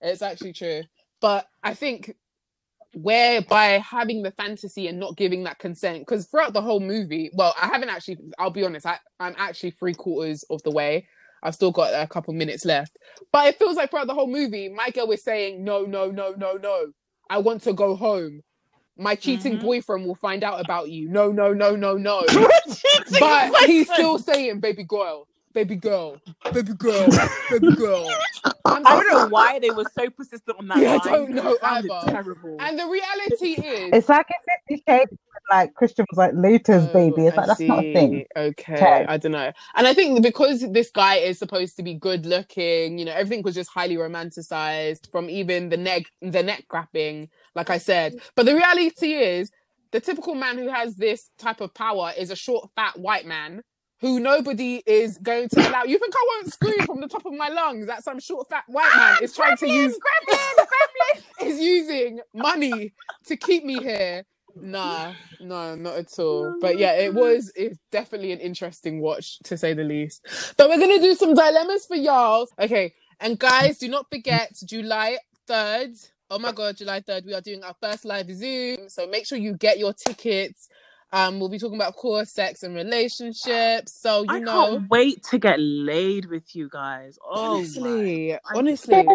It's 0.00 0.22
actually 0.22 0.52
true. 0.52 0.82
But 1.20 1.46
I 1.62 1.74
think 1.74 2.14
where 2.94 3.42
by 3.42 3.78
having 3.78 4.22
the 4.22 4.30
fantasy 4.32 4.86
and 4.88 4.98
not 5.00 5.16
giving 5.16 5.44
that 5.44 5.58
consent, 5.58 6.00
because 6.00 6.26
throughout 6.26 6.52
the 6.52 6.62
whole 6.62 6.80
movie, 6.80 7.30
well, 7.34 7.54
I 7.60 7.66
haven't 7.66 7.88
actually. 7.88 8.18
I'll 8.38 8.50
be 8.50 8.64
honest. 8.64 8.86
I, 8.86 8.98
I'm 9.20 9.34
actually 9.38 9.70
three 9.72 9.94
quarters 9.94 10.44
of 10.50 10.62
the 10.62 10.70
way. 10.70 11.06
I've 11.42 11.54
still 11.54 11.72
got 11.72 11.92
a 11.92 12.06
couple 12.06 12.32
minutes 12.34 12.64
left. 12.64 12.96
But 13.32 13.48
it 13.48 13.58
feels 13.58 13.76
like 13.76 13.90
throughout 13.90 14.06
the 14.06 14.14
whole 14.14 14.28
movie, 14.28 14.68
my 14.68 14.90
girl 14.90 15.10
is 15.10 15.24
saying, 15.24 15.64
no, 15.64 15.82
no, 15.84 16.10
no, 16.10 16.34
no, 16.36 16.52
no. 16.54 16.92
I 17.28 17.38
want 17.38 17.62
to 17.62 17.72
go 17.72 17.96
home. 17.96 18.42
My 18.96 19.14
cheating 19.16 19.56
Mhm. 19.58 19.62
boyfriend 19.62 20.06
will 20.06 20.14
find 20.14 20.44
out 20.44 20.60
about 20.60 20.90
you. 20.90 21.08
No, 21.08 21.32
no, 21.32 21.52
no, 21.52 21.74
no, 21.74 21.94
no. 21.96 22.22
but 23.18 23.56
he's 23.66 23.90
still 23.90 24.18
saying, 24.18 24.60
baby 24.60 24.84
girl, 24.84 25.26
baby 25.54 25.76
girl, 25.76 26.20
baby 26.52 26.74
girl, 26.74 27.08
baby 27.50 27.70
girl. 27.72 28.08
I'm 28.66 28.82
I 28.86 28.96
don't 28.96 29.08
know 29.08 29.26
why 29.28 29.58
they 29.58 29.70
were 29.70 29.86
so 29.98 30.10
persistent 30.10 30.58
on 30.58 30.68
that. 30.68 30.78
Yeah, 30.78 30.98
I 31.04 31.10
don't 31.10 31.30
know 31.30 31.52
It 31.52 31.58
either. 31.62 32.00
Terrible. 32.10 32.56
And 32.60 32.78
the 32.78 32.86
reality 32.86 33.54
is, 33.60 33.90
It's 33.92 34.08
like 34.08 34.26
if 34.30 34.36
Fifty 34.68 34.84
Shades, 34.88 35.12
like 35.50 35.74
Christian 35.74 36.06
was 36.10 36.18
like 36.18 36.32
Laters, 36.32 36.90
Oh, 36.90 36.92
baby. 36.92 37.26
It's 37.26 37.36
I 37.38 37.42
like 37.42 37.46
that's 37.48 37.60
not 37.68 37.84
a 37.84 37.92
thing. 37.92 38.24
Okay, 38.36 38.74
Okay. 38.76 39.04
I 39.08 39.16
don't 39.18 39.32
know. 39.32 39.52
And 39.76 39.86
I 39.86 39.94
think 39.94 40.22
because 40.22 40.60
this 40.72 40.90
guy 40.90 41.16
is 41.16 41.38
supposed 41.38 41.76
to 41.76 41.82
be 41.82 41.94
good 41.94 42.26
looking, 42.26 42.98
you 42.98 43.04
know, 43.04 43.12
everything 43.12 43.42
was 43.42 43.54
just 43.54 43.70
highly 43.70 43.96
romanticized 43.96 45.10
from 45.12 45.30
even 45.30 45.68
the 45.68 45.76
neck, 45.76 46.04
the 46.22 46.42
neck 46.42 46.64
grabbing, 46.68 47.30
like 47.54 47.70
I 47.70 47.78
said. 47.78 48.16
But 48.36 48.46
the 48.46 48.54
reality 48.54 49.14
is, 49.14 49.50
the 49.92 50.00
typical 50.00 50.34
man 50.34 50.58
who 50.58 50.68
has 50.68 50.96
this 50.96 51.30
type 51.38 51.60
of 51.60 51.74
power 51.74 52.12
is 52.16 52.30
a 52.30 52.36
short, 52.36 52.70
fat 52.76 52.98
white 52.98 53.26
man 53.26 53.62
who 54.02 54.18
nobody 54.18 54.82
is 54.84 55.16
going 55.18 55.48
to 55.48 55.60
allow. 55.60 55.84
You 55.84 55.96
think 55.96 56.12
I 56.14 56.26
won't 56.34 56.52
scream 56.52 56.86
from 56.86 57.00
the 57.00 57.06
top 57.08 57.24
of 57.24 57.32
my 57.32 57.48
lungs 57.48 57.86
that 57.86 58.02
some 58.02 58.18
short, 58.18 58.50
fat 58.50 58.64
white 58.66 58.90
man 58.96 59.18
is 59.22 59.34
trying 59.34 59.56
to 59.58 59.68
use 59.68 59.96
is 61.40 61.60
using 61.60 62.20
money 62.34 62.92
to 63.26 63.36
keep 63.36 63.64
me 63.64 63.78
here? 63.78 64.24
Nah, 64.56 65.14
no, 65.40 65.76
not 65.76 65.94
at 65.94 66.18
all. 66.18 66.56
But 66.60 66.78
yeah, 66.78 66.94
it 66.94 67.14
was 67.14 67.52
it's 67.54 67.78
definitely 67.92 68.32
an 68.32 68.40
interesting 68.40 69.00
watch 69.00 69.38
to 69.44 69.56
say 69.56 69.72
the 69.72 69.84
least. 69.84 70.26
But 70.58 70.68
we're 70.68 70.80
gonna 70.80 71.00
do 71.00 71.14
some 71.14 71.34
dilemmas 71.34 71.86
for 71.86 71.96
y'all. 71.96 72.48
Okay, 72.58 72.92
and 73.20 73.38
guys, 73.38 73.78
do 73.78 73.88
not 73.88 74.06
forget 74.10 74.52
July 74.64 75.18
3rd. 75.48 76.10
Oh 76.28 76.38
my 76.38 76.50
god, 76.50 76.76
July 76.76 77.00
3rd, 77.00 77.26
we 77.26 77.34
are 77.34 77.40
doing 77.40 77.62
our 77.62 77.74
first 77.80 78.04
live 78.04 78.30
Zoom. 78.30 78.88
So 78.88 79.06
make 79.06 79.26
sure 79.26 79.38
you 79.38 79.56
get 79.56 79.78
your 79.78 79.92
tickets. 79.92 80.68
Um, 81.14 81.38
we'll 81.38 81.50
be 81.50 81.58
talking 81.58 81.76
about 81.76 81.96
core 81.96 82.24
sex 82.24 82.62
and 82.62 82.74
relationships. 82.74 83.92
So 83.92 84.22
you 84.22 84.30
I 84.30 84.38
know 84.38 84.68
can't 84.70 84.90
wait 84.90 85.22
to 85.24 85.38
get 85.38 85.60
laid 85.60 86.26
with 86.26 86.56
you 86.56 86.70
guys. 86.70 87.18
Oh, 87.22 87.56
honestly, 87.56 88.32
my. 88.32 88.38
Honestly. 88.54 89.06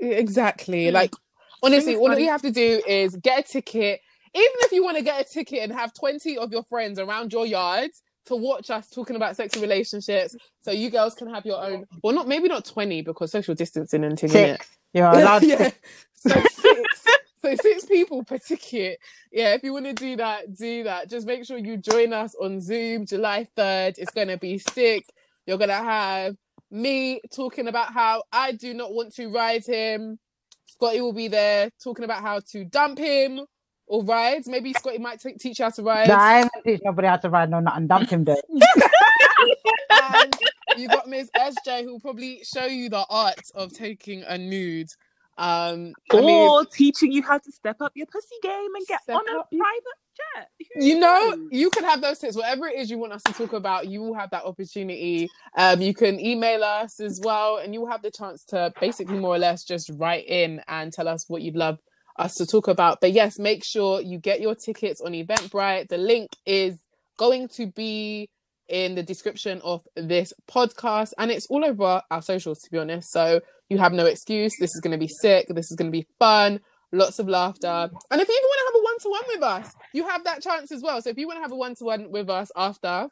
Exactly. 0.00 0.90
Like 0.90 1.14
honestly, 1.62 1.94
Bring 1.94 2.04
all 2.04 2.12
us 2.12 2.18
you 2.18 2.28
have 2.28 2.42
to 2.42 2.50
do 2.50 2.82
is 2.86 3.16
get 3.16 3.40
a 3.40 3.42
ticket. 3.42 4.00
Even 4.34 4.52
if 4.60 4.72
you 4.72 4.84
want 4.84 4.98
to 4.98 5.02
get 5.02 5.20
a 5.20 5.24
ticket 5.24 5.60
and 5.60 5.72
have 5.72 5.94
20 5.94 6.36
of 6.38 6.52
your 6.52 6.64
friends 6.64 6.98
around 6.98 7.32
your 7.32 7.46
yard 7.46 7.90
to 8.26 8.34
watch 8.36 8.68
us 8.68 8.90
talking 8.90 9.16
about 9.16 9.36
sex 9.36 9.54
and 9.54 9.62
relationships, 9.62 10.36
so 10.60 10.72
you 10.72 10.90
girls 10.90 11.14
can 11.14 11.32
have 11.32 11.46
your 11.46 11.62
own. 11.62 11.86
Well, 12.02 12.14
not 12.14 12.28
maybe 12.28 12.48
not 12.48 12.64
20 12.64 13.02
because 13.02 13.32
social 13.32 13.54
distancing 13.54 14.04
and 14.04 14.18
thing, 14.18 14.30
innit? 14.30 14.56
Six. 14.56 14.68
You're 14.92 15.06
allowed 15.06 15.42
yeah. 15.44 15.70
So 16.14 16.30
six. 16.50 17.06
So 17.44 17.54
six 17.56 17.84
people 17.84 18.24
per 18.24 18.38
ticket. 18.38 18.98
Yeah, 19.30 19.54
if 19.54 19.62
you 19.62 19.72
want 19.72 19.86
to 19.86 19.92
do 19.92 20.16
that, 20.16 20.54
do 20.54 20.84
that. 20.84 21.10
Just 21.10 21.26
make 21.26 21.44
sure 21.44 21.58
you 21.58 21.76
join 21.76 22.12
us 22.12 22.34
on 22.40 22.60
Zoom 22.60 23.06
July 23.06 23.46
3rd. 23.56 23.98
It's 23.98 24.12
gonna 24.12 24.38
be 24.38 24.58
sick. 24.58 25.04
You're 25.46 25.58
gonna 25.58 25.74
have 25.74 26.36
me 26.70 27.20
talking 27.34 27.68
about 27.68 27.92
how 27.92 28.22
I 28.32 28.52
do 28.52 28.72
not 28.72 28.92
want 28.92 29.14
to 29.16 29.28
ride 29.28 29.64
him. 29.66 30.18
Scotty 30.66 31.00
will 31.00 31.12
be 31.12 31.28
there 31.28 31.70
talking 31.82 32.04
about 32.04 32.22
how 32.22 32.40
to 32.52 32.64
dump 32.64 32.98
him 32.98 33.40
or 33.86 34.04
ride. 34.04 34.46
Maybe 34.46 34.72
Scotty 34.72 34.98
might 34.98 35.20
t- 35.20 35.34
teach 35.34 35.58
you 35.58 35.66
how 35.66 35.70
to 35.70 35.82
ride. 35.82 36.08
Nah, 36.08 36.18
I 36.18 36.40
ain't 36.40 36.50
teach 36.64 36.80
nobody 36.82 37.08
how 37.08 37.16
to 37.18 37.30
ride 37.30 37.50
no 37.50 37.58
and 37.58 37.88
dump 37.88 38.08
him 38.08 38.24
there. 38.24 38.36
and 39.90 40.34
you 40.76 40.88
got 40.88 41.08
Miss 41.08 41.30
SJ 41.36 41.84
who 41.84 41.92
will 41.92 42.00
probably 42.00 42.42
show 42.42 42.64
you 42.64 42.88
the 42.88 43.04
art 43.10 43.40
of 43.54 43.72
taking 43.72 44.22
a 44.24 44.38
nude. 44.38 44.88
Um, 45.36 45.92
I 46.12 46.20
mean, 46.20 46.48
or 46.48 46.64
teaching 46.64 47.10
you 47.10 47.22
how 47.22 47.38
to 47.38 47.52
step 47.52 47.80
up 47.80 47.92
your 47.94 48.06
pussy 48.06 48.36
game 48.42 48.68
and 48.74 48.86
get 48.86 49.00
on 49.08 49.22
a 49.28 49.44
private 49.56 49.98
jet. 50.16 50.48
You 50.76 50.98
know, 50.98 51.48
you 51.50 51.70
can 51.70 51.84
have 51.84 52.00
those 52.00 52.18
tips. 52.18 52.36
Whatever 52.36 52.68
it 52.68 52.78
is 52.78 52.90
you 52.90 52.98
want 52.98 53.12
us 53.12 53.22
to 53.24 53.32
talk 53.32 53.52
about, 53.52 53.88
you 53.88 54.00
will 54.00 54.14
have 54.14 54.30
that 54.30 54.44
opportunity. 54.44 55.28
Um, 55.56 55.80
you 55.80 55.94
can 55.94 56.20
email 56.20 56.62
us 56.62 57.00
as 57.00 57.20
well, 57.22 57.58
and 57.58 57.74
you 57.74 57.80
will 57.80 57.90
have 57.90 58.02
the 58.02 58.10
chance 58.10 58.44
to 58.46 58.72
basically 58.80 59.18
more 59.18 59.34
or 59.34 59.38
less 59.38 59.64
just 59.64 59.90
write 59.96 60.26
in 60.26 60.60
and 60.68 60.92
tell 60.92 61.08
us 61.08 61.24
what 61.28 61.42
you'd 61.42 61.56
love 61.56 61.78
us 62.16 62.34
to 62.34 62.46
talk 62.46 62.68
about. 62.68 63.00
But 63.00 63.12
yes, 63.12 63.38
make 63.38 63.64
sure 63.64 64.00
you 64.00 64.18
get 64.18 64.40
your 64.40 64.54
tickets 64.54 65.00
on 65.00 65.12
Eventbrite. 65.12 65.88
The 65.88 65.98
link 65.98 66.30
is 66.46 66.78
going 67.18 67.48
to 67.48 67.66
be 67.66 68.30
in 68.68 68.94
the 68.94 69.02
description 69.02 69.60
of 69.62 69.82
this 69.96 70.32
podcast, 70.50 71.12
and 71.18 71.30
it's 71.30 71.46
all 71.48 71.64
over 71.64 72.02
our 72.10 72.22
socials, 72.22 72.60
to 72.60 72.70
be 72.70 72.78
honest. 72.78 73.10
So 73.10 73.40
you 73.74 73.80
have 73.80 73.92
no 73.92 74.06
excuse. 74.06 74.54
This 74.58 74.74
is 74.74 74.80
going 74.80 74.92
to 74.92 74.98
be 74.98 75.08
sick. 75.08 75.46
This 75.48 75.70
is 75.70 75.76
going 75.76 75.90
to 75.90 75.96
be 75.98 76.06
fun. 76.18 76.60
Lots 76.92 77.18
of 77.18 77.28
laughter. 77.28 77.66
And 78.10 78.20
if 78.20 78.28
you 78.28 78.34
even 78.34 78.48
want 78.48 78.60
to 78.60 78.66
have 78.66 78.80
a 78.80 78.84
one 78.84 78.98
to 79.00 79.08
one 79.10 79.22
with 79.28 79.42
us, 79.42 79.74
you 79.92 80.08
have 80.08 80.22
that 80.24 80.42
chance 80.42 80.70
as 80.70 80.80
well. 80.80 81.02
So 81.02 81.10
if 81.10 81.18
you 81.18 81.26
want 81.26 81.38
to 81.38 81.42
have 81.42 81.50
a 81.52 81.56
one 81.56 81.74
to 81.76 81.84
one 81.84 82.10
with 82.12 82.30
us 82.30 82.52
after, 82.54 83.08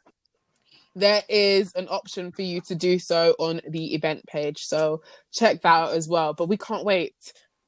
there 0.95 1.21
is 1.27 1.73
an 1.75 1.87
option 1.89 2.31
for 2.31 2.43
you 2.43 2.61
to 2.61 2.75
do 2.75 2.97
so 2.97 3.35
on 3.39 3.59
the 3.67 3.93
event 3.93 4.25
page. 4.25 4.59
So 4.59 5.01
check 5.33 5.61
that 5.63 5.69
out 5.69 5.93
as 5.93 6.07
well. 6.07 6.33
But 6.33 6.47
we 6.47 6.55
can't 6.55 6.85
wait 6.85 7.15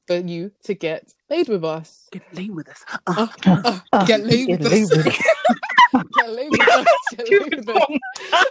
for 0.06 0.16
you 0.16 0.52
to 0.64 0.74
get 0.74 1.12
laid 1.28 1.48
with 1.48 1.64
us. 1.64 2.08
Get 2.12 2.22
laid 2.34 2.54
with 2.54 2.68
us. 2.68 2.82
Uh, 3.06 3.26
Uh, 3.44 3.80
uh, 3.92 4.04
get 4.06 4.24
laid 4.24 4.48
with 4.48 4.64
us. 4.64 4.90
with 4.96 5.06
us. 5.06 5.18
get 6.16 6.30
laid 6.30 6.50
with 6.50 6.60
us. 6.68 6.86
Get 7.14 7.28
laid 7.30 7.54
with 7.56 7.68
us. 7.68 8.44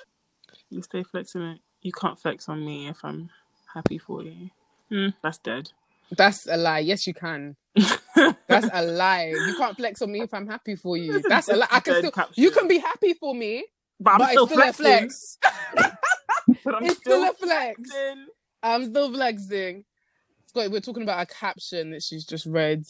you 0.69 0.81
stay 0.83 1.01
flexing 1.03 1.41
it. 1.41 1.59
You 1.81 1.91
can't 1.93 2.19
flex 2.19 2.47
on 2.49 2.63
me 2.63 2.87
if 2.89 3.03
I'm 3.03 3.29
happy 3.75 3.99
for 3.99 4.23
you. 4.23 4.51
Hmm, 4.89 5.09
that's 5.23 5.39
dead. 5.39 5.71
That's 6.11 6.47
a 6.47 6.57
lie. 6.57 6.79
Yes, 6.79 7.07
you 7.07 7.13
can. 7.15 7.57
That's 8.49 8.69
a 8.73 8.83
lie. 8.83 9.35
You 9.45 9.55
can't 9.55 9.77
flex 9.77 10.01
on 10.01 10.11
me 10.11 10.21
if 10.21 10.33
I'm 10.33 10.47
happy 10.47 10.75
for 10.75 10.97
you. 10.97 11.23
That's 11.27 11.27
That's 11.27 11.49
a 11.49 11.55
a 11.55 11.57
lie. 11.57 11.67
I 11.71 11.81
can 11.81 11.95
still. 11.95 12.11
caption. 12.11 12.43
You 12.43 12.51
can 12.51 12.67
be 12.67 12.79
happy 12.79 13.13
for 13.13 13.35
me, 13.35 13.65
but 13.99 14.11
I'm 14.11 14.19
but 14.19 14.27
still, 14.27 14.47
it's 14.47 14.47
still 14.47 14.69
a 14.69 14.73
flexing. 14.73 14.73
flex. 14.73 15.39
But 16.63 16.75
I'm 16.75 16.87
It's 16.87 16.99
still, 16.99 17.23
still 17.23 17.29
a 17.29 17.33
flex. 17.33 17.81
flexing. 17.87 18.27
I'm 18.63 18.85
still 18.89 19.13
flexing. 19.13 19.85
Scotty, 20.47 20.69
we're 20.69 20.81
talking 20.81 21.03
about 21.03 21.21
a 21.23 21.27
caption 21.27 21.91
that 21.91 22.03
she's 22.03 22.25
just 22.25 22.45
read. 22.45 22.85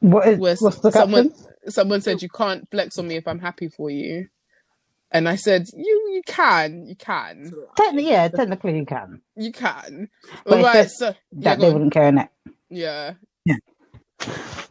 What 0.00 0.28
is 0.28 0.40
Where 0.40 0.56
what's 0.58 0.80
the 0.80 0.90
someone 0.90 1.30
caption? 1.30 1.34
someone 1.68 2.02
said 2.02 2.22
you 2.22 2.28
can't 2.30 2.70
flex 2.70 2.98
on 2.98 3.08
me 3.08 3.16
if 3.16 3.28
I'm 3.28 3.40
happy 3.40 3.68
for 3.68 3.90
you, 3.90 4.28
and 5.10 5.28
I 5.28 5.36
said 5.36 5.66
you 5.74 6.10
you 6.14 6.22
can 6.26 6.86
you 6.86 6.96
can 6.96 7.52
Technically, 7.76 8.10
yeah, 8.10 8.28
technically 8.28 8.76
you 8.78 8.86
can. 8.86 9.20
you 9.36 9.52
can. 9.52 10.08
But 10.44 10.64
All 10.64 10.80
it's 10.80 10.98
so 10.98 11.06
yeah, 11.06 11.14
That 11.32 11.56
go 11.58 11.62
they 11.62 11.66
on. 11.68 11.72
wouldn't 11.74 11.92
care 11.92 12.08
in 12.08 12.18
it. 12.18 12.28
yeah. 12.68 13.14
Yeah. 13.44 13.56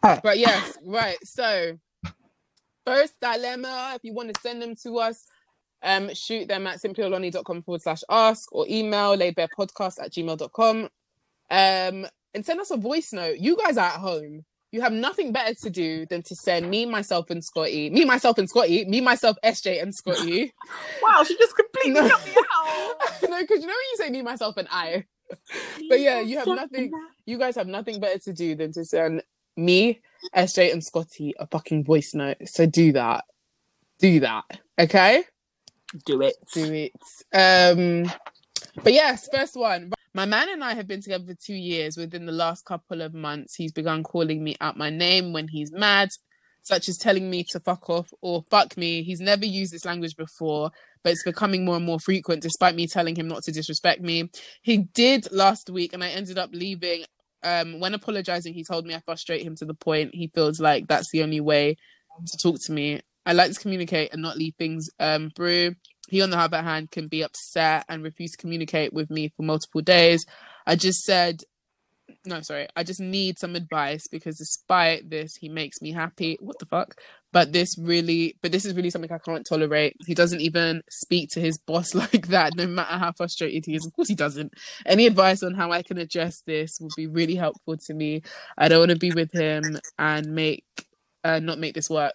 Alright. 0.04 0.22
But 0.24 0.38
yes, 0.40 0.78
right. 0.86 1.18
So 1.24 1.78
first 2.86 3.14
dilemma, 3.22 3.94
if 3.96 4.04
you 4.04 4.14
want 4.14 4.34
to 4.34 4.42
send 4.42 4.62
them 4.62 4.76
to 4.84 4.98
us, 5.00 5.26
um, 5.82 6.14
shoot 6.14 6.48
them 6.48 6.68
at 6.68 6.82
simplyoloni.com 6.82 7.64
forward 7.64 7.82
slash 7.82 8.02
ask 8.10 8.54
or 8.54 8.66
email 8.70 9.18
laidbarepodcast 9.18 10.02
at 10.04 10.12
gmail.com. 10.12 10.90
Um, 11.52 12.08
and 12.34 12.46
send 12.46 12.60
us 12.60 12.70
a 12.72 12.78
voice 12.78 13.12
note. 13.12 13.38
You 13.40 13.58
guys 13.58 13.78
are 13.78 13.88
at 13.88 14.00
home. 14.00 14.46
You 14.72 14.82
have 14.82 14.94
nothing 14.94 15.32
better 15.32 15.56
to 15.56 15.70
do 15.70 16.06
than 16.06 16.22
to 16.24 16.36
send 16.36 16.70
me, 16.70 16.86
myself, 16.86 17.32
and 17.32 17.44
Scotty, 17.44 17.90
me, 17.90 18.06
myself, 18.06 18.38
and 18.38 18.48
Scotty, 18.48 18.86
me, 18.86 19.02
myself, 19.02 19.36
SJ, 19.44 19.82
and 19.82 19.94
Scotty. 19.96 20.54
Wow, 21.02 21.24
she 21.24 21.36
just 21.38 21.56
completely 21.56 21.94
No. 22.02 22.08
cut 22.08 22.26
me 22.26 22.36
out. 22.56 22.96
no, 23.30 23.42
because 23.42 23.62
you 23.62 23.68
know 23.68 23.74
when 23.74 23.90
you 23.92 23.98
say 23.98 24.10
me, 24.12 24.22
myself, 24.22 24.58
and 24.58 24.68
I. 24.70 25.06
But 25.90 26.00
yeah, 26.00 26.20
you 26.22 26.38
have 26.38 26.48
nothing. 26.48 26.92
You 27.26 27.38
guys 27.40 27.56
have 27.56 27.68
nothing 27.68 28.00
better 28.00 28.20
to 28.20 28.34
do 28.34 28.56
than 28.56 28.72
to 28.74 28.86
send 28.86 29.24
me, 29.58 30.02
SJ, 30.36 30.72
and 30.74 30.84
Scotty 30.84 31.34
a 31.40 31.48
fucking 31.48 31.84
voice 31.84 32.14
note. 32.14 32.38
So 32.46 32.66
do 32.66 32.92
that. 32.94 33.26
Do 34.00 34.20
that. 34.20 34.46
Okay. 34.80 35.24
Do 36.06 36.22
it. 36.22 36.36
Do 36.54 36.72
it. 36.74 36.94
Um. 37.34 38.12
But 38.84 38.94
yes, 38.94 39.28
first 39.34 39.56
one. 39.56 39.92
My 40.14 40.26
man 40.26 40.50
and 40.50 40.64
I 40.64 40.74
have 40.74 40.88
been 40.88 41.02
together 41.02 41.26
for 41.26 41.36
two 41.36 41.54
years. 41.54 41.96
Within 41.96 42.26
the 42.26 42.32
last 42.32 42.66
couple 42.66 43.02
of 43.02 43.14
months, 43.14 43.56
he's 43.56 43.72
begun 43.72 44.04
calling 44.04 44.44
me 44.44 44.56
out 44.60 44.76
my 44.76 44.90
name 44.90 45.34
when 45.34 45.50
he's 45.50 45.72
mad, 45.72 46.10
such 46.64 46.90
as 46.90 46.98
telling 46.98 47.30
me 47.30 47.46
to 47.52 47.60
fuck 47.60 47.90
off 47.90 48.10
or 48.22 48.44
fuck 48.50 48.76
me. 48.76 49.04
He's 49.04 49.20
never 49.20 49.46
used 49.46 49.72
this 49.72 49.86
language 49.86 50.16
before, 50.16 50.72
but 51.04 51.12
it's 51.12 51.24
becoming 51.24 51.64
more 51.64 51.76
and 51.76 51.86
more 51.86 52.00
frequent 52.00 52.42
despite 52.42 52.76
me 52.76 52.88
telling 52.88 53.16
him 53.16 53.28
not 53.28 53.44
to 53.44 53.52
disrespect 53.52 54.02
me. 54.02 54.32
He 54.64 54.78
did 54.78 55.32
last 55.32 55.70
week, 55.70 55.94
and 55.94 56.04
I 56.04 56.10
ended 56.10 56.40
up 56.40 56.50
leaving. 56.54 57.04
Um, 57.44 57.80
when 57.80 57.94
apologizing, 57.94 58.54
he 58.54 58.64
told 58.64 58.86
me 58.86 58.96
I 58.96 59.02
frustrate 59.06 59.44
him 59.44 59.56
to 59.58 59.66
the 59.66 59.76
point 59.76 60.16
he 60.16 60.32
feels 60.34 60.60
like 60.60 60.88
that's 60.88 61.12
the 61.12 61.24
only 61.24 61.40
way 61.40 61.78
to 62.26 62.38
talk 62.42 62.58
to 62.66 62.72
me. 62.72 63.02
I 63.26 63.34
like 63.34 63.54
to 63.54 63.60
communicate 63.60 64.12
and 64.12 64.24
not 64.24 64.38
leave 64.38 64.56
things 64.58 64.90
um, 65.00 65.30
brew. 65.36 65.76
He, 66.10 66.22
on 66.22 66.30
the 66.30 66.38
other 66.38 66.62
hand, 66.62 66.92
can 66.92 67.08
be 67.08 67.22
upset 67.22 67.86
and 67.88 68.04
refuse 68.04 68.32
to 68.32 68.38
communicate 68.38 68.94
with 68.94 69.10
me 69.10 69.32
for 69.36 69.44
multiple 69.44 69.82
days. 69.82 70.26
I 70.66 70.76
just 70.76 71.04
said, 71.04 71.42
no, 72.26 72.42
sorry, 72.42 72.68
I 72.76 72.84
just 72.84 73.00
need 73.00 73.40
some 73.40 73.56
advice 73.56 74.08
because 74.08 74.38
despite 74.38 75.10
this, 75.10 75.36
he 75.36 75.50
makes 75.50 75.82
me 75.82 75.92
happy. 75.92 76.38
What 76.40 76.60
the 76.60 76.66
fuck? 76.66 76.96
But 77.32 77.54
this 77.54 77.78
really, 77.78 78.36
but 78.42 78.52
this 78.52 78.66
is 78.66 78.74
really 78.74 78.90
something 78.90 79.12
I 79.12 79.20
can't 79.20 79.46
tolerate. 79.48 79.96
He 80.08 80.16
doesn't 80.16 80.42
even 80.42 80.82
speak 80.90 81.30
to 81.34 81.40
his 81.40 81.58
boss 81.58 81.94
like 81.96 82.28
that, 82.28 82.56
no 82.56 82.68
matter 82.68 82.98
how 82.98 83.12
frustrated 83.14 83.66
he 83.66 83.76
is. 83.76 83.86
Of 83.86 83.94
course, 83.94 84.10
he 84.10 84.16
doesn't. 84.16 84.54
Any 84.86 85.06
advice 85.06 85.44
on 85.44 85.54
how 85.54 85.72
I 85.72 85.84
can 85.84 85.98
address 85.98 86.42
this 86.42 86.78
would 86.82 86.92
be 86.98 87.08
really 87.08 87.36
helpful 87.36 87.78
to 87.78 87.94
me. 87.94 88.22
I 88.58 88.68
don't 88.68 88.80
want 88.80 88.92
to 88.92 88.98
be 88.98 89.12
with 89.12 89.32
him 89.32 89.78
and 89.98 90.34
make, 90.34 90.66
uh, 91.24 91.40
not 91.40 91.60
make 91.60 91.76
this 91.76 91.90
work. 91.90 92.14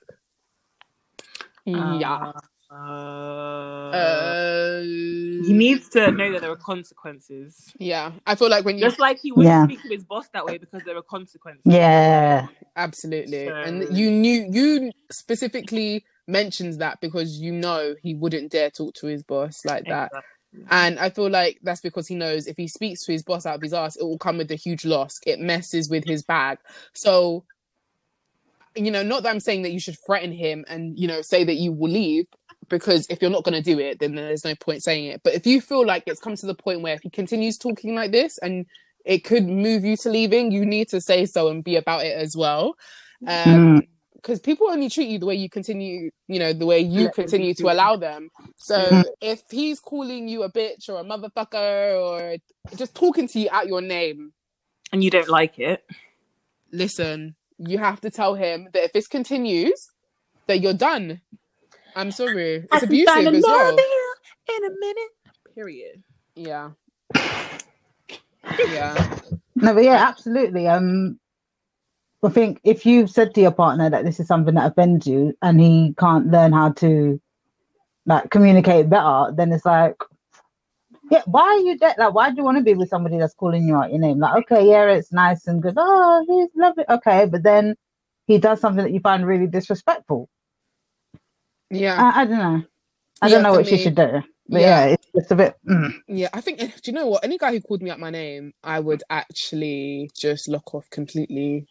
Yeah. 1.65 2.33
Uh, 2.75 3.91
Uh, 3.95 4.81
he 4.83 5.53
needs 5.53 5.89
to 5.91 6.11
know 6.11 6.33
that 6.33 6.41
there 6.41 6.51
are 6.51 6.57
consequences. 6.57 7.73
Yeah, 7.79 8.13
I 8.27 8.35
feel 8.35 8.49
like 8.51 8.65
when 8.65 8.77
you 8.79 8.85
Just 8.85 8.99
like 8.99 9.21
he 9.21 9.31
wouldn't 9.31 9.47
Yeah. 9.47 9.65
speak 9.65 9.83
to 9.83 9.89
his 9.89 10.05
boss 10.05 10.29
that 10.33 10.45
way 10.45 10.59
because 10.59 10.83
there 10.85 10.97
are 10.97 11.03
consequences. 11.03 11.63
Yeah. 11.65 12.49
absolutely, 12.77 13.47
So- 13.47 13.55
and 13.55 13.97
you 13.97 14.11
knew 14.11 14.49
you 14.51 14.91
specifically 15.13 16.05
mentions 16.27 16.79
that 16.79 17.01
because 17.01 17.39
you 17.41 17.53
know 17.53 17.95
he 18.03 18.15
wouldn't 18.15 18.51
dare 18.51 18.71
talk 18.71 18.95
to 18.95 19.07
his 19.07 19.23
boss 19.23 19.65
like 19.65 19.85
that, 19.87 20.11
Exactly. 20.13 20.67
and 20.71 20.99
I 20.99 21.11
feel 21.11 21.31
like 21.31 21.61
that's 21.63 21.81
because 21.83 22.09
he 22.09 22.17
knows 22.17 22.49
if 22.49 22.57
he 22.57 22.67
speaks 22.67 23.05
to 23.05 23.13
his 23.13 23.23
boss 23.23 23.47
out 23.47 23.57
of 23.57 23.63
his 23.63 23.73
ass, 23.75 23.95
it 23.97 24.03
will 24.03 24.19
come 24.19 24.39
with 24.39 24.51
a 24.51 24.57
huge 24.57 24.85
loss. 24.85 25.21
It 25.25 25.39
messes 25.39 25.89
with 25.89 26.05
his 26.05 26.23
bag, 26.25 26.59
so. 26.95 27.45
You 28.77 28.91
know, 28.91 29.05
not 29.05 29.23
that 29.23 29.29
I'm 29.31 29.39
saying 29.39 29.63
that 29.63 29.71
you 29.71 29.79
should 29.79 29.97
threaten 30.05 30.33
him 30.33 30.65
and 30.69 30.99
you 30.99 31.07
know 31.07 31.23
say 31.23 31.45
that 31.45 31.55
you 31.55 31.71
will 31.71 31.93
leave, 31.93 32.27
because 32.69 33.07
if 33.09 33.21
you're 33.21 33.31
not 33.31 33.45
going 33.45 33.55
to 33.55 33.63
do 33.63 33.79
it, 33.79 33.99
then 33.99 34.15
there's 34.15 34.45
no 34.45 34.55
point 34.55 34.83
saying 34.83 35.07
it. 35.07 35.21
But 35.23 35.35
if 35.35 35.47
you 35.47 35.61
feel 35.61 35.87
like 35.87 36.05
it's 36.07 36.21
come 36.21 36.37
to 36.37 36.47
the 36.47 36.55
point 36.55 36.83
where 36.83 36.95
if 36.95 37.03
he 37.03 37.11
continues 37.11 37.59
talking 37.59 37.95
like 37.95 38.13
this 38.13 38.39
and 38.39 38.67
it 39.05 39.25
could 39.25 39.47
move 39.47 39.85
you 39.85 39.97
to 39.99 40.09
leaving, 40.09 40.51
you 40.51 40.65
need 40.65 40.89
to 40.89 41.01
say 41.01 41.27
so 41.27 41.49
and 41.49 41.63
be 41.63 41.77
about 41.77 42.05
it 42.05 42.17
as 42.17 42.37
well. 42.37 42.77
Um, 43.27 43.87
because 44.17 44.41
people 44.41 44.71
only 44.71 44.89
treat 44.89 45.09
you 45.09 45.19
the 45.19 45.27
way 45.27 45.35
you 45.35 45.51
continue, 45.51 46.11
you 46.29 46.39
know, 46.39 46.55
the 46.55 46.65
way 46.65 46.79
you 46.81 47.11
continue 47.11 47.53
to 47.55 47.71
allow 47.71 47.97
them. 47.97 48.31
So 48.57 48.79
Mhm. 48.79 49.05
if 49.21 49.43
he's 49.51 49.81
calling 49.81 50.29
you 50.29 50.45
a 50.45 50.51
bitch 50.51 50.89
or 50.89 50.99
a 50.99 51.05
motherfucker 51.05 52.01
or 52.01 52.39
just 52.75 52.95
talking 52.95 53.29
to 53.29 53.39
you 53.39 53.49
out 53.51 53.69
your 53.69 53.83
name, 53.83 54.33
And 54.93 55.05
you 55.05 55.11
don't 55.11 55.29
like 55.29 55.59
it. 55.59 55.85
listen, 56.73 57.37
you 57.59 57.79
have 57.79 58.01
to 58.01 58.11
tell 58.11 58.35
him 58.35 58.69
that 58.73 58.85
if 58.85 58.93
this 58.93 59.09
continues, 59.09 59.91
that 60.47 60.61
you're 60.61 60.73
done. 60.73 61.21
I'm 61.97 62.11
sorry. 62.11 62.67
It's 62.73 62.83
abusive 62.83 63.35
as 63.35 63.43
well. 63.43 63.77
In 63.77 64.65
a 64.65 64.71
minute. 64.81 65.11
Period. 65.55 66.03
Yeah. 66.35 66.71
Yeah. 68.59 69.19
No, 69.57 69.75
but 69.75 69.85
yeah, 69.85 70.07
absolutely. 70.09 70.67
Um, 70.67 71.19
I 72.25 72.29
think 72.31 72.61
if 72.65 72.85
you've 72.87 73.11
said 73.11 73.35
to 73.35 73.41
your 73.41 73.53
partner 73.53 73.91
that 73.91 74.05
this 74.05 74.19
is 74.21 74.27
something 74.27 74.55
that 74.55 74.73
offends 74.73 75.07
you, 75.07 75.35
and 75.43 75.61
he 75.61 75.95
can't 75.99 76.31
learn 76.31 76.53
how 76.53 76.73
to 76.73 77.21
like 78.07 78.31
communicate 78.31 78.91
better, 78.91 79.33
then 79.35 79.53
it's 79.53 79.65
like, 79.65 79.97
yeah, 81.11 81.23
why 81.27 81.43
are 81.43 81.59
you 81.59 81.79
de- 81.79 81.95
like? 81.99 82.15
Why 82.15 82.31
do 82.31 82.37
you 82.37 82.45
want 82.45 82.59
to 82.59 82.65
be 82.65 82.75
with 82.75 82.89
somebody 82.89 83.19
that's 83.19 83.35
calling 83.35 83.67
you 83.67 83.77
out 83.77 83.91
your 83.91 84.01
name? 84.01 84.19
Like, 84.19 84.51
okay, 84.51 84.69
yeah, 84.69 84.91
it's 84.91 85.13
nice 85.13 85.47
and 85.47 85.63
good. 85.63 85.75
Oh, 85.77 86.25
he's 86.27 86.51
lovely. 86.61 86.85
Okay, 86.89 87.27
but 87.27 87.43
then 87.43 87.77
he 88.27 88.39
does 88.39 88.61
something 88.61 88.85
that 88.85 88.93
you 88.93 89.01
find 89.01 89.27
really 89.27 89.47
disrespectful. 89.47 90.29
Yeah. 91.71 92.05
I, 92.05 92.23
I 92.23 92.27
don't 92.27 92.39
know. 92.39 92.63
I 93.23 93.29
Yeah, 93.29 93.31
don't 93.31 93.45
know 93.45 93.55
what 93.55 93.67
she 93.69 93.79
should 93.79 93.97
do. 93.97 94.23
But 94.53 94.63
Yeah. 94.63 94.65
yeah, 94.65 94.87
it's 94.87 95.07
just 95.17 95.33
a 95.33 95.37
bit. 95.37 95.57
Mm. 95.69 95.95
Yeah, 96.07 96.29
I 96.35 96.41
think. 96.43 96.59
Do 96.61 96.71
you 96.85 96.93
know 96.93 97.07
what? 97.07 97.25
Any 97.25 97.39
guy 97.39 97.53
who 97.53 97.61
called 97.63 97.83
me 97.83 97.91
out 97.91 97.99
my 98.01 98.11
name, 98.11 98.53
I 98.63 98.81
would 98.81 99.03
actually 99.09 100.11
just 100.17 100.49
lock 100.49 100.75
off 100.75 100.91
completely 100.91 101.67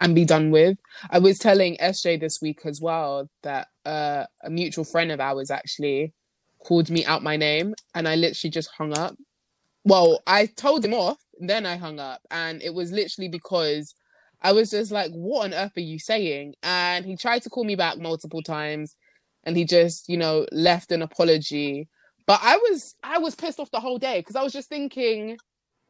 and 0.00 0.14
be 0.14 0.26
done 0.26 0.50
with. 0.50 0.76
I 1.10 1.18
was 1.18 1.38
telling 1.38 1.76
SJ 1.78 2.20
this 2.20 2.40
week 2.42 2.60
as 2.66 2.80
well 2.82 3.30
that 3.42 3.68
uh, 3.86 4.24
a 4.44 4.50
mutual 4.50 4.84
friend 4.84 5.10
of 5.10 5.20
ours 5.20 5.50
actually 5.50 6.12
called 6.64 6.90
me 6.90 7.04
out 7.06 7.22
my 7.22 7.36
name, 7.36 7.74
and 7.94 8.06
I 8.06 8.16
literally 8.16 8.50
just 8.50 8.70
hung 8.76 8.96
up. 8.96 9.16
Well, 9.84 10.22
I 10.28 10.46
told 10.46 10.84
him 10.84 10.94
off, 10.94 11.18
then 11.40 11.66
I 11.66 11.76
hung 11.76 12.00
up, 12.00 12.22
and 12.30 12.62
it 12.62 12.74
was 12.74 12.92
literally 12.92 13.28
because 13.28 13.94
I 14.42 14.52
was 14.52 14.70
just 14.70 14.92
like, 14.92 15.12
"What 15.12 15.46
on 15.46 15.54
earth 15.54 15.76
are 15.76 15.80
you 15.82 15.98
saying?" 15.98 16.54
And 16.62 17.06
he 17.06 17.16
tried 17.16 17.42
to 17.44 17.50
call 17.50 17.64
me 17.64 17.76
back 17.76 17.98
multiple 17.98 18.42
times, 18.42 18.96
and 19.48 19.56
he 19.56 19.64
just, 19.64 20.08
you 20.10 20.18
know, 20.18 20.46
left 20.52 20.92
an 20.92 21.00
apology. 21.02 21.88
But 22.26 22.40
I 22.42 22.58
was 22.58 22.94
I 23.02 23.18
was 23.18 23.34
pissed 23.34 23.58
off 23.58 23.70
the 23.70 23.80
whole 23.80 23.98
day 23.98 24.20
because 24.20 24.36
I 24.36 24.42
was 24.42 24.52
just 24.52 24.68
thinking, 24.68 25.38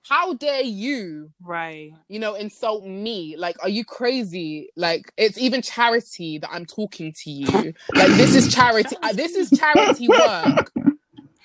how 0.04 0.34
dare 0.34 0.62
you, 0.62 1.32
Right. 1.42 1.90
you 2.08 2.20
know, 2.20 2.34
insult 2.34 2.86
me? 2.86 3.34
Like, 3.36 3.56
are 3.62 3.68
you 3.68 3.84
crazy? 3.84 4.70
Like, 4.76 5.12
it's 5.18 5.36
even 5.38 5.60
charity 5.60 6.38
that 6.38 6.50
I'm 6.52 6.66
talking 6.66 7.12
to 7.24 7.30
you. 7.30 7.74
Like, 7.96 8.14
this 8.16 8.36
is 8.36 8.54
charity. 8.54 8.96
uh, 9.02 9.12
this 9.12 9.34
is 9.34 9.50
charity 9.50 10.08
work. 10.08 10.70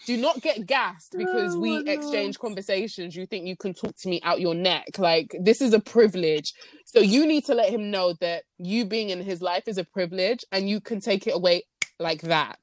Do 0.05 0.17
not 0.17 0.41
get 0.41 0.65
gassed 0.67 1.15
because 1.17 1.55
Oh, 1.55 1.59
we 1.61 1.77
exchange 1.87 2.35
Lord. 2.35 2.39
conversations. 2.39 3.15
You 3.15 3.25
think 3.25 3.47
you 3.47 3.55
can 3.55 3.73
talk 3.73 3.95
to 3.97 4.09
me 4.09 4.21
out 4.23 4.41
your 4.41 4.55
neck. 4.55 4.99
Like, 4.99 5.35
this 5.39 5.61
is 5.61 5.73
a 5.73 5.79
privilege. 5.79 6.53
So 6.85 6.99
you 6.99 7.25
need 7.25 7.45
to 7.45 7.55
let 7.55 7.69
him 7.69 7.89
know 7.89 8.13
that 8.19 8.43
you 8.57 8.85
being 8.85 9.09
in 9.11 9.21
his 9.21 9.41
life 9.41 9.63
is 9.67 9.77
a 9.77 9.85
privilege 9.85 10.43
and 10.51 10.69
you 10.69 10.81
can 10.81 10.99
take 10.99 11.25
it 11.27 11.35
away 11.35 11.63
like 12.03 12.21
that. 12.23 12.59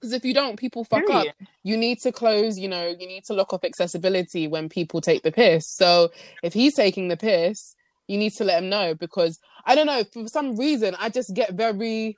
Because 0.00 0.12
if 0.12 0.24
you 0.24 0.34
don't, 0.34 0.56
people 0.58 0.84
fuck 0.84 1.08
up 1.10 1.26
you 1.62 1.76
need 1.76 1.98
to 2.00 2.10
close, 2.10 2.58
you 2.58 2.68
know, 2.68 2.88
you 2.88 3.06
need 3.06 3.24
to 3.24 3.32
lock 3.32 3.52
off 3.52 3.62
accessibility 3.64 4.48
when 4.48 4.68
people 4.68 5.00
take 5.00 5.22
the 5.22 5.30
piss. 5.30 5.62
So 5.76 6.10
if 6.42 6.52
he's 6.52 6.74
taking 6.74 7.06
the 7.06 7.16
piss, 7.16 7.76
you 8.08 8.18
need 8.18 8.32
to 8.32 8.44
let 8.44 8.60
him 8.62 8.68
know 8.68 8.94
because 8.94 9.38
I 9.64 9.76
don't 9.76 9.86
know, 9.86 10.02
for 10.12 10.26
some 10.26 10.56
reason, 10.56 10.96
I 10.98 11.08
just 11.08 11.32
get 11.34 11.54
very. 11.54 12.16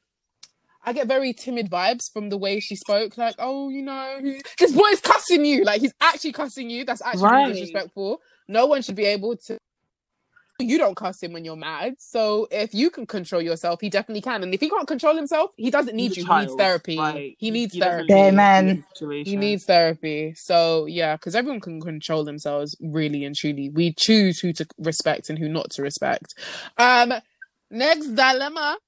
I 0.87 0.93
get 0.93 1.07
very 1.07 1.33
timid 1.33 1.71
vibes 1.71 2.13
from 2.13 2.29
the 2.29 2.37
way 2.37 2.61
she 2.61 2.77
spoke. 2.77 3.17
Like, 3.17 3.37
oh, 3.39 3.71
you 3.71 3.83
know, 3.83 4.19
he- 4.23 4.43
this 4.59 4.73
boy's 4.73 5.01
cussing 5.01 5.43
you. 5.47 5.65
Like, 5.65 5.81
he's 5.81 5.95
actually 6.01 6.33
cussing 6.33 6.69
you. 6.69 6.85
That's 6.85 7.01
actually 7.01 7.23
really 7.23 7.43
Right. 7.45 7.53
disrespectful. 7.53 8.21
No 8.49 8.67
one 8.67 8.83
should 8.83 8.95
be 8.95 9.07
able 9.07 9.35
to 9.47 9.57
You 10.59 10.79
don't 10.79 10.95
cuss 10.95 11.21
him 11.21 11.33
when 11.33 11.45
you're 11.45 11.57
mad. 11.57 11.97
So 11.99 12.47
if 12.51 12.73
you 12.75 12.91
can 12.91 13.07
control 13.07 13.43
yourself, 13.43 13.81
he 13.81 13.91
definitely 13.91 14.21
can. 14.21 14.43
And 14.43 14.55
if 14.55 14.61
he 14.61 14.71
can't 14.71 14.87
control 14.87 15.17
himself, 15.17 15.51
he 15.57 15.71
doesn't 15.71 15.97
need 15.97 16.15
He's 16.15 16.19
a 16.19 16.21
you. 16.21 16.27
He 16.27 16.41
needs 16.41 16.55
therapy. 16.55 16.99
right? 16.99 17.37
He 17.39 17.51
needs 17.51 17.75
He 17.75 17.81
therapy. 17.81 18.07
Yeah, 18.09 18.31
need 18.31 18.37
man. 18.37 18.85
He 19.01 19.37
needs 19.37 19.65
therapy. 19.65 20.35
So 20.37 20.87
yeah, 20.87 21.17
because 21.17 21.35
everyone 21.35 21.61
can 21.61 21.81
control 21.81 22.25
themselves 22.25 22.77
really 22.81 23.25
and 23.25 23.35
truly. 23.35 23.69
We 23.69 23.95
choose 23.95 24.39
who 24.39 24.53
to 24.53 24.67
respect 24.79 25.29
and 25.29 25.39
who 25.39 25.49
not 25.49 25.71
to 25.71 25.83
respect. 25.83 26.35
Um, 26.79 27.15
next 27.71 28.15
dilemma. 28.15 28.79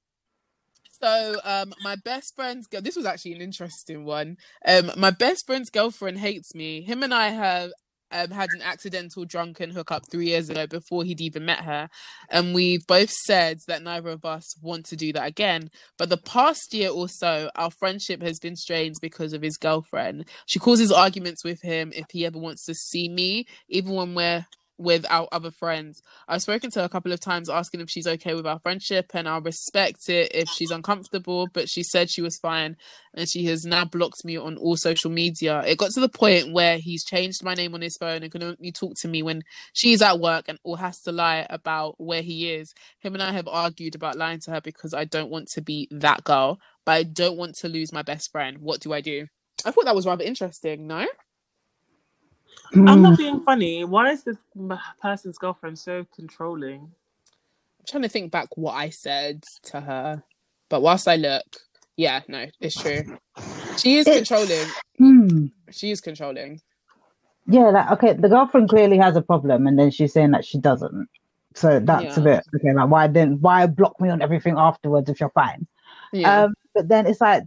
So 1.00 1.36
um, 1.44 1.74
my 1.82 1.96
best 1.96 2.34
friend's 2.34 2.66
girl. 2.66 2.80
This 2.80 2.96
was 2.96 3.06
actually 3.06 3.34
an 3.34 3.42
interesting 3.42 4.04
one. 4.04 4.38
Um, 4.64 4.92
my 4.96 5.10
best 5.10 5.46
friend's 5.46 5.68
girlfriend 5.68 6.18
hates 6.18 6.54
me. 6.54 6.82
Him 6.82 7.02
and 7.02 7.12
I 7.12 7.28
have. 7.28 7.72
Um, 8.16 8.30
had 8.30 8.48
an 8.54 8.62
accidental 8.62 9.26
drunken 9.26 9.70
hookup 9.70 10.10
three 10.10 10.28
years 10.28 10.48
ago 10.48 10.66
before 10.66 11.04
he'd 11.04 11.20
even 11.20 11.44
met 11.44 11.60
her. 11.60 11.90
And 12.30 12.54
we've 12.54 12.86
both 12.86 13.10
said 13.10 13.58
that 13.68 13.82
neither 13.82 14.08
of 14.08 14.24
us 14.24 14.56
want 14.62 14.86
to 14.86 14.96
do 14.96 15.12
that 15.12 15.26
again. 15.26 15.70
But 15.98 16.08
the 16.08 16.16
past 16.16 16.72
year 16.72 16.88
or 16.88 17.08
so, 17.08 17.50
our 17.56 17.70
friendship 17.70 18.22
has 18.22 18.38
been 18.38 18.56
strained 18.56 18.94
because 19.02 19.34
of 19.34 19.42
his 19.42 19.58
girlfriend. 19.58 20.28
She 20.46 20.58
causes 20.58 20.90
arguments 20.90 21.44
with 21.44 21.60
him 21.60 21.92
if 21.94 22.06
he 22.10 22.24
ever 22.24 22.38
wants 22.38 22.64
to 22.66 22.74
see 22.74 23.08
me, 23.08 23.46
even 23.68 23.92
when 23.92 24.14
we're 24.14 24.46
with 24.78 25.06
our 25.08 25.28
other 25.32 25.50
friends. 25.50 26.02
I've 26.28 26.42
spoken 26.42 26.70
to 26.72 26.80
her 26.80 26.84
a 26.84 26.90
couple 26.90 27.12
of 27.12 27.20
times 27.20 27.48
asking 27.48 27.80
if 27.80 27.90
she's 27.90 28.06
okay 28.06 28.34
with 28.34 28.46
our 28.46 28.58
friendship, 28.58 29.10
and 29.14 29.28
I'll 29.28 29.40
respect 29.40 30.08
it 30.08 30.32
if 30.34 30.48
she's 30.48 30.70
uncomfortable. 30.70 31.48
But 31.52 31.68
she 31.68 31.82
said 31.82 32.10
she 32.10 32.22
was 32.22 32.38
fine, 32.38 32.76
and 33.14 33.28
she 33.28 33.44
has 33.46 33.64
now 33.64 33.84
blocked 33.84 34.24
me 34.24 34.36
on 34.36 34.56
all 34.56 34.76
social 34.76 35.10
media. 35.10 35.62
It 35.66 35.78
got 35.78 35.90
to 35.92 36.00
the 36.00 36.08
point 36.08 36.52
where 36.52 36.78
he's 36.78 37.04
changed 37.04 37.44
my 37.44 37.54
name 37.54 37.74
on 37.74 37.80
his 37.80 37.96
phone 37.96 38.22
and 38.22 38.32
can 38.32 38.42
only 38.42 38.72
talk 38.72 38.94
to 39.00 39.08
me 39.08 39.22
when 39.22 39.42
she's 39.72 40.02
at 40.02 40.20
work 40.20 40.46
and 40.48 40.58
or 40.64 40.78
has 40.78 41.00
to 41.02 41.12
lie 41.12 41.46
about 41.50 41.94
where 41.98 42.22
he 42.22 42.52
is. 42.52 42.74
Him 43.00 43.14
and 43.14 43.22
I 43.22 43.32
have 43.32 43.48
argued 43.48 43.94
about 43.94 44.16
lying 44.16 44.40
to 44.40 44.50
her 44.52 44.60
because 44.60 44.94
I 44.94 45.04
don't 45.04 45.30
want 45.30 45.48
to 45.52 45.62
be 45.62 45.88
that 45.90 46.24
girl, 46.24 46.58
but 46.84 46.92
I 46.92 47.02
don't 47.02 47.36
want 47.36 47.56
to 47.56 47.68
lose 47.68 47.92
my 47.92 48.02
best 48.02 48.30
friend. 48.30 48.58
What 48.58 48.80
do 48.80 48.92
I 48.92 49.00
do? 49.00 49.26
I 49.64 49.70
thought 49.70 49.86
that 49.86 49.94
was 49.94 50.06
rather 50.06 50.24
interesting, 50.24 50.86
no? 50.86 51.06
I'm 52.74 52.86
Hmm. 52.86 53.02
not 53.02 53.18
being 53.18 53.40
funny. 53.40 53.84
Why 53.84 54.10
is 54.10 54.24
this 54.24 54.36
person's 55.00 55.38
girlfriend 55.38 55.78
so 55.78 56.06
controlling? 56.14 56.80
I'm 56.80 57.84
trying 57.86 58.02
to 58.02 58.08
think 58.08 58.32
back 58.32 58.48
what 58.56 58.72
I 58.74 58.90
said 58.90 59.44
to 59.64 59.80
her. 59.80 60.22
But 60.68 60.82
whilst 60.82 61.06
I 61.06 61.16
look, 61.16 61.44
yeah, 61.96 62.20
no, 62.28 62.46
it's 62.60 62.74
true. 62.80 63.02
She 63.76 63.98
is 63.98 64.06
It's- 64.06 64.28
controlling. 64.28 64.66
Hmm. 64.98 65.46
She 65.70 65.90
is 65.90 66.00
controlling. 66.00 66.60
Yeah, 67.48 67.68
like 67.70 67.90
okay, 67.92 68.12
the 68.14 68.28
girlfriend 68.28 68.68
clearly 68.68 68.98
has 68.98 69.14
a 69.14 69.22
problem, 69.22 69.68
and 69.68 69.78
then 69.78 69.90
she's 69.92 70.12
saying 70.12 70.32
that 70.32 70.44
she 70.44 70.58
doesn't. 70.58 71.08
So 71.54 71.78
that's 71.78 72.16
a 72.16 72.20
bit 72.20 72.44
okay. 72.56 72.72
Like, 72.74 72.90
why 72.90 73.06
didn't 73.06 73.40
why 73.40 73.66
block 73.66 74.00
me 74.00 74.08
on 74.08 74.20
everything 74.20 74.56
afterwards 74.58 75.08
if 75.08 75.20
you're 75.20 75.30
fine? 75.30 75.66
Yeah. 76.12 76.42
Um, 76.44 76.54
but 76.74 76.88
then 76.88 77.06
it's 77.06 77.20
like 77.20 77.44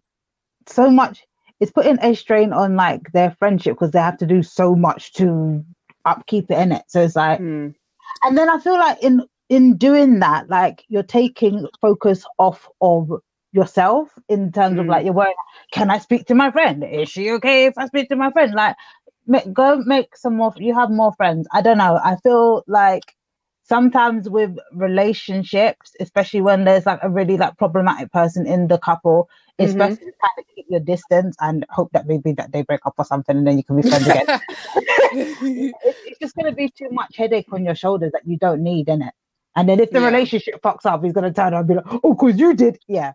so 0.68 0.90
much. 0.90 1.26
It's 1.60 1.72
putting 1.72 2.00
a 2.02 2.16
strain 2.16 2.54
on 2.54 2.76
like 2.76 3.12
their 3.14 3.32
friendship 3.40 3.76
because 3.76 3.92
they 3.92 4.00
have 4.00 4.18
to 4.20 4.26
do 4.26 4.44
so 4.44 4.76
much 4.76 5.14
to 5.14 5.64
upkeep 6.06 6.52
it 6.52 6.58
in 6.60 6.72
it. 6.72 6.84
So 6.88 7.02
it's 7.02 7.16
like, 7.16 7.40
Mm. 7.40 7.76
and 8.24 8.38
then 8.38 8.50
I 8.50 8.60
feel 8.60 8.76
like 8.80 9.02
in 9.04 9.24
in 9.50 9.78
doing 9.78 10.20
that, 10.20 10.50
like 10.50 10.86
you're 10.90 11.04
taking 11.04 11.68
focus 11.82 12.26
off 12.38 12.70
of 12.82 13.12
yourself 13.52 14.10
in 14.30 14.52
terms 14.52 14.80
of 14.80 14.86
Mm. 14.86 14.90
like 14.90 15.06
you're 15.06 15.14
worried. 15.14 15.36
Can 15.72 15.90
I 15.92 15.98
speak 16.00 16.28
to 16.28 16.36
my 16.36 16.52
friend? 16.52 16.84
Is 16.84 17.10
she 17.10 17.32
okay 17.34 17.66
if 17.66 17.78
I 17.78 17.88
speak 17.88 18.10
to 18.10 18.16
my 18.16 18.32
friend? 18.32 18.54
Like, 18.54 18.76
make, 19.28 19.52
go 19.54 19.78
make 19.86 20.16
some 20.18 20.36
more. 20.38 20.54
You 20.58 20.76
have 20.76 20.92
more 20.92 21.14
friends. 21.14 21.48
I 21.54 21.62
don't 21.62 21.78
know. 21.80 22.00
I 22.04 22.18
feel 22.18 22.64
like 22.68 23.04
sometimes 23.70 24.30
with 24.30 24.58
relationships, 24.74 25.96
especially 26.02 26.42
when 26.42 26.66
there's 26.66 26.88
like 26.88 27.00
a 27.04 27.10
really 27.10 27.38
like 27.38 27.58
problematic 27.58 28.12
person 28.12 28.48
in 28.48 28.68
the 28.68 28.80
couple, 28.80 29.30
it's 29.60 29.76
Mhm. 29.76 29.78
best 29.78 30.00
to 30.00 30.06
kind 30.06 30.40
of 30.40 30.46
keep 30.56 30.68
your 30.70 30.82
distance 30.82 31.38
and 31.42 31.66
hope 31.70 31.92
that 31.94 32.08
maybe 32.08 32.34
that 32.34 32.52
they 32.54 32.64
break 32.64 32.82
up 32.86 32.96
or 32.98 33.06
something, 33.06 33.38
and 33.38 33.48
then 33.48 33.58
you 33.58 33.64
can 33.66 33.78
be 33.78 33.84
friends 33.84 34.08
again. 34.08 34.26
it's, 35.12 36.00
it's 36.06 36.20
just 36.20 36.36
going 36.36 36.50
to 36.52 36.56
be 36.56 36.70
too 36.70 36.90
much 36.92 37.16
headache 37.18 37.48
on 37.54 37.66
your 37.66 37.76
shoulders 37.76 38.12
that 38.14 38.28
you 38.28 38.38
don't 38.38 38.64
need 38.64 38.90
in 38.90 39.02
it. 39.04 39.14
And 39.56 39.70
then 39.70 39.80
if 39.80 39.92
the 39.92 40.02
Yeah. 40.02 40.08
relationship 40.08 40.62
fucks 40.62 40.86
up, 40.86 41.04
he's 41.04 41.14
going 41.14 41.26
to 41.26 41.34
turn 41.34 41.54
around 41.54 41.62
and 41.62 41.70
be 41.70 41.76
like, 41.76 42.02
"Oh, 42.04 42.16
cause 42.16 42.38
you 42.40 42.56
did." 42.56 42.80
Yeah. 42.88 43.14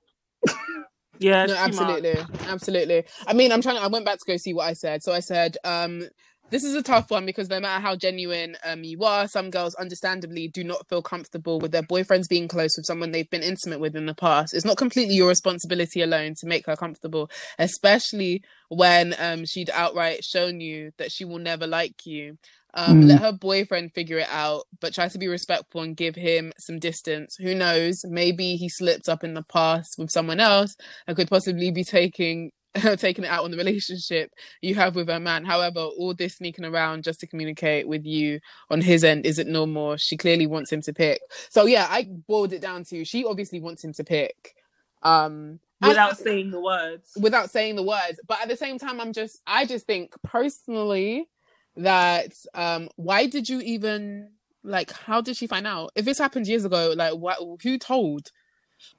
Yeah, 1.20 1.46
no, 1.46 1.54
it's 1.54 1.62
too 1.64 1.72
much. 1.72 2.02
absolutely, 2.02 2.28
absolutely. 2.46 3.04
I 3.26 3.32
mean, 3.34 3.52
I'm 3.52 3.62
trying. 3.62 3.76
To, 3.76 3.82
I 3.82 3.86
went 3.88 4.04
back 4.04 4.18
to 4.18 4.24
go 4.26 4.36
see 4.36 4.54
what 4.54 4.66
I 4.68 4.74
said. 4.74 5.02
So 5.02 5.12
I 5.12 5.20
said, 5.20 5.56
um, 5.64 6.08
this 6.54 6.62
is 6.62 6.76
a 6.76 6.82
tough 6.84 7.10
one 7.10 7.26
because 7.26 7.48
no 7.50 7.58
matter 7.58 7.82
how 7.82 7.96
genuine 7.96 8.56
um 8.64 8.84
you 8.84 9.02
are, 9.02 9.26
some 9.26 9.50
girls 9.50 9.74
understandably 9.74 10.46
do 10.46 10.62
not 10.62 10.88
feel 10.88 11.02
comfortable 11.02 11.58
with 11.58 11.72
their 11.72 11.82
boyfriends 11.82 12.28
being 12.28 12.46
close 12.46 12.76
with 12.76 12.86
someone 12.86 13.10
they've 13.10 13.28
been 13.28 13.42
intimate 13.42 13.80
with 13.80 13.96
in 13.96 14.06
the 14.06 14.14
past. 14.14 14.54
It's 14.54 14.64
not 14.64 14.76
completely 14.76 15.16
your 15.16 15.26
responsibility 15.28 16.00
alone 16.00 16.34
to 16.38 16.46
make 16.46 16.66
her 16.66 16.76
comfortable, 16.76 17.28
especially 17.58 18.44
when 18.68 19.16
um 19.18 19.44
she'd 19.44 19.68
outright 19.70 20.22
shown 20.22 20.60
you 20.60 20.92
that 20.98 21.10
she 21.10 21.24
will 21.24 21.40
never 21.40 21.66
like 21.66 22.06
you. 22.06 22.38
Um, 22.76 23.02
Mm. 23.02 23.08
Let 23.08 23.20
her 23.20 23.32
boyfriend 23.32 23.92
figure 23.92 24.18
it 24.18 24.28
out, 24.30 24.64
but 24.80 24.94
try 24.94 25.08
to 25.08 25.18
be 25.18 25.26
respectful 25.28 25.82
and 25.82 25.96
give 25.96 26.14
him 26.14 26.52
some 26.58 26.78
distance. 26.78 27.36
Who 27.40 27.54
knows? 27.54 28.00
Maybe 28.04 28.56
he 28.56 28.68
slipped 28.68 29.08
up 29.08 29.24
in 29.24 29.34
the 29.34 29.44
past 29.44 29.94
with 29.98 30.10
someone 30.10 30.40
else 30.40 30.76
and 31.06 31.16
could 31.16 31.28
possibly 31.28 31.70
be 31.72 31.84
taking 31.84 32.50
taking 32.96 33.24
it 33.24 33.30
out 33.30 33.44
on 33.44 33.50
the 33.50 33.56
relationship 33.56 34.32
you 34.60 34.74
have 34.74 34.96
with 34.96 35.08
her 35.08 35.20
man. 35.20 35.44
However, 35.44 35.80
all 35.80 36.14
this 36.14 36.36
sneaking 36.36 36.64
around 36.64 37.04
just 37.04 37.20
to 37.20 37.26
communicate 37.26 37.86
with 37.86 38.04
you 38.04 38.40
on 38.70 38.80
his 38.80 39.04
end 39.04 39.24
isn't 39.26 39.48
normal. 39.48 39.96
She 39.96 40.16
clearly 40.16 40.46
wants 40.46 40.72
him 40.72 40.82
to 40.82 40.92
pick. 40.92 41.20
So 41.50 41.66
yeah, 41.66 41.86
I 41.88 42.08
boiled 42.26 42.52
it 42.52 42.60
down 42.60 42.84
to 42.84 43.04
she 43.04 43.24
obviously 43.24 43.60
wants 43.60 43.84
him 43.84 43.92
to 43.94 44.04
pick. 44.04 44.54
Um 45.02 45.60
and- 45.80 45.88
Without 45.90 46.16
saying 46.18 46.50
the 46.50 46.60
words. 46.60 47.10
without 47.20 47.50
saying 47.50 47.76
the 47.76 47.82
words. 47.82 48.18
But 48.26 48.40
at 48.42 48.48
the 48.48 48.56
same 48.56 48.78
time, 48.78 49.00
I'm 49.00 49.12
just 49.12 49.40
I 49.46 49.66
just 49.66 49.86
think 49.86 50.14
personally 50.22 51.28
that 51.76 52.32
um 52.54 52.88
why 52.96 53.26
did 53.26 53.48
you 53.48 53.60
even 53.60 54.30
like 54.62 54.90
how 54.92 55.20
did 55.20 55.36
she 55.36 55.46
find 55.46 55.66
out? 55.66 55.90
If 55.94 56.04
this 56.06 56.18
happened 56.18 56.46
years 56.48 56.64
ago, 56.64 56.94
like 56.96 57.14
what 57.14 57.38
who 57.62 57.78
told? 57.78 58.30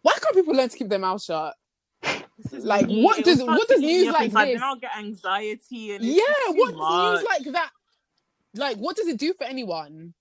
Why 0.01 0.13
can't 0.13 0.36
people 0.36 0.53
learn 0.55 0.69
to 0.69 0.78
keep 0.78 0.89
their 0.89 0.99
mouth 0.99 1.21
shut? 1.23 1.55
Like, 2.51 2.88
me. 2.88 3.03
what 3.03 3.19
It 3.19 3.25
does- 3.25 3.41
what 3.41 3.67
does 3.67 3.79
to 3.79 3.86
eat 3.86 3.88
me 3.88 4.03
news 4.03 4.13
like 4.13 4.31
this- 4.31 4.33
Then 4.33 4.63
I'll 4.63 4.75
get 4.75 4.91
anxiety 4.97 5.91
and 5.95 6.03
yeah, 6.03 6.21
what 6.49 6.73
does 6.75 7.21
news 7.21 7.23
like 7.29 7.53
that? 7.53 7.71
Like, 8.55 8.77
what 8.77 8.95
does 8.95 9.07
it 9.07 9.17
do 9.17 9.33
for 9.33 9.43
anyone? 9.45 10.13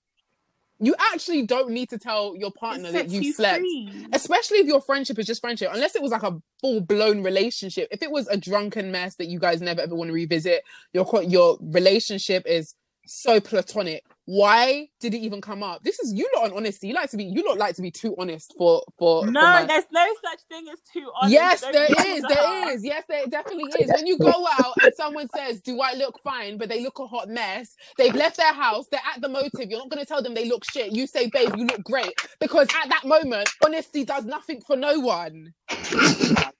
You 0.79 0.93
actually 1.13 1.43
don't 1.43 1.69
need 1.71 1.89
to 1.91 1.97
tell 1.97 2.35
your 2.35 2.51
partner 2.51 2.91
that 2.91 3.09
you've 3.09 3.33
slept. 3.35 3.59
free. 3.59 4.07
Especially 4.11 4.57
if 4.57 4.67
your 4.67 4.81
friendship 4.81 5.17
is 5.17 5.25
just 5.25 5.39
friendship, 5.39 5.71
unless 5.73 5.95
it 5.95 6.01
was 6.01 6.11
like 6.11 6.23
a 6.23 6.41
full 6.59 6.81
blown 6.81 7.23
relationship. 7.23 7.87
If 7.91 8.01
it 8.01 8.11
was 8.11 8.27
a 8.27 8.35
drunken 8.35 8.91
mess 8.91 9.15
that 9.15 9.27
you 9.27 9.39
guys 9.39 9.61
never 9.61 9.79
ever 9.81 9.95
want 9.95 10.09
to 10.09 10.13
revisit, 10.13 10.63
your 10.93 11.05
your 11.23 11.57
relationship 11.61 12.45
is 12.45 12.75
so 13.07 13.39
platonic. 13.39 14.03
Why 14.25 14.87
did 14.99 15.13
it 15.13 15.19
even 15.19 15.41
come 15.41 15.63
up? 15.63 15.83
This 15.83 15.99
is 15.99 16.13
you 16.13 16.27
lot 16.35 16.51
on 16.51 16.57
honesty. 16.57 16.87
You 16.87 16.93
like 16.95 17.11
to 17.11 17.17
be 17.17 17.25
you 17.25 17.43
lot 17.47 17.57
like 17.59 17.75
to 17.75 17.81
be 17.83 17.91
too 17.91 18.15
honest 18.17 18.53
for 18.57 18.81
for 18.97 19.23
for 19.23 19.31
No, 19.31 19.41
my- 19.41 19.65
there's 19.65 19.85
no 19.91 20.05
such 20.23 20.39
thing 20.49 20.65
as 20.71 20.79
too 20.91 21.07
honest. 21.21 21.33
Yes, 21.33 21.61
Don't 21.61 21.73
there 21.73 21.89
use 21.89 22.05
is. 22.17 22.21
that. 22.23 22.29
There 22.29 22.71
is. 22.73 22.83
Yes, 22.85 23.03
there 23.07 23.25
definitely 23.27 23.65
is. 23.79 23.91
When 23.93 24.07
you 24.07 24.17
go 24.17 24.47
out 24.59 24.73
and 24.81 24.93
someone 24.95 25.27
says, 25.35 25.61
"Do 25.61 25.79
I 25.81 25.93
look 25.93 26.19
fine?" 26.23 26.57
but 26.57 26.69
they 26.69 26.81
look 26.81 26.99
a 26.99 27.05
hot 27.07 27.29
mess. 27.29 27.75
They've 27.97 28.15
left 28.15 28.37
their 28.37 28.53
house. 28.53 28.87
They're 28.91 28.99
at 29.13 29.21
the 29.21 29.29
motive. 29.29 29.69
You're 29.69 29.79
not 29.79 29.89
going 29.89 30.01
to 30.03 30.07
tell 30.07 30.21
them 30.23 30.33
they 30.33 30.49
look 30.49 30.63
shit. 30.71 30.91
You 30.91 31.05
say, 31.07 31.27
"Babe, 31.29 31.55
you 31.57 31.65
look 31.65 31.83
great," 31.83 32.13
because 32.39 32.67
at 32.83 32.89
that 32.89 33.05
moment, 33.05 33.49
honesty 33.63 34.05
does 34.05 34.25
nothing 34.25 34.61
for 34.65 34.75
no 34.75 34.99
one. 34.99 35.53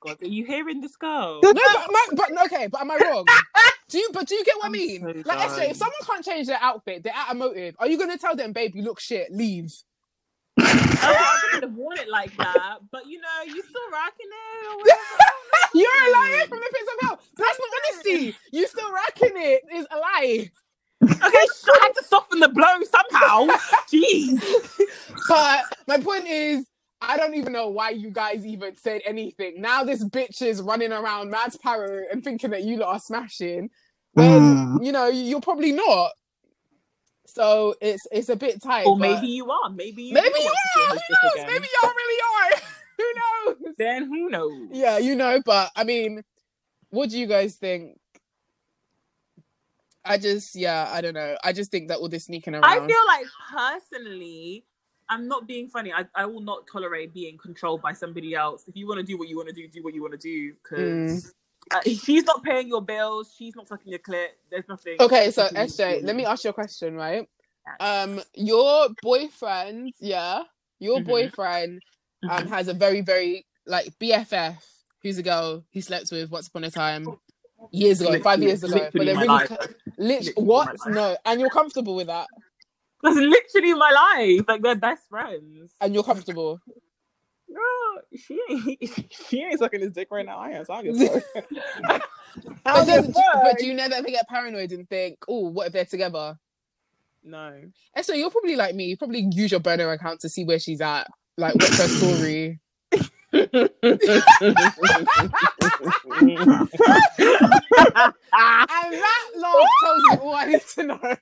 My 0.06 0.12
God, 0.12 0.22
are 0.22 0.28
you 0.28 0.46
hearing 0.46 0.82
this 0.82 0.96
girl? 0.96 1.40
No, 1.42 1.52
but, 1.54 1.64
my, 1.64 2.08
but 2.14 2.46
okay, 2.46 2.68
but 2.68 2.82
am 2.82 2.92
I 2.92 2.98
wrong? 2.98 3.26
Do 3.90 3.98
you? 3.98 4.10
But 4.14 4.28
do 4.28 4.36
you 4.36 4.44
get 4.44 4.56
what 4.58 4.66
I 4.66 4.68
I'm 4.68 4.72
mean? 4.72 5.02
so 5.02 5.08
like, 5.30 5.38
SJ, 5.38 5.58
done. 5.58 5.70
if 5.70 5.78
someone 5.78 5.96
can't 6.06 6.26
change 6.26 6.48
their 6.48 6.58
outfit, 6.60 7.04
they're 7.04 7.14
out 7.16 7.32
of 7.32 7.38
motive. 7.38 7.76
Are 7.78 7.88
you 7.88 7.98
going 8.00 8.10
to 8.10 8.18
tell 8.18 8.36
them, 8.36 8.52
"Babe, 8.52 8.76
you 8.76 8.82
look 8.82 9.00
shit. 9.00 9.32
Leave"? 9.32 9.72
I 10.60 11.40
wouldn't 11.44 11.64
have 11.70 11.74
worn 11.74 11.98
it 12.00 12.10
like 12.10 12.36
that, 12.38 12.80
but 12.92 13.06
you 13.06 13.22
know, 13.22 13.44
you 13.46 13.62
still 13.62 13.92
rocking 13.92 14.26
it. 14.26 14.92
Or. 14.92 14.98
You're 15.80 16.08
a 16.08 16.12
liar 16.12 16.48
from 16.48 16.60
the 16.60 16.70
pits 16.74 16.90
of 16.94 17.08
hell. 17.08 17.20
That's 17.38 17.60
not 17.60 17.70
honesty. 17.94 18.36
You 18.52 18.68
still 18.68 18.92
racking 18.92 19.34
it 19.36 19.62
is 19.74 19.86
a 19.92 19.98
lie. 19.98 20.52
okay, 21.04 21.46
so 21.54 21.72
I 21.74 21.80
had 21.84 21.92
to 21.96 22.04
soften 22.06 22.40
the 22.40 22.50
blow 22.50 22.66
somehow. 22.90 23.48
Jeez. 23.92 24.42
But 25.28 25.66
my 25.88 25.98
point 26.00 26.28
is, 26.28 26.66
I 27.08 27.18
don't 27.18 27.36
even 27.36 27.54
know 27.54 27.70
why 27.70 27.92
you 27.92 28.10
guys 28.12 28.46
even 28.46 28.76
said 28.76 29.02
anything. 29.06 29.62
Now 29.62 29.84
this 29.84 30.04
bitch 30.04 30.42
is 30.42 30.62
running 30.62 30.92
around 30.92 31.30
mad 31.30 31.54
parrot 31.62 32.08
and 32.12 32.24
thinking 32.24 32.52
that 32.52 32.64
you 32.64 32.78
lot 32.78 32.96
are 32.96 33.00
smashing 33.00 33.70
when 34.14 34.42
Mm. 34.42 34.86
you 34.86 34.92
know 34.92 35.08
you're 35.08 35.42
probably 35.42 35.72
not. 35.72 36.12
So 37.28 37.76
it's 37.82 38.06
it's 38.12 38.30
a 38.30 38.36
bit 38.36 38.62
tight. 38.62 38.86
Or 38.86 38.98
maybe 38.98 39.28
you 39.28 39.50
are. 39.52 39.70
Maybe 39.70 40.04
you 40.04 40.14
maybe 40.14 40.40
you 40.40 40.48
are. 40.50 40.90
Who 40.90 40.96
knows? 40.96 41.34
again. 41.34 41.48
Maybe 41.48 41.68
y'all 41.82 41.92
really 41.92 42.22
are. 42.54 42.62
Who 42.98 43.14
knows? 43.66 43.76
Then 43.78 44.06
who 44.06 44.30
knows? 44.30 44.70
Yeah, 44.72 44.98
you 45.00 45.16
know. 45.16 45.42
But 45.46 45.72
I 45.76 45.84
mean, 45.84 46.24
what 46.92 47.10
do 47.10 47.20
you 47.20 47.28
guys 47.28 47.56
think? 47.56 48.00
I 50.06 50.18
just, 50.20 50.56
yeah, 50.56 50.88
I 50.92 51.02
don't 51.02 51.16
know. 51.16 51.36
I 51.44 51.52
just 51.52 51.72
think 51.72 51.88
that 51.88 51.98
all 51.98 52.08
this 52.08 52.26
sneaking 52.26 52.54
around. 52.54 52.64
I 52.64 52.76
feel 52.76 53.06
like 53.08 53.26
personally, 53.52 54.64
I'm 55.10 55.28
not 55.28 55.48
being 55.48 55.70
funny. 55.70 55.94
I, 55.94 56.06
I 56.16 56.26
will 56.26 56.42
not 56.42 56.68
tolerate 56.72 57.14
being 57.14 57.38
controlled 57.38 57.82
by 57.82 57.94
somebody 57.94 58.36
else. 58.36 58.66
If 58.68 58.76
you 58.76 58.88
want 58.88 59.00
to 59.00 59.06
do 59.06 59.18
what 59.18 59.30
you 59.30 59.38
want 59.38 59.50
to 59.50 59.56
do, 59.56 59.68
do 59.68 59.84
what 59.84 59.94
you 59.94 60.02
want 60.02 60.14
to 60.14 60.20
do. 60.20 60.54
Because 60.64 61.34
uh, 61.72 61.82
she's 61.84 62.24
not 62.26 62.44
paying 62.44 62.68
your 62.68 62.82
bills. 62.82 63.34
She's 63.38 63.56
not 63.56 63.68
sucking 63.68 63.92
your 63.92 64.00
clit. 64.00 64.30
There's 64.52 64.68
nothing. 64.70 65.00
Okay, 65.00 65.32
so 65.32 65.50
SJ, 65.56 66.04
let 66.04 66.16
me 66.16 66.26
ask 66.26 66.44
you 66.46 66.52
a 66.52 66.54
question, 66.54 66.96
right? 66.96 67.30
Um, 67.80 68.22
your 68.36 68.90
boyfriend, 69.02 69.94
yeah, 70.00 70.44
your 70.80 71.02
Mhm. 71.02 71.04
boyfriend 71.04 71.84
um 72.30 72.48
has 72.48 72.68
a 72.70 72.74
very, 72.74 73.02
very 73.02 73.46
like 73.68 73.94
BFF, 74.02 74.58
who's 75.04 75.20
a 75.20 75.24
girl 75.24 75.66
he 75.72 75.82
slept 75.82 76.12
with 76.12 76.32
once 76.32 76.48
upon 76.50 76.66
a 76.66 76.72
time, 76.72 77.16
years 77.72 78.02
ago, 78.02 78.20
five 78.20 78.44
years 78.44 78.64
ago. 78.64 78.92
But 78.98 79.06
literally 79.06 79.08
they're 79.08 79.18
really, 79.18 79.40
life. 79.40 79.50
co- 79.50 79.58
lit- 80.00 80.38
Literally 80.38 80.38
what? 80.38 80.76
No, 80.86 81.18
and 81.26 81.42
you're 81.42 81.52
comfortable 81.52 81.96
with 81.96 82.08
that, 82.08 82.30
That's 83.06 83.18
literally 83.18 83.74
my 83.74 83.92
life. 83.92 84.46
Like 84.48 84.62
they're 84.62 84.76
best 84.76 85.08
friends. 85.10 85.72
and 85.80 85.94
you're 85.94 86.04
comfortable. 86.04 86.60
Girl, 87.48 88.02
she 88.18 88.40
ain't 88.50 89.14
she 89.30 89.44
ain't 89.44 89.60
sucking 89.60 89.82
his 89.82 89.92
dick 89.94 90.08
right 90.12 90.26
now. 90.26 90.38
I 90.40 90.50
am. 90.52 90.66
So 90.66 90.74
I 90.74 90.82
don't 90.82 90.98
give 90.98 91.12
a 91.16 91.24
But, 91.84 92.02
don't 92.66 92.86
give 92.86 92.96
a 92.96 93.08
doesn't, 93.08 93.14
but 93.14 93.58
do 93.60 93.66
you 93.68 93.74
never 93.76 93.94
ever 93.96 94.08
get 94.10 94.28
paranoid 94.28 94.72
and 94.72 94.90
think, 94.90 95.20
oh, 95.30 95.50
what 95.50 95.68
if 95.68 95.74
they're 95.74 95.86
together? 95.86 96.38
No. 97.24 97.62
And 97.96 98.06
so 98.06 98.14
you're 98.14 98.32
probably 98.32 98.56
like 98.56 98.76
me. 98.76 98.86
You 98.86 98.98
probably 98.98 99.28
use 99.32 99.52
your 99.52 99.60
burner 99.60 99.90
account 99.92 100.20
to 100.22 100.30
see 100.30 100.44
where 100.44 100.60
she's 100.60 100.82
at, 100.82 101.08
like 101.38 101.56
what's 101.56 101.78
her 101.80 101.88
story. 101.88 102.60
And 108.38 108.94
that 108.94 109.24
laugh 109.36 109.70
tells 109.84 110.04
me 110.04 110.18
all 110.22 110.36
I 110.36 110.46
need 110.46 110.62
to 110.76 110.84
know. 110.84 111.16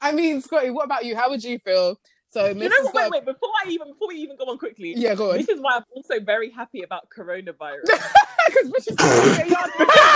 I 0.00 0.12
mean, 0.12 0.40
Scotty, 0.40 0.70
what 0.70 0.84
about 0.84 1.04
you? 1.04 1.16
How 1.16 1.30
would 1.30 1.42
you 1.42 1.58
feel? 1.58 1.98
So, 2.28 2.46
You 2.48 2.54
Mrs. 2.54 2.60
know 2.70 2.90
what? 2.92 2.94
Wait, 2.94 3.10
wait. 3.12 3.24
Before 3.24 3.48
I 3.64 3.68
even 3.70 3.88
before 3.92 4.08
we 4.08 4.16
even 4.16 4.36
go 4.36 4.44
on 4.44 4.58
quickly, 4.58 4.94
Yeah, 4.96 5.14
go 5.14 5.30
on. 5.32 5.38
This 5.38 5.48
is 5.48 5.60
why 5.60 5.76
I'm 5.76 5.84
also 5.94 6.20
very 6.20 6.50
happy 6.50 6.82
about 6.82 7.08
coronavirus. 7.16 7.84
Because 8.46 8.68
Mrs. 8.70 8.94
Scott- 9.00 9.68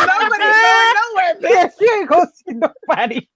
Nobody 0.06 0.44
going 0.44 0.94
nowhere, 0.94 1.34
bitch. 1.40 1.50
Yes, 1.50 1.74
you 1.80 1.96
ain't 1.98 2.08
gonna 2.08 2.26
see 2.34 2.54
nobody. 2.54 3.28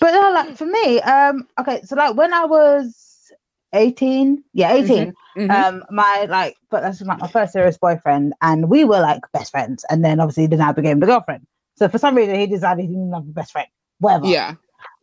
but 0.00 0.10
no, 0.10 0.30
like 0.32 0.56
for 0.56 0.66
me, 0.66 1.00
um, 1.00 1.46
okay, 1.60 1.82
so 1.82 1.96
like 1.96 2.16
when 2.16 2.32
I 2.32 2.44
was 2.44 3.32
eighteen, 3.72 4.44
yeah, 4.52 4.72
18 4.74 5.12
Mhm. 5.36 5.50
um, 5.50 5.84
my 5.90 6.26
like, 6.28 6.56
but 6.70 6.82
that's 6.82 7.00
like 7.00 7.18
my 7.20 7.26
first 7.28 7.52
serious 7.52 7.78
boyfriend, 7.78 8.34
and 8.40 8.68
we 8.68 8.84
were 8.84 9.00
like 9.00 9.20
best 9.32 9.50
friends, 9.50 9.84
and 9.90 10.04
then 10.04 10.20
obviously 10.20 10.46
then 10.46 10.60
I 10.60 10.72
became 10.72 11.00
the 11.00 11.06
girlfriend. 11.06 11.46
So 11.76 11.88
for 11.88 11.98
some 11.98 12.14
reason, 12.14 12.36
he 12.36 12.46
decided 12.46 12.82
he 12.82 12.88
didn't 12.88 13.12
have 13.12 13.22
a 13.22 13.32
best 13.32 13.52
friend, 13.52 13.68
whatever. 13.98 14.26
yeah. 14.26 14.54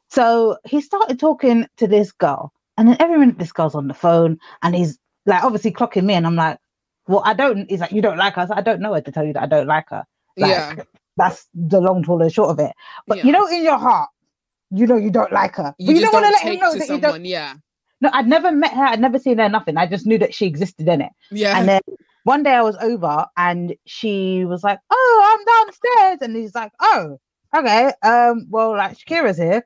So 0.09 0.57
he 0.65 0.81
started 0.81 1.19
talking 1.19 1.67
to 1.77 1.87
this 1.87 2.11
girl, 2.11 2.51
and 2.77 2.87
then 2.87 2.97
every 2.99 3.17
minute 3.17 3.39
this 3.39 3.51
girl's 3.53 3.75
on 3.75 3.87
the 3.87 3.93
phone, 3.93 4.37
and 4.61 4.75
he's 4.75 4.97
like 5.25 5.43
obviously 5.43 5.71
clocking 5.71 6.03
me, 6.03 6.13
and 6.15 6.27
I'm 6.27 6.35
like, 6.35 6.57
well, 7.07 7.21
I 7.25 7.33
don't. 7.33 7.69
He's 7.69 7.79
like, 7.79 7.91
you 7.91 8.01
don't 8.01 8.17
like 8.17 8.35
her. 8.35 8.47
I, 8.51 8.61
don't 8.61 8.81
know 8.81 8.93
her 8.93 9.01
to 9.01 9.11
tell 9.11 9.25
you 9.25 9.33
that 9.33 9.43
I 9.43 9.47
don't 9.47 9.67
like 9.67 9.89
her. 9.89 10.03
Like, 10.37 10.51
yeah. 10.51 10.75
That's 11.17 11.47
the 11.53 11.79
long, 11.81 12.03
tall, 12.03 12.21
and 12.21 12.31
short 12.31 12.49
of 12.49 12.59
it. 12.59 12.73
But 13.07 13.19
Yeah. 13.19 13.25
you 13.25 13.31
know, 13.31 13.47
in 13.47 13.63
your 13.63 13.77
heart, 13.77 14.09
you 14.69 14.87
know 14.87 14.95
you 14.95 15.11
don't 15.11 15.31
like 15.31 15.55
her. 15.57 15.73
You 15.77 15.87
but 15.87 15.95
you 15.95 16.01
don't 16.01 16.13
want 16.13 16.25
to 16.25 16.31
let 16.31 16.41
him 16.41 16.59
know 16.59 16.73
that 16.73 16.89
you 16.89 16.99
don't. 17.01 17.25
Yeah. 17.25 17.55
No, 17.99 18.09
I'd 18.13 18.27
never 18.27 18.51
met 18.51 18.73
her. 18.73 18.83
I'd 18.83 18.99
never 18.99 19.19
seen 19.19 19.37
her. 19.37 19.47
Nothing. 19.49 19.77
I 19.77 19.85
just 19.85 20.05
knew 20.05 20.17
that 20.17 20.33
she 20.33 20.45
existed 20.45 20.87
in 20.87 21.01
it. 21.01 21.11
Yeah. 21.29 21.57
And 21.57 21.67
then 21.69 21.81
one 22.23 22.43
day 22.43 22.51
I 22.51 22.61
was 22.61 22.77
over 22.81 23.25
and 23.37 23.75
she 23.85 24.45
was 24.45 24.63
like, 24.63 24.79
Oh, 24.89 25.37
I'm 25.37 25.65
downstairs. 25.65 26.19
And 26.21 26.35
he's 26.35 26.55
like, 26.55 26.71
Oh, 26.81 27.19
okay. 27.55 27.91
Um, 28.03 28.47
well, 28.49 28.75
like 28.75 28.97
Shakira's 28.97 29.37
here. 29.37 29.63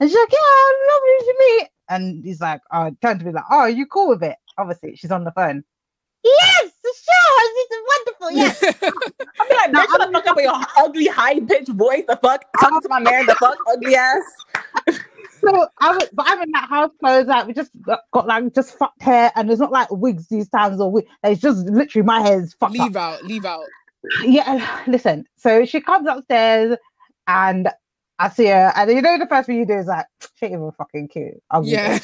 And 0.00 0.10
she's 0.10 0.18
like, 0.18 0.32
Yeah, 0.32 0.94
lovely 0.94 1.18
to 1.18 1.34
meet. 1.40 1.68
And 1.88 2.24
he's 2.24 2.40
like, 2.40 2.60
Oh, 2.72 2.90
turned 3.02 3.20
to 3.20 3.24
be 3.24 3.32
like, 3.32 3.44
Oh, 3.50 3.58
are 3.60 3.70
you 3.70 3.86
cool 3.86 4.08
with 4.08 4.22
it? 4.22 4.36
Obviously, 4.58 4.96
she's 4.96 5.10
on 5.10 5.24
the 5.24 5.32
phone. 5.32 5.64
Yes, 6.24 6.70
for 6.82 6.90
sure. 7.04 7.52
This 7.54 7.70
is 7.70 7.84
wonderful. 7.88 8.30
Yes. 8.30 8.62
I'll 9.40 9.48
be 9.48 9.54
like, 9.54 9.72
No, 9.72 9.80
bitch, 9.80 9.90
shut 9.90 10.00
the 10.00 10.12
fuck 10.12 10.26
up 10.26 10.36
with 10.36 10.44
your 10.44 10.60
ugly 10.78 11.06
high 11.06 11.40
pitched 11.40 11.68
voice. 11.68 12.04
The 12.08 12.16
fuck, 12.16 12.44
talking 12.60 12.80
to 12.80 12.88
my 12.88 13.00
man. 13.00 13.26
The 13.26 13.34
fuck, 13.34 13.58
ugly 13.68 13.94
ass. 13.96 14.22
so 15.46 15.66
I 15.80 15.96
was, 15.96 16.08
but 16.12 16.26
I'm 16.28 16.42
in 16.42 16.50
that 16.52 16.68
house 16.68 16.90
clothes. 17.00 17.26
Like 17.26 17.46
we 17.46 17.52
just 17.52 17.70
got, 17.82 18.00
got 18.12 18.26
like 18.26 18.54
just 18.54 18.76
fucked 18.78 19.02
hair, 19.02 19.32
and 19.36 19.50
it's 19.50 19.60
not 19.60 19.72
like 19.72 19.90
wigs 19.90 20.26
these 20.28 20.48
times 20.48 20.80
or 20.80 20.90
wig. 20.90 21.06
It's 21.22 21.40
just 21.40 21.66
literally 21.66 22.04
my 22.04 22.20
hair 22.20 22.42
is 22.42 22.54
fucked 22.54 22.78
up. 22.78 22.84
leave 22.84 22.96
out. 22.96 23.24
Leave 23.24 23.44
out. 23.44 23.64
yeah, 24.22 24.82
listen. 24.86 25.24
So 25.36 25.64
she 25.64 25.80
comes 25.80 26.08
upstairs 26.08 26.76
and 27.26 27.68
I 28.18 28.30
see 28.30 28.46
her, 28.46 28.72
and 28.74 28.90
you 28.90 29.02
know 29.02 29.18
the 29.18 29.26
first 29.26 29.46
thing 29.46 29.58
you 29.58 29.66
do 29.66 29.74
is 29.74 29.86
like, 29.86 30.06
she 30.40 30.46
even 30.46 30.70
fucking 30.76 31.08
cute. 31.08 31.42
ugly 31.50 31.72
Yeah. 31.72 31.98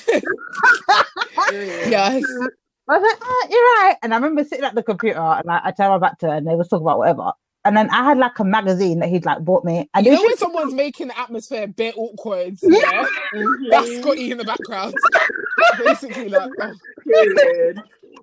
yes. 1.88 2.24
I 2.88 2.99
was 2.99 3.03
like, 3.03 3.18
oh, 3.22 3.47
you're 3.49 3.86
right. 3.86 3.97
And 4.03 4.12
I 4.12 4.16
remember 4.16 4.45
sitting 4.45 4.64
at 4.64 4.74
the 4.74 4.82
computer 4.82 5.20
and 5.20 5.47
like, 5.47 5.62
I 5.64 5.70
turned 5.70 5.90
my 5.90 5.99
back 5.99 6.18
to 6.18 6.26
her 6.26 6.34
and 6.34 6.47
they 6.47 6.55
was 6.57 6.68
talking 6.68 6.84
about 6.84 6.99
whatever. 6.99 7.32
And 7.64 7.76
then 7.76 7.88
I 7.90 8.02
had 8.04 8.18
like 8.18 8.38
a 8.40 8.44
magazine 8.44 8.98
that 9.00 9.08
he'd 9.08 9.24
like 9.24 9.44
bought 9.44 9.64
me. 9.64 9.88
And 9.94 10.04
You 10.04 10.12
know 10.12 10.18
she- 10.18 10.26
when 10.26 10.36
someone's 10.36 10.74
making 10.74 11.08
the 11.08 11.18
atmosphere 11.18 11.62
a 11.64 11.68
bit 11.68 11.94
awkward? 11.96 12.58
Yeah. 12.62 13.06
Yeah. 13.34 13.44
That's 13.70 13.96
Scotty 13.98 14.30
in 14.32 14.38
the 14.38 14.44
background. 14.44 14.94
Basically, 15.84 16.28
like, 16.28 16.50
oh, 16.60 16.72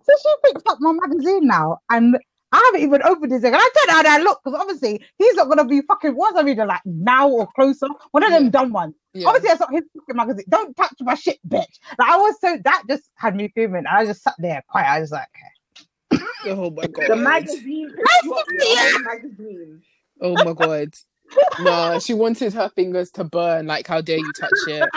So 0.04 0.14
she 0.22 0.30
picks 0.46 0.64
up 0.68 0.78
my 0.82 0.92
magazine 0.94 1.48
now, 1.48 1.78
and 1.90 2.18
I 2.52 2.62
haven't 2.66 2.82
even 2.88 3.04
opened 3.04 3.32
it. 3.32 3.44
And 3.44 3.56
I 3.56 3.60
turned 3.60 3.90
out 3.92 4.06
and 4.06 4.08
I 4.08 4.18
look 4.20 4.42
because 4.44 4.60
obviously 4.60 5.02
he's 5.18 5.36
not 5.36 5.48
gonna 5.50 5.66
be 5.66 5.82
fucking. 5.82 6.16
Once 6.16 6.36
I 6.36 6.42
read 6.42 6.58
it 6.58 6.66
like 6.66 6.82
now 6.86 7.30
or 7.30 7.48
closer, 7.56 7.88
one 8.12 8.24
of 8.24 8.32
them 8.32 8.46
Yeah. 8.46 8.50
dumb 8.50 8.74
ones. 8.74 8.96
yeah. 9.14 9.28
Obviously, 9.28 9.50
that's 9.50 9.60
not 9.62 9.72
his 9.72 9.84
fucking 9.96 10.16
magazine. 10.16 10.46
Don't 10.50 10.76
touch 10.76 10.94
my 11.02 11.14
shit, 11.16 11.38
bitch. 11.48 11.66
Like 12.00 12.10
I 12.10 12.18
was 12.18 12.36
so 12.42 12.58
that 12.64 12.84
just 12.90 13.04
had 13.16 13.36
me 13.36 13.52
fuming. 13.54 13.86
And 13.86 13.88
I 13.88 14.06
just 14.06 14.24
sat 14.24 14.34
there 14.40 14.64
quiet. 14.68 14.88
I 14.90 15.00
was 15.00 15.12
like, 15.12 15.28
Oh 16.46 16.72
my 16.72 16.88
god. 16.88 17.10
The 17.10 17.16
magazine. 17.16 17.92
You 18.24 18.34
up 18.34 18.46
with 18.48 18.64
Yeah. 18.68 18.92
the 18.94 19.04
magazine. 19.04 19.82
Oh 20.22 20.34
my 20.44 20.54
god. 20.54 20.94
No, 21.60 22.00
she 22.00 22.14
wanted 22.14 22.54
her 22.54 22.70
fingers 22.70 23.12
to 23.12 23.24
burn. 23.24 23.68
Like, 23.68 23.86
how 23.86 24.02
dare 24.02 24.18
you 24.18 24.32
touch 24.34 24.50
it? 24.68 24.90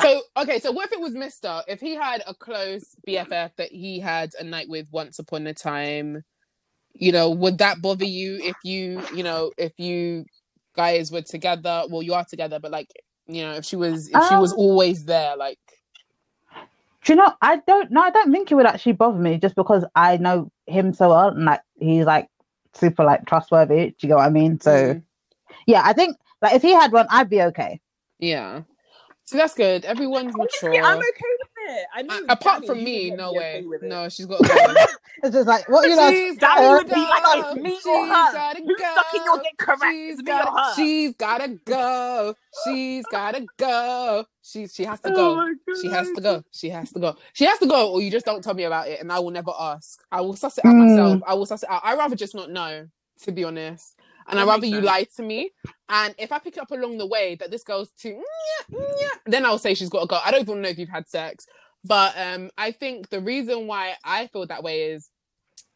So, 0.00 0.22
okay, 0.38 0.58
so 0.58 0.72
what 0.72 0.86
if 0.86 0.92
it 0.92 1.00
was 1.00 1.12
Mister? 1.12 1.62
If 1.68 1.80
he 1.80 1.94
had 1.94 2.22
a 2.26 2.34
close 2.34 2.96
BFF 3.06 3.50
that 3.56 3.70
he 3.70 4.00
had 4.00 4.32
a 4.38 4.44
night 4.44 4.68
with 4.68 4.88
once 4.90 5.18
upon 5.18 5.46
a 5.46 5.52
time, 5.52 6.24
you 6.94 7.12
know, 7.12 7.30
would 7.30 7.58
that 7.58 7.82
bother 7.82 8.06
you 8.06 8.38
if 8.42 8.56
you, 8.64 9.02
you 9.14 9.22
know, 9.22 9.52
if 9.58 9.78
you 9.78 10.24
guys 10.74 11.12
were 11.12 11.22
together? 11.22 11.84
Well, 11.90 12.02
you 12.02 12.14
are 12.14 12.24
together, 12.24 12.58
but 12.58 12.70
like, 12.70 12.88
you 13.26 13.42
know, 13.42 13.54
if 13.54 13.64
she 13.66 13.76
was, 13.76 14.08
if 14.08 14.28
she 14.28 14.36
was 14.36 14.52
Um, 14.52 14.58
always 14.58 15.04
there, 15.04 15.36
like, 15.36 15.58
do 17.04 17.12
you 17.12 17.16
know? 17.16 17.32
I 17.42 17.58
don't. 17.66 17.90
No, 17.90 18.02
I 18.02 18.10
don't 18.10 18.32
think 18.32 18.50
it 18.50 18.54
would 18.54 18.66
actually 18.66 18.92
bother 18.92 19.18
me 19.18 19.38
just 19.38 19.56
because 19.56 19.84
I 19.94 20.16
know 20.18 20.50
him 20.66 20.94
so 20.94 21.10
well 21.10 21.28
and 21.28 21.44
like 21.44 21.60
he's 21.78 22.06
like 22.06 22.28
super 22.74 23.04
like 23.04 23.26
trustworthy. 23.26 23.90
Do 23.90 23.96
you 24.00 24.08
get 24.08 24.16
what 24.16 24.26
I 24.26 24.30
mean? 24.30 24.60
So 24.60 24.70
mm, 24.70 25.02
yeah, 25.66 25.82
I 25.84 25.92
think 25.92 26.16
like 26.42 26.54
if 26.54 26.62
he 26.62 26.72
had 26.72 26.92
one, 26.92 27.06
I'd 27.10 27.30
be 27.30 27.42
okay. 27.42 27.80
yeah. 28.18 28.62
So 29.26 29.38
that's 29.38 29.54
good. 29.54 29.84
Everyone's 29.84 30.36
mature. 30.36 30.82
I'm 30.84 30.98
okay. 30.98 31.43
I 31.94 32.02
know. 32.02 32.20
A- 32.28 32.32
apart 32.32 32.62
Danny, 32.62 32.66
from 32.66 32.84
me, 32.84 33.10
no 33.10 33.32
way. 33.32 33.56
okay 33.58 33.66
with 33.66 33.82
it. 33.82 33.88
No, 33.88 34.08
she's 34.08 34.26
got 34.26 34.42
to 34.42 34.48
go. 34.48 34.74
It's 35.22 35.34
just 35.34 35.48
like 35.48 35.68
what 35.68 35.88
you 35.88 35.96
know. 35.96 36.10
She's 36.10 36.36
Danny 36.38 36.38
gotta 36.38 36.68
would 36.68 36.86
be 36.92 36.94
like, 36.96 37.22
oh, 37.24 37.42
go. 37.42 37.50
it's 37.52 37.62
me 37.62 37.80
or 37.86 38.06
her. 38.06 38.32
gotta 38.32 38.62
Who's 38.66 38.78
sucking 38.94 39.24
your 39.24 39.36
go. 39.36 39.42
dick 39.42 39.56
correct? 39.58 39.82
She's 39.82 40.18
It's 40.18 40.22
me 40.22 40.24
gotta, 40.26 40.50
her? 40.50 40.74
she's 40.74 41.16
gotta 41.16 41.48
go. 41.64 42.34
She's 42.64 43.06
gotta 43.06 43.46
go. 43.58 44.26
She 44.42 44.66
she 44.68 44.84
has 44.84 45.00
to 45.00 45.10
Oh 45.10 45.14
go. 45.16 45.36
my 45.36 45.54
She 45.80 45.88
has 45.88 46.10
to 46.12 46.20
go. 46.20 46.44
She 46.52 46.70
has 46.70 46.92
to 46.92 47.00
go. 47.00 47.16
She 47.32 47.44
has 47.44 47.58
to 47.60 47.66
go, 47.66 47.92
or 47.92 48.02
you 48.02 48.10
just 48.10 48.26
don't 48.26 48.44
tell 48.44 48.54
me 48.54 48.64
about 48.64 48.88
it, 48.88 49.00
and 49.00 49.10
I 49.12 49.18
will 49.20 49.30
never 49.30 49.52
ask. 49.58 50.02
I 50.12 50.20
will 50.20 50.36
suss 50.36 50.58
it 50.58 50.66
out 50.66 50.76
Mm. 50.76 50.78
myself. 50.78 51.22
I 51.26 51.34
will 51.34 51.46
suss 51.46 51.62
it 51.62 51.70
out. 51.70 51.82
I 51.84 51.94
rather 51.96 52.16
just 52.16 52.34
not 52.34 52.50
know, 52.50 52.88
to 53.22 53.32
be 53.32 53.44
honest. 53.44 53.98
And 54.28 54.38
I 54.38 54.44
That 54.44 54.50
rather 54.50 54.66
you 54.66 54.74
sense. 54.76 54.86
lie 54.86 55.06
to 55.16 55.22
me. 55.22 55.50
And 55.88 56.14
if 56.18 56.32
I 56.32 56.38
pick 56.38 56.58
up 56.58 56.70
along 56.70 56.98
the 56.98 57.06
way 57.06 57.34
that 57.36 57.50
this 57.50 57.62
goes 57.62 57.90
to, 58.00 58.08
"Nyeh, 58.08 58.22
nyeh," 58.72 59.18
then 59.26 59.44
I'll 59.44 59.58
say 59.58 59.74
she's 59.74 59.90
got 59.90 60.04
a 60.04 60.06
girl. 60.06 60.22
I 60.24 60.30
don't 60.30 60.40
even 60.42 60.62
know 60.62 60.68
if 60.68 60.78
you've 60.78 60.88
had 60.88 61.08
sex, 61.08 61.46
but 61.84 62.14
um, 62.18 62.50
I 62.56 62.70
think 62.72 63.10
the 63.10 63.20
reason 63.20 63.66
why 63.66 63.94
I 64.04 64.26
feel 64.28 64.46
that 64.46 64.62
way 64.62 64.92
is, 64.92 65.10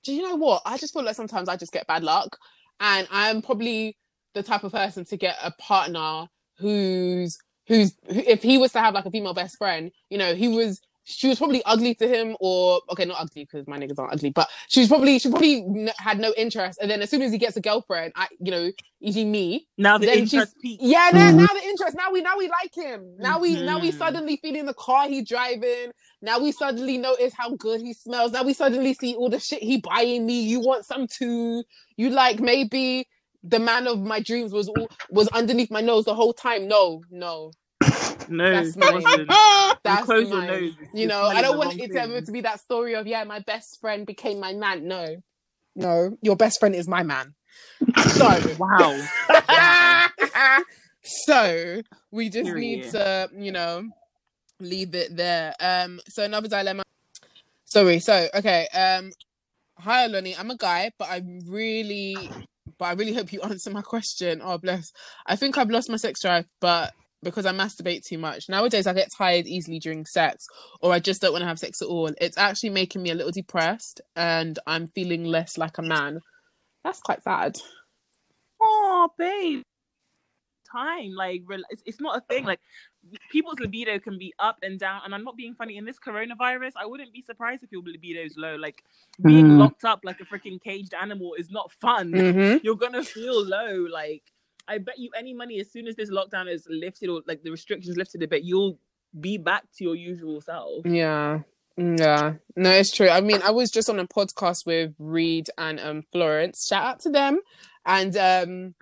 do 0.05 0.14
you 0.14 0.22
know 0.22 0.36
what? 0.36 0.62
I 0.64 0.78
just 0.78 0.94
feel 0.94 1.05
like 1.05 1.16
sometimes 1.16 1.49
I 1.49 1.57
just 1.57 1.72
get 1.72 1.86
bad 1.86 2.03
luck, 2.03 2.38
and 2.80 3.07
I'm 3.11 3.42
probably 3.42 3.96
the 4.34 4.42
type 4.42 4.64
of 4.64 4.72
person 4.72 5.05
to 5.07 5.16
get 5.16 5.36
a 5.42 5.51
partner 5.53 6.28
who's 6.59 7.38
who's 7.66 7.94
who, 8.07 8.20
if 8.20 8.42
he 8.42 8.57
was 8.57 8.72
to 8.72 8.80
have 8.80 8.94
like 8.94 9.05
a 9.05 9.11
female 9.11 9.34
best 9.34 9.59
friend, 9.59 9.90
you 10.09 10.16
know, 10.16 10.34
he 10.34 10.49
was 10.49 10.80
she 11.09 11.28
was 11.28 11.38
probably 11.38 11.62
ugly 11.64 11.94
to 11.96 12.06
him, 12.06 12.36
or 12.40 12.80
okay, 12.90 13.04
not 13.04 13.18
ugly 13.20 13.44
because 13.44 13.66
my 13.66 13.78
niggas 13.78 13.98
aren't 13.98 14.12
ugly, 14.12 14.30
but 14.30 14.48
she 14.68 14.80
was 14.80 14.88
probably 14.88 15.18
she 15.18 15.30
probably 15.30 15.62
n- 15.62 15.90
had 15.98 16.18
no 16.20 16.32
interest. 16.36 16.78
And 16.82 16.90
then 16.90 17.00
as 17.02 17.11
soon 17.11 17.22
as 17.22 17.32
he 17.32 17.38
gets 17.38 17.56
a 17.56 17.61
girlfriend, 17.61 18.12
I 18.16 18.28
you 18.40 18.50
know, 18.50 18.70
e.g. 19.00 19.24
me, 19.24 19.66
Now 19.78 19.96
the 19.98 20.06
Then 20.06 20.16
she's- 20.26 20.32
interest 20.34 20.54
peak. 20.62 20.78
yeah, 20.82 21.11
now, 21.12 21.30
now 21.30 21.46
the 21.46 21.62
interest. 21.64 21.96
Now 21.96 22.12
we 22.12 22.20
now 22.20 22.36
we 22.36 22.48
like 22.48 22.74
him. 22.74 23.16
Now 23.18 23.38
we 23.40 23.61
now 23.62 23.78
we 23.80 23.90
Mhm. 23.90 23.98
suddenly 23.98 24.36
feeling 24.42 24.66
the 24.66 24.74
car 24.74 25.09
he 25.09 25.22
driving. 25.22 25.92
Now 26.20 26.38
we 26.40 26.52
suddenly 26.52 26.98
notice 26.98 27.32
how 27.36 27.50
good 27.56 27.80
he 27.80 27.94
smells. 27.94 28.32
Now 28.32 28.42
we 28.42 28.52
suddenly 28.52 28.92
see 28.94 29.14
all 29.14 29.28
the 29.30 29.40
shit 29.40 29.62
he 29.62 29.78
buying 29.78 30.26
me. 30.26 30.40
You 30.42 30.61
want 30.61 30.84
some 30.84 31.06
too? 31.06 31.64
You 31.96 32.11
like 32.11 32.40
maybe 32.40 33.06
the 33.44 33.61
man 33.61 33.86
of 33.86 34.00
my 34.00 34.18
dreams 34.20 34.52
was 34.52 34.68
all, 34.68 34.88
was 35.11 35.28
underneath 35.28 35.70
my 35.70 35.80
nose 35.80 36.04
the 36.04 36.14
whole 36.14 36.32
time. 36.32 36.66
No, 36.66 37.02
no, 37.11 37.52
No, 38.29 38.51
That's 38.51 38.76
wasn't. 38.76 39.29
That's 39.85 40.05
close 40.05 40.29
your 40.29 40.43
nose. 40.43 40.72
You 40.93 41.07
know, 41.07 41.22
I 41.22 41.43
don't 41.43 41.59
want 41.59 41.79
it 41.81 41.93
to 41.93 42.01
ever 42.01 42.20
to 42.20 42.33
be 42.33 42.41
that 42.43 42.61
story 42.61 42.95
of 42.95 43.07
yeah, 43.07 43.24
my 43.24 43.41
best 43.41 43.81
friend 43.81 44.07
became 44.07 44.41
my 44.41 44.53
man. 44.53 44.87
No, 44.87 45.16
no, 45.74 46.16
your 46.22 46.37
best 46.37 46.59
friend 46.61 46.74
is 46.74 46.89
my 46.89 47.03
man. 47.03 47.35
So 47.97 48.57
Wow. 48.59 48.99
so 51.03 51.83
we 52.11 52.29
just 52.29 52.53
need 52.53 52.85
to, 52.91 53.31
you 53.37 53.53
know, 53.53 53.89
leave 54.61 54.95
it 54.95 55.16
there. 55.16 55.55
Um, 55.61 56.01
so 56.09 56.24
another 56.24 56.49
dilemma. 56.49 56.83
Sorry, 57.64 58.01
so 58.01 58.29
okay. 58.35 58.66
Um, 58.74 59.12
hi 59.79 60.09
Oloni, 60.09 60.39
I'm 60.39 60.51
a 60.51 60.57
guy, 60.57 60.91
but 60.99 61.09
I'm 61.11 61.41
really, 61.47 62.16
but 62.79 62.87
I 62.87 62.93
really 62.93 63.14
hope 63.14 63.33
you 63.33 63.41
answer 63.43 63.70
my 63.70 63.83
question. 63.83 64.41
Oh 64.43 64.59
bless. 64.59 64.93
I 65.26 65.37
think 65.37 65.57
I've 65.57 65.70
lost 65.70 65.91
my 65.91 65.97
sex 65.97 66.20
drive, 66.20 66.47
but 66.61 66.93
because 67.22 67.46
I 67.46 67.52
masturbate 67.52 68.04
too 68.04 68.18
much 68.18 68.48
nowadays, 68.48 68.86
I 68.86 68.92
get 68.92 69.10
tired 69.12 69.46
easily 69.46 69.78
during 69.78 70.06
sex, 70.06 70.46
or 70.80 70.92
I 70.92 71.00
just 71.00 71.20
don't 71.20 71.32
want 71.32 71.42
to 71.42 71.48
have 71.48 71.58
sex 71.58 71.82
at 71.82 71.88
all. 71.88 72.10
It's 72.20 72.38
actually 72.38 72.70
making 72.70 73.02
me 73.02 73.10
a 73.10 73.14
little 73.14 73.32
depressed, 73.32 74.00
and 74.16 74.58
I'm 74.66 74.86
feeling 74.88 75.24
less 75.24 75.58
like 75.58 75.78
a 75.78 75.82
man. 75.82 76.20
That's 76.84 77.00
quite 77.00 77.22
sad. 77.22 77.56
Oh, 78.60 79.08
babe. 79.18 79.62
Time, 80.70 81.12
like, 81.12 81.42
it's, 81.70 81.82
it's 81.86 82.00
not 82.00 82.18
a 82.18 82.20
thing. 82.20 82.44
Like, 82.44 82.60
people's 83.32 83.58
libido 83.58 83.98
can 83.98 84.18
be 84.18 84.34
up 84.38 84.58
and 84.62 84.78
down. 84.78 85.00
And 85.04 85.14
I'm 85.14 85.24
not 85.24 85.36
being 85.36 85.54
funny. 85.54 85.78
In 85.78 85.86
this 85.86 85.98
coronavirus, 85.98 86.72
I 86.76 86.84
wouldn't 86.84 87.12
be 87.12 87.22
surprised 87.22 87.62
if 87.62 87.72
your 87.72 87.82
libido 87.82 88.20
is 88.20 88.36
low. 88.36 88.54
Like, 88.56 88.82
being 89.24 89.46
Mm. 89.46 89.58
locked 89.58 89.84
up 89.84 90.00
like 90.04 90.20
a 90.20 90.24
freaking 90.24 90.62
caged 90.62 90.92
animal 90.92 91.34
is 91.34 91.50
not 91.50 91.72
fun. 91.80 92.12
Mm-hmm. 92.12 92.58
You're 92.64 92.76
gonna 92.76 93.02
feel 93.02 93.42
low. 93.44 93.86
Like, 93.90 94.24
I 94.68 94.78
bet 94.78 94.98
you 94.98 95.10
any 95.16 95.32
money 95.34 95.58
as 95.60 95.72
soon 95.72 95.86
as 95.86 95.96
this 95.96 96.10
lockdown 96.10 96.52
is 96.52 96.66
lifted 96.68 97.08
or 97.08 97.22
like 97.26 97.42
the 97.42 97.50
restrictions 97.50 97.96
lifted 97.96 98.22
a 98.22 98.28
bit, 98.28 98.44
you'll 98.44 98.78
be 99.18 99.38
back 99.38 99.64
to 99.78 99.84
your 99.84 99.94
usual 99.96 100.40
self. 100.40 100.84
Yeah. 100.84 101.40
Yeah. 101.76 102.34
No, 102.56 102.70
it's 102.72 102.94
true. 102.94 103.08
I 103.08 103.20
mean, 103.20 103.40
I 103.42 103.50
was 103.50 103.70
just 103.70 103.88
on 103.88 103.98
a 104.00 104.06
podcast 104.06 104.66
with 104.66 104.94
Reed 104.98 105.48
and 105.56 105.78
um 105.80 106.02
Florence. 106.12 106.66
Shout 106.68 106.84
out 106.84 107.00
to 107.00 107.10
them. 107.10 107.38
And 107.86 108.16
um 108.16 108.74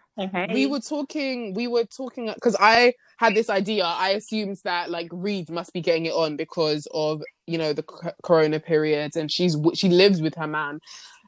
we 0.54 0.66
were 0.66 0.80
talking 0.80 1.52
we 1.52 1.68
were 1.68 1.84
talking 1.84 2.32
because 2.34 2.56
I 2.58 2.94
had 3.18 3.34
this 3.34 3.50
idea. 3.50 3.84
I 3.84 4.10
assumed 4.10 4.56
that 4.64 4.90
like 4.90 5.08
Reed 5.12 5.50
must 5.50 5.74
be 5.74 5.82
getting 5.82 6.06
it 6.06 6.12
on 6.14 6.36
because 6.36 6.88
of, 6.94 7.22
you 7.46 7.58
know, 7.58 7.74
the 7.74 7.84
c- 7.88 8.10
corona 8.22 8.60
period 8.60 9.14
and 9.14 9.30
she's 9.30 9.54
w- 9.54 9.76
she 9.76 9.90
lives 9.90 10.22
with 10.22 10.34
her 10.36 10.46
man. 10.46 10.80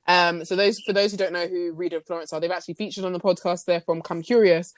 Um 0.09 0.45
so 0.45 0.57
those 0.57 0.81
for 0.81 0.93
those 0.93 1.13
who 1.13 1.19
don't 1.19 1.33
know 1.33 1.47
who 1.47 1.73
Reed 1.73 1.93
and 1.93 2.05
Florence 2.05 2.33
are, 2.33 2.41
they've 2.41 2.51
actually 2.51 2.75
featured 2.75 3.05
on 3.05 3.13
the 3.13 3.21
podcast. 3.21 3.65
They're 3.65 3.81
from 3.81 4.03
Come 4.03 4.23
Curious. 4.23 4.75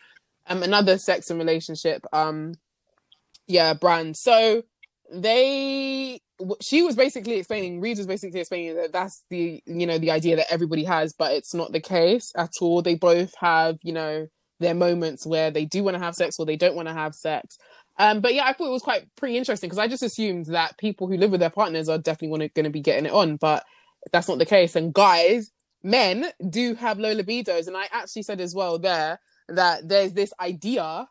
Um 0.48 0.62
another 0.62 0.98
sex 0.98 1.30
and 1.30 1.38
relationship 1.38 2.04
um 2.12 2.54
yeah, 3.46 3.74
brand. 3.74 4.16
So 4.16 4.62
they 5.12 6.20
she 6.60 6.82
was 6.82 6.96
basically 6.96 7.34
explaining 7.34 7.80
reed 7.80 7.98
was 7.98 8.06
basically 8.06 8.40
explaining 8.40 8.76
that 8.76 8.92
that's 8.92 9.24
the 9.28 9.62
you 9.66 9.86
know 9.86 9.98
the 9.98 10.10
idea 10.10 10.36
that 10.36 10.50
everybody 10.50 10.84
has 10.84 11.12
but 11.12 11.32
it's 11.32 11.52
not 11.52 11.72
the 11.72 11.80
case 11.80 12.32
at 12.36 12.54
all 12.60 12.80
they 12.80 12.94
both 12.94 13.34
have 13.38 13.76
you 13.82 13.92
know 13.92 14.26
their 14.58 14.74
moments 14.74 15.26
where 15.26 15.50
they 15.50 15.64
do 15.64 15.82
want 15.82 15.96
to 15.96 16.02
have 16.02 16.14
sex 16.14 16.38
or 16.38 16.46
they 16.46 16.56
don't 16.56 16.76
want 16.76 16.88
to 16.88 16.94
have 16.94 17.14
sex 17.14 17.58
um 17.98 18.20
but 18.20 18.32
yeah 18.32 18.44
i 18.44 18.52
thought 18.52 18.68
it 18.68 18.72
was 18.72 18.82
quite 18.82 19.06
pretty 19.16 19.36
interesting 19.36 19.68
because 19.68 19.78
i 19.78 19.88
just 19.88 20.02
assumed 20.02 20.46
that 20.46 20.78
people 20.78 21.06
who 21.06 21.16
live 21.16 21.30
with 21.30 21.40
their 21.40 21.50
partners 21.50 21.88
are 21.88 21.98
definitely 21.98 22.48
going 22.54 22.64
to 22.64 22.70
be 22.70 22.80
getting 22.80 23.06
it 23.06 23.12
on 23.12 23.36
but 23.36 23.64
that's 24.12 24.28
not 24.28 24.38
the 24.38 24.46
case 24.46 24.76
and 24.76 24.92
guys 24.94 25.50
men 25.82 26.26
do 26.48 26.74
have 26.74 26.98
low 26.98 27.14
libidos 27.14 27.66
and 27.66 27.76
i 27.76 27.86
actually 27.92 28.22
said 28.22 28.40
as 28.40 28.54
well 28.54 28.78
there 28.78 29.18
that 29.48 29.88
there's 29.88 30.12
this 30.12 30.32
idea 30.40 31.08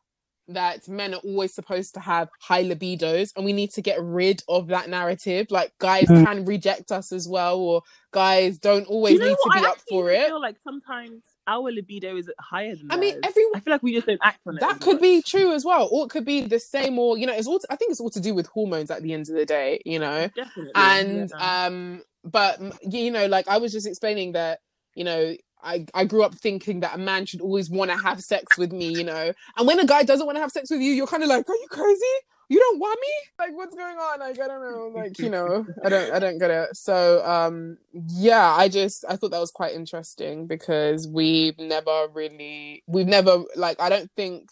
that 0.48 0.88
men 0.88 1.14
are 1.14 1.18
always 1.24 1.54
supposed 1.54 1.94
to 1.94 2.00
have 2.00 2.28
high 2.42 2.64
libidos 2.64 3.32
and 3.36 3.46
we 3.46 3.54
need 3.54 3.70
to 3.72 3.82
get 3.82 4.02
rid 4.02 4.42
of 4.50 4.68
that 4.68 4.90
narrative 4.90 5.46
like 5.52 5.72
guys 5.80 6.06
Mm. 6.08 6.26
can 6.26 6.46
reject 6.46 6.92
us 6.92 7.12
as 7.12 7.28
well 7.28 7.60
or 7.60 7.82
guys 8.12 8.58
don't 8.58 8.88
always 8.88 9.14
you 9.14 9.20
know 9.20 9.26
need 9.28 9.38
to 9.44 9.50
be 9.54 9.60
I 9.60 9.70
up 9.70 9.78
for 9.88 10.10
it 10.10 10.28
feel 10.28 10.42
like 10.42 10.56
sometimes 10.64 11.22
our 11.46 11.72
libido 11.72 12.16
is 12.16 12.30
higher 12.40 12.76
than 12.76 12.92
I 12.92 12.98
mean, 12.98 13.20
everyone- 13.24 13.56
I 13.56 13.60
feel 13.60 13.72
like 13.74 13.84
we 13.84 13.94
just 13.94 14.06
don't 14.08 14.20
act 14.24 14.40
on 14.48 14.58
it. 14.58 14.60
that 14.62 14.80
could 14.82 14.94
much. 14.96 15.02
be 15.02 15.22
true 15.22 15.52
as 15.54 15.64
well 15.66 15.88
or 15.92 16.06
it 16.06 16.10
could 16.10 16.26
be 16.26 16.42
the 16.42 16.60
same 16.60 16.98
or 16.98 17.18
you 17.18 17.28
know 17.28 17.34
it's 17.34 17.48
all 17.48 17.60
i 17.70 17.76
think 17.76 17.92
it's 17.92 18.00
all 18.00 18.10
to 18.12 18.20
do 18.20 18.34
with 18.34 18.48
hormones 18.48 18.90
at 18.90 19.04
the 19.04 19.14
end 19.14 19.30
of 19.30 19.36
the 19.36 19.46
day 19.46 19.80
you 19.86 20.00
know 20.00 20.30
Definitely. 20.36 20.72
and 20.76 21.30
yeah. 21.32 21.66
um 21.68 22.02
but 22.24 22.60
you 22.82 23.12
know 23.12 23.26
like 23.28 23.48
i 23.48 23.58
was 23.58 23.72
just 23.72 23.88
explaining 23.88 24.34
that 24.34 24.60
you 24.96 25.04
know 25.04 25.36
I, 25.62 25.86
I 25.94 26.06
grew 26.06 26.24
up 26.24 26.36
thinking 26.36 26.80
that 26.82 26.96
a 26.96 26.98
man 26.98 27.26
should 27.26 27.42
always 27.42 27.70
want 27.70 27.92
to 27.92 27.98
have 27.98 28.22
sex 28.22 28.58
with 28.58 28.72
me, 28.72 28.88
you 28.90 29.04
know. 29.04 29.34
And 29.58 29.68
when 29.68 29.80
a 29.80 29.86
guy 29.86 30.04
doesn't 30.04 30.26
want 30.26 30.38
to 30.38 30.42
have 30.42 30.52
sex 30.52 30.70
with 30.72 30.80
you, 30.82 30.94
you're 30.94 31.08
kind 31.08 31.24
of 31.24 31.30
like, 31.30 31.50
"Are 31.50 31.56
you 31.56 31.68
crazy? 31.70 32.02
You 32.48 32.60
don't 32.60 32.80
want 32.80 33.00
me? 33.00 33.08
Like, 33.38 33.56
what's 33.56 33.76
going 33.76 33.98
on? 33.98 34.20
Like, 34.20 34.40
I 34.40 34.48
don't 34.48 34.62
know. 34.62 34.92
Like, 34.96 35.20
you 35.20 35.30
know, 35.30 35.66
I 35.84 35.90
don't, 35.90 36.14
I 36.14 36.20
don't 36.20 36.40
get 36.40 36.50
it." 36.50 36.76
So, 36.76 37.24
um, 37.26 37.78
yeah, 37.94 38.56
I 38.56 38.70
just, 38.70 39.04
I 39.08 39.18
thought 39.18 39.32
that 39.32 39.40
was 39.40 39.52
quite 39.52 39.74
interesting 39.74 40.48
because 40.48 41.08
we've 41.08 41.60
never 41.60 42.08
really, 42.14 42.84
we've 42.88 43.06
never, 43.08 43.44
like, 43.56 43.80
I 43.80 43.90
don't 43.90 44.10
think, 44.16 44.50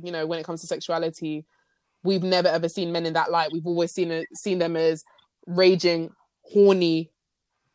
you 0.00 0.12
know, 0.12 0.26
when 0.26 0.38
it 0.38 0.46
comes 0.46 0.60
to 0.60 0.66
sexuality, 0.66 1.44
we've 2.04 2.22
never 2.22 2.48
ever 2.48 2.68
seen 2.68 2.92
men 2.92 3.04
in 3.04 3.14
that 3.14 3.30
light. 3.30 3.50
We've 3.52 3.66
always 3.66 3.92
seen 3.92 4.24
seen 4.34 4.58
them 4.58 4.76
as 4.76 5.04
raging, 5.46 6.10
horny 6.52 7.10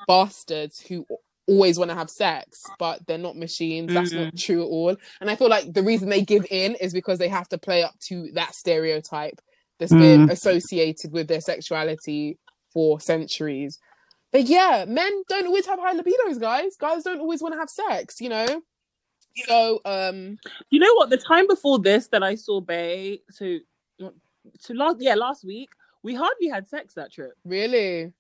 bastards 0.08 0.80
who 0.82 1.06
always 1.48 1.78
want 1.78 1.90
to 1.92 1.96
have 1.96 2.10
sex, 2.10 2.64
but 2.80 3.06
they're 3.08 3.18
not 3.18 3.36
machines. 3.38 3.94
That's 3.94 4.14
not 4.14 4.38
true 4.38 4.62
at 4.62 4.68
all. 4.68 4.96
And 5.20 5.30
I 5.30 5.36
feel 5.36 5.50
like 5.50 5.74
the 5.74 5.84
reason 5.84 6.10
they 6.10 6.22
give 6.22 6.46
in 6.50 6.76
is 6.76 6.94
because 6.94 7.20
they 7.20 7.28
have 7.28 7.50
to 7.50 7.58
play 7.58 7.84
up 7.84 7.98
to 8.08 8.32
that 8.34 8.56
stereotype 8.56 9.42
that's 9.80 9.92
been 9.92 10.30
associated 10.30 11.12
with 11.12 11.28
their 11.28 11.42
sexuality 11.42 12.38
for 12.72 13.00
centuries. 13.00 13.80
But 14.32 14.44
yeah, 14.44 14.86
men 14.88 15.24
don't 15.28 15.48
always 15.48 15.66
have 15.66 15.80
high 15.80 15.96
libidos, 15.96 16.40
guys. 16.40 16.78
Guys 16.78 17.04
don't 17.04 17.20
always 17.20 17.42
want 17.42 17.54
to 17.56 17.60
have 17.60 17.70
sex, 17.70 18.22
you 18.22 18.30
know. 18.30 18.62
So, 19.48 19.82
um, 19.86 20.38
You 20.70 20.80
know 20.80 20.94
what? 20.96 21.10
The 21.10 21.18
time 21.18 21.48
before 21.48 21.80
this 21.80 22.08
that 22.10 22.24
I 22.24 22.36
saw 22.36 22.62
bae, 22.62 23.20
so 23.30 23.58
to 24.64 24.74
last 24.74 24.98
yeah 25.00 25.14
last 25.14 25.44
week 25.46 25.70
we 26.02 26.16
hardly 26.16 26.48
had 26.48 26.68
sex 26.68 26.96
that 26.96 27.12
trip. 27.12 27.34
really, 27.46 28.12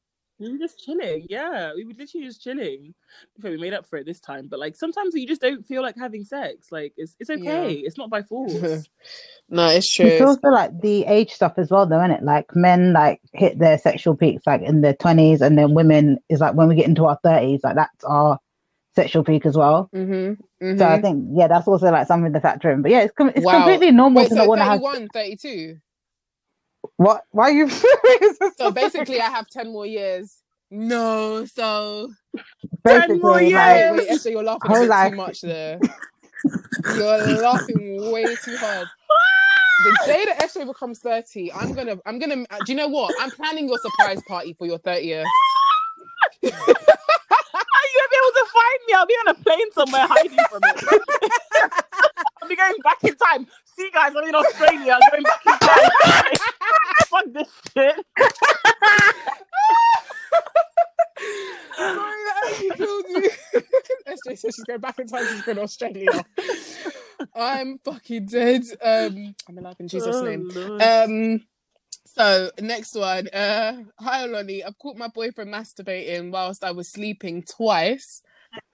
We 0.42 0.52
were 0.52 0.58
just 0.58 0.80
chilling. 0.84 1.28
Yeah, 1.30 1.72
we 1.76 1.86
were 1.86 1.94
literally 1.98 2.26
just 2.26 2.42
chilling. 2.42 2.96
Okay, 3.40 3.52
we 3.52 3.58
made 3.58 3.74
up 3.74 3.86
for 3.86 3.98
it 3.98 4.06
this 4.06 4.20
time, 4.20 4.48
but 4.48 4.60
like 4.60 4.76
sometimes 4.76 5.14
you 5.14 5.28
just 5.28 5.42
don't 5.42 5.66
feel 5.66 5.82
like 5.84 5.96
having 5.98 6.24
sex. 6.26 6.72
Like 6.72 6.94
it's 6.98 7.16
it's 7.20 7.30
okay. 7.30 7.74
It's 7.74 7.98
not 7.98 8.10
by 8.10 8.24
force. 8.24 8.54
no, 9.50 9.68
it's 9.68 9.94
true. 9.94 10.08
It's 10.08 10.22
also 10.22 10.48
like 10.50 10.82
the 10.82 11.06
age 11.06 11.32
stuff 11.32 11.54
as 11.58 11.70
well, 11.70 11.86
though, 11.86 12.00
isn't 12.02 12.12
it? 12.12 12.24
Like 12.24 12.56
men 12.56 12.92
like 12.94 13.22
hit 13.34 13.60
their 13.60 13.78
sexual 13.78 14.16
peaks 14.16 14.44
like 14.48 14.62
in 14.64 14.82
their 14.82 14.96
twenties, 14.96 15.42
and 15.42 15.58
then 15.58 15.74
women 15.76 16.18
is 16.28 16.40
like 16.40 16.56
when 16.56 16.68
we 16.68 16.76
get 16.76 16.88
into 16.88 17.06
our 17.06 17.20
thirties, 17.24 17.62
like 17.64 17.76
that's 17.76 18.04
our 18.04 18.40
sexual 18.96 19.24
peak 19.24 19.46
as 19.46 19.56
well. 19.56 19.90
Mm-hmm. 19.96 20.78
So 20.78 20.86
I 20.88 21.00
think 21.02 21.30
yeah, 21.34 21.48
that's 21.48 21.68
also 21.68 21.92
like 21.92 22.08
something 22.08 22.34
to 22.34 22.40
factor 22.42 22.72
in. 22.72 22.82
But 22.82 22.92
yeah, 22.92 23.02
it's 23.02 23.14
com- 23.14 23.32
it's 23.36 23.46
Wow. 23.46 23.60
completely 23.66 23.92
normal 23.92 24.24
Wait, 24.24 24.30
to 24.30 24.36
so 24.36 24.42
not 24.42 24.48
want 24.48 24.60
to 24.62 24.66
have 24.66 24.82
31, 24.82 25.10
32. 25.10 25.78
What? 26.98 27.24
Why 27.32 27.44
are 27.46 27.52
you? 27.52 27.70
So 28.58 28.72
basically, 28.72 29.20
I 29.20 29.30
have 29.30 29.48
10 29.50 29.72
more 29.72 29.86
years. 29.86 30.38
No, 30.70 31.46
so 31.46 32.12
basically 32.84 33.20
more 33.20 33.34
like, 33.42 33.92
Wait, 33.92 33.92
wait, 34.10 34.26
you're 34.26 34.44
laughing 34.44 34.62
a 34.72 34.74
Whole 34.74 34.84
bit 34.84 34.90
life. 34.90 35.12
too 35.12 35.18
much 35.18 35.42
there. 35.42 35.80
You're 36.96 37.42
laughing 37.42 38.12
way 38.12 38.24
too 38.44 38.58
hard. 38.58 38.88
The 39.84 39.98
day 40.08 40.26
that 40.26 40.42
Esther 40.44 40.66
becomes 40.66 41.00
30, 41.00 41.52
I'm 41.54 41.74
gonna, 41.74 41.98
I'm 42.06 42.18
gonna, 42.20 42.46
uh, 42.50 42.58
do 42.66 42.72
you 42.72 42.76
know 42.78 42.88
what? 42.88 43.14
I'm 43.20 43.30
planning 43.32 43.68
your 43.68 43.78
surprise 43.80 44.22
party 44.28 44.54
for 44.54 44.66
your 44.66 44.80
30th. 44.80 45.24
Are 45.24 45.26
you 46.42 46.52
gonna 46.52 48.12
be 48.12 48.18
able 48.18 48.34
to 48.34 48.46
find 48.54 48.80
me? 48.88 48.94
I'll 48.96 49.06
be 49.06 49.14
on 49.14 49.28
a 49.30 49.34
plane 49.36 49.72
somewhere 49.74 50.08
hiding 50.08 50.38
from 50.50 50.62
it. 50.64 51.02
I'll 52.42 52.50
be 52.50 52.56
going 52.56 52.74
back 52.84 53.04
in 53.04 53.16
time. 53.16 53.48
See, 53.82 53.90
guys, 53.92 54.14
I'm 54.16 54.28
in 54.28 54.36
Australia. 54.36 54.94
I'm 55.02 55.02
going 55.12 55.24
back 55.24 55.42
in 55.48 55.58
time. 55.68 55.90
Fuck 57.08 57.26
this 57.34 57.50
shit. 57.74 58.06
Sorry, 61.78 62.22
that 62.26 62.44
actually 62.46 62.70
killed 62.72 63.06
me. 63.10 63.30
Esther 64.06 64.36
says 64.36 64.56
she's 64.56 64.64
going 64.66 64.80
back 64.82 65.00
in 65.00 65.08
time. 65.08 65.26
She's 65.28 65.42
going 65.42 65.56
to 65.56 65.64
Australia. 65.64 66.24
I'm 67.36 67.80
fucking 67.84 68.28
dead. 68.28 68.64
Um, 68.84 69.36
I'm 69.50 69.58
alive 69.58 69.78
in 69.80 69.88
Jesus' 69.88 70.16
Oh, 70.16 70.24
name. 70.26 70.48
Lord. 70.54 70.82
Um, 70.82 71.42
so 72.06 72.52
next 72.60 72.94
one. 72.96 73.30
Uh, 73.30 73.84
hi 74.00 74.28
Oloni. 74.28 74.64
I've 74.66 74.78
caught 74.78 74.98
my 74.98 75.08
boyfriend 75.08 75.52
masturbating 75.52 76.30
whilst 76.30 76.64
I 76.64 76.72
was 76.72 76.88
sleeping 76.88 77.44
twice. 77.44 78.22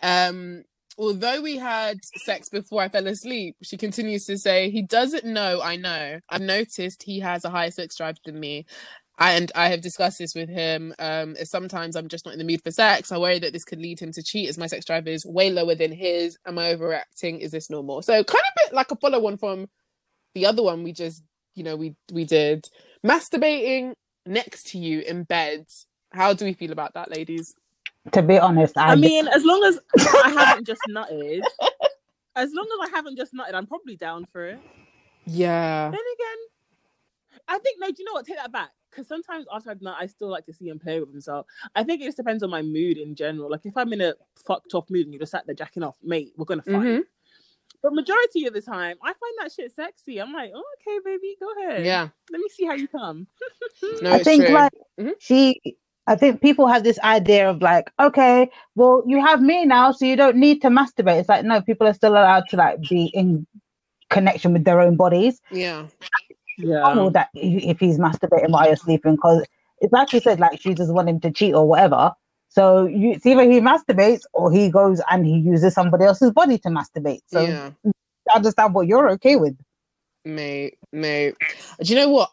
Um, 0.02 0.64
although 0.98 1.42
we 1.42 1.58
had 1.58 2.04
sex 2.04 2.50
before 2.50 2.82
I 2.82 2.90
fell 2.90 3.08
asleep, 3.08 3.56
she 3.62 3.78
continues 3.78 4.26
to 4.26 4.38
say 4.38 4.70
he 4.70 4.82
doesn't 4.82 5.26
know. 5.26 5.62
I 5.62 5.76
know. 5.76 6.20
I've 6.30 6.42
noticed 6.42 7.04
he 7.04 7.20
has 7.20 7.46
a 7.46 7.50
higher 7.50 7.72
sex 7.72 7.96
drive 7.96 8.18
than 8.26 8.40
me. 8.40 8.66
And 9.20 9.52
I 9.56 9.70
have 9.70 9.82
discussed 9.82 10.20
this 10.20 10.36
with 10.36 10.48
him. 10.48 10.94
Um, 11.00 11.36
sometimes 11.44 11.96
I'm 11.96 12.08
just 12.08 12.26
not 12.26 12.34
in 12.34 12.40
the 12.40 12.46
mood 12.46 12.62
for 12.64 12.70
sex. 12.70 13.12
I 13.12 13.18
worry 13.18 13.40
that 13.40 13.52
this 13.52 13.66
could 13.66 13.80
lead 13.80 14.00
him 14.00 14.12
to 14.12 14.22
cheat 14.22 14.48
as 14.48 14.60
my 14.60 14.68
sex 14.68 14.86
drive 14.86 15.08
is 15.08 15.26
way 15.26 15.50
lower 15.50 15.74
than 15.74 15.92
his. 15.92 16.38
Am 16.46 16.60
I 16.60 16.76
overreacting? 16.76 17.40
Is 17.40 17.52
this 17.52 17.70
normal? 17.70 18.04
So 18.04 18.14
kind 18.14 18.28
of 18.28 18.64
bit 18.66 18.76
like 18.76 18.92
a 18.92 18.96
follow 18.96 19.26
on 19.26 19.38
from 19.38 19.68
the 20.36 20.46
other 20.46 20.62
one 20.62 20.84
we 20.84 20.94
just 20.94 21.24
you 21.56 21.64
know 21.64 21.76
we 21.76 21.96
we 22.14 22.24
did 22.24 22.70
masturbating 23.04 23.94
next 24.28 24.68
to 24.68 24.78
you 24.78 25.00
in 25.00 25.24
bed. 25.24 25.66
How 26.14 26.34
do 26.34 26.46
we 26.46 26.54
feel 26.54 26.72
about 26.72 26.94
that, 26.94 27.10
ladies? 27.10 27.56
To 28.14 28.22
be 28.22 28.38
honest, 28.40 28.78
I, 28.78 28.92
I 28.92 28.96
mean, 28.96 29.28
as 29.28 29.44
long 29.44 29.64
as 29.64 29.80
I 29.98 30.30
haven't 30.30 30.66
just 30.66 30.82
nutted, 30.90 31.42
as 32.36 32.54
long 32.54 32.66
as 32.66 32.90
I 32.90 32.96
haven't 32.96 33.18
just 33.18 33.34
nutted, 33.34 33.54
I'm 33.54 33.68
probably 33.68 33.96
down 33.96 34.26
for 34.32 34.46
it. 34.46 34.60
Yeah. 35.26 35.90
Then 35.92 36.00
again, 36.00 37.42
I 37.48 37.58
think 37.60 37.78
no. 37.80 37.88
Do 37.88 37.96
you 38.00 38.06
know 38.06 38.14
what? 38.14 38.26
Take 38.26 38.38
that 38.38 38.52
back. 38.52 38.70
Because 38.90 39.08
sometimes 39.08 39.46
after 39.54 39.70
I've 39.72 39.82
nut, 39.82 39.98
I 40.00 40.08
still 40.08 40.30
like 40.30 40.46
to 40.46 40.54
see 40.54 40.70
him 40.70 40.80
play 40.80 41.00
with 41.00 41.12
himself. 41.12 41.46
I 41.76 41.84
think 41.84 42.02
it 42.02 42.06
just 42.06 42.18
depends 42.18 42.42
on 42.44 42.50
my 42.50 42.62
mood 42.62 42.98
in 42.98 43.14
general. 43.16 43.50
Like 43.52 43.66
if 43.66 43.76
I'm 43.76 43.92
in 43.94 44.02
a 44.02 44.14
fucked 44.46 44.74
off 44.74 44.90
mood 44.90 45.06
and 45.06 45.14
you 45.14 45.20
just 45.20 45.32
sat 45.32 45.46
there 45.46 45.54
jacking 45.56 45.84
off, 45.84 45.98
mate, 46.04 46.32
we're 46.38 46.46
gonna 46.46 46.64
fight. 46.64 46.74
Mhm. 46.76 47.04
But 47.84 47.94
majority 47.94 48.46
of 48.48 48.54
the 48.54 48.62
time, 48.62 48.96
I 49.04 49.08
find 49.08 49.34
that 49.40 49.52
shit 49.52 49.72
sexy. 49.76 50.20
I'm 50.20 50.34
like, 50.34 50.52
oh, 50.56 50.64
okay, 50.82 51.00
baby, 51.04 51.36
go 51.40 51.48
ahead. 51.62 51.86
Yeah. 51.86 52.08
Let 52.32 52.40
me 52.40 52.48
see 52.50 52.66
how 52.66 52.74
you 52.74 52.88
come. 52.88 53.28
No, 54.02 54.12
I 54.12 54.16
it's 54.16 54.24
think 54.24 54.46
true. 54.46 54.56
like 54.56 54.72
Mhm. 55.00 55.14
she 55.20 55.62
I 56.08 56.16
think 56.16 56.42
people 56.42 56.68
have 56.68 56.84
this 56.84 56.98
idea 57.00 57.50
of 57.50 57.62
like, 57.62 57.92
okay, 58.00 58.50
well, 58.76 59.04
you 59.06 59.24
have 59.24 59.42
me 59.42 59.66
now, 59.66 59.92
so 59.92 60.06
you 60.06 60.16
don't 60.16 60.38
need 60.38 60.62
to 60.62 60.70
masturbate. 60.70 61.20
It's 61.20 61.30
like 61.30 61.46
no, 61.46 61.62
people 61.62 61.86
are 61.86 61.94
still 61.94 62.14
allowed 62.14 62.46
to 62.50 62.56
like 62.56 62.82
be 62.90 63.12
in 63.14 63.46
connection 64.10 64.54
with 64.54 64.64
their 64.64 64.80
own 64.80 64.96
bodies. 64.96 65.42
Yeah. 65.52 65.88
Yeah. 66.58 66.98
Or 66.98 67.12
that 67.12 67.30
if 67.34 67.80
he's 67.80 68.00
masturbating 68.00 68.50
while 68.50 68.66
you're 68.66 68.78
sleeping, 68.78 69.16
because 69.16 69.46
it's 69.80 69.94
like 69.94 70.12
you 70.14 70.22
said, 70.22 70.40
like 70.40 70.60
she 70.60 70.74
just 70.74 70.94
want 70.94 71.10
him 71.10 71.20
to 71.20 71.32
cheat 71.32 71.54
or 71.54 71.68
whatever. 71.68 72.14
So 72.50 72.86
you 72.86 73.12
it's 73.12 73.26
either 73.26 73.44
he 73.44 73.60
masturbates 73.60 74.22
or 74.34 74.52
he 74.52 74.70
goes 74.72 75.02
and 75.12 75.26
he 75.26 75.38
uses 75.38 75.74
somebody 75.74 76.06
else's 76.06 76.32
body 76.32 76.58
to 76.60 76.70
masturbate. 76.70 77.20
So 77.28 77.42
yeah. 77.42 77.72
I 77.86 78.36
understand 78.38 78.74
what 78.74 78.88
you're 78.88 79.10
okay 79.12 79.36
with. 79.36 79.58
Mate, 80.26 80.78
mate. 80.92 81.36
Do 81.82 81.94
you 81.94 82.00
know 82.00 82.10
what? 82.10 82.32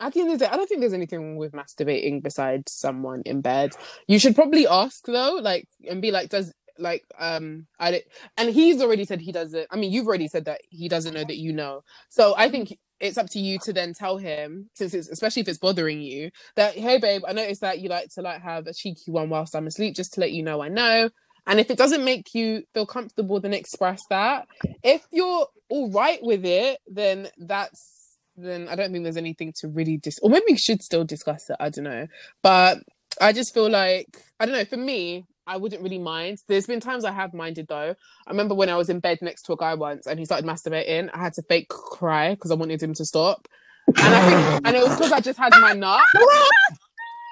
At 0.00 0.12
the 0.12 0.20
end 0.20 0.32
of 0.32 0.38
the 0.38 0.44
day, 0.44 0.50
I 0.50 0.56
don't 0.56 0.66
think 0.66 0.80
there's 0.80 0.92
anything 0.92 1.20
wrong 1.20 1.36
with 1.36 1.52
masturbating 1.52 2.22
besides 2.22 2.72
someone 2.72 3.22
in 3.24 3.40
bed. 3.40 3.72
You 4.06 4.18
should 4.18 4.34
probably 4.34 4.66
ask 4.66 5.04
though, 5.06 5.38
like, 5.40 5.68
and 5.88 6.02
be 6.02 6.10
like, 6.10 6.28
does 6.28 6.52
like 6.78 7.04
um 7.18 7.66
I 7.78 7.90
don't, 7.90 8.04
and 8.36 8.50
he's 8.50 8.82
already 8.82 9.04
said 9.04 9.20
he 9.20 9.32
doesn't. 9.32 9.66
I 9.70 9.76
mean, 9.76 9.92
you've 9.92 10.06
already 10.06 10.28
said 10.28 10.44
that 10.46 10.60
he 10.68 10.88
doesn't 10.88 11.14
know 11.14 11.24
that 11.24 11.38
you 11.38 11.52
know. 11.52 11.82
So 12.10 12.34
I 12.36 12.50
think 12.50 12.76
it's 13.00 13.18
up 13.18 13.28
to 13.30 13.38
you 13.38 13.58
to 13.60 13.72
then 13.72 13.92
tell 13.94 14.16
him, 14.16 14.70
since 14.74 14.94
it's 14.94 15.08
especially 15.08 15.42
if 15.42 15.48
it's 15.48 15.58
bothering 15.58 16.00
you, 16.00 16.30
that 16.56 16.74
hey 16.74 16.98
babe, 16.98 17.22
I 17.26 17.32
noticed 17.32 17.62
that 17.62 17.80
you 17.80 17.88
like 17.88 18.08
to 18.14 18.22
like 18.22 18.42
have 18.42 18.66
a 18.66 18.74
cheeky 18.74 19.10
one 19.10 19.30
whilst 19.30 19.54
I'm 19.54 19.66
asleep, 19.66 19.94
just 19.94 20.14
to 20.14 20.20
let 20.20 20.32
you 20.32 20.42
know 20.42 20.62
I 20.62 20.68
know. 20.68 21.10
And 21.46 21.60
if 21.60 21.70
it 21.70 21.78
doesn't 21.78 22.04
make 22.04 22.34
you 22.34 22.64
feel 22.74 22.86
comfortable, 22.86 23.38
then 23.40 23.54
express 23.54 24.02
that. 24.10 24.48
If 24.82 25.06
you're 25.12 25.46
all 25.68 25.90
right 25.90 26.18
with 26.20 26.44
it, 26.44 26.80
then 26.88 27.28
that's 27.38 27.95
then 28.36 28.68
I 28.68 28.74
don't 28.76 28.92
think 28.92 29.04
there's 29.04 29.16
anything 29.16 29.52
to 29.60 29.68
really 29.68 29.96
dis 29.96 30.18
or 30.20 30.30
maybe 30.30 30.44
we 30.50 30.56
should 30.56 30.82
still 30.82 31.04
discuss 31.04 31.48
it. 31.50 31.56
I 31.58 31.70
don't 31.70 31.84
know. 31.84 32.06
But 32.42 32.78
I 33.20 33.32
just 33.32 33.54
feel 33.54 33.68
like 33.70 34.06
I 34.38 34.46
don't 34.46 34.54
know, 34.54 34.64
for 34.64 34.76
me, 34.76 35.26
I 35.46 35.56
wouldn't 35.56 35.82
really 35.82 35.98
mind. 35.98 36.38
There's 36.48 36.66
been 36.66 36.80
times 36.80 37.04
I 37.04 37.12
have 37.12 37.32
minded 37.32 37.68
though. 37.68 37.94
I 38.26 38.30
remember 38.30 38.54
when 38.54 38.68
I 38.68 38.76
was 38.76 38.88
in 38.88 39.00
bed 39.00 39.18
next 39.22 39.42
to 39.42 39.52
a 39.52 39.56
guy 39.56 39.74
once 39.74 40.06
and 40.06 40.18
he 40.18 40.24
started 40.24 40.46
masturbating, 40.46 41.10
I 41.14 41.18
had 41.18 41.32
to 41.34 41.42
fake 41.42 41.68
cry 41.68 42.34
because 42.34 42.50
I 42.50 42.54
wanted 42.54 42.82
him 42.82 42.94
to 42.94 43.04
stop. 43.04 43.48
And 43.88 43.96
I 43.98 44.28
think 44.28 44.66
and 44.66 44.76
it 44.76 44.82
was 44.82 44.96
because 44.96 45.12
I 45.12 45.20
just 45.20 45.38
had 45.38 45.52
my 45.60 45.72
nut. 45.72 46.00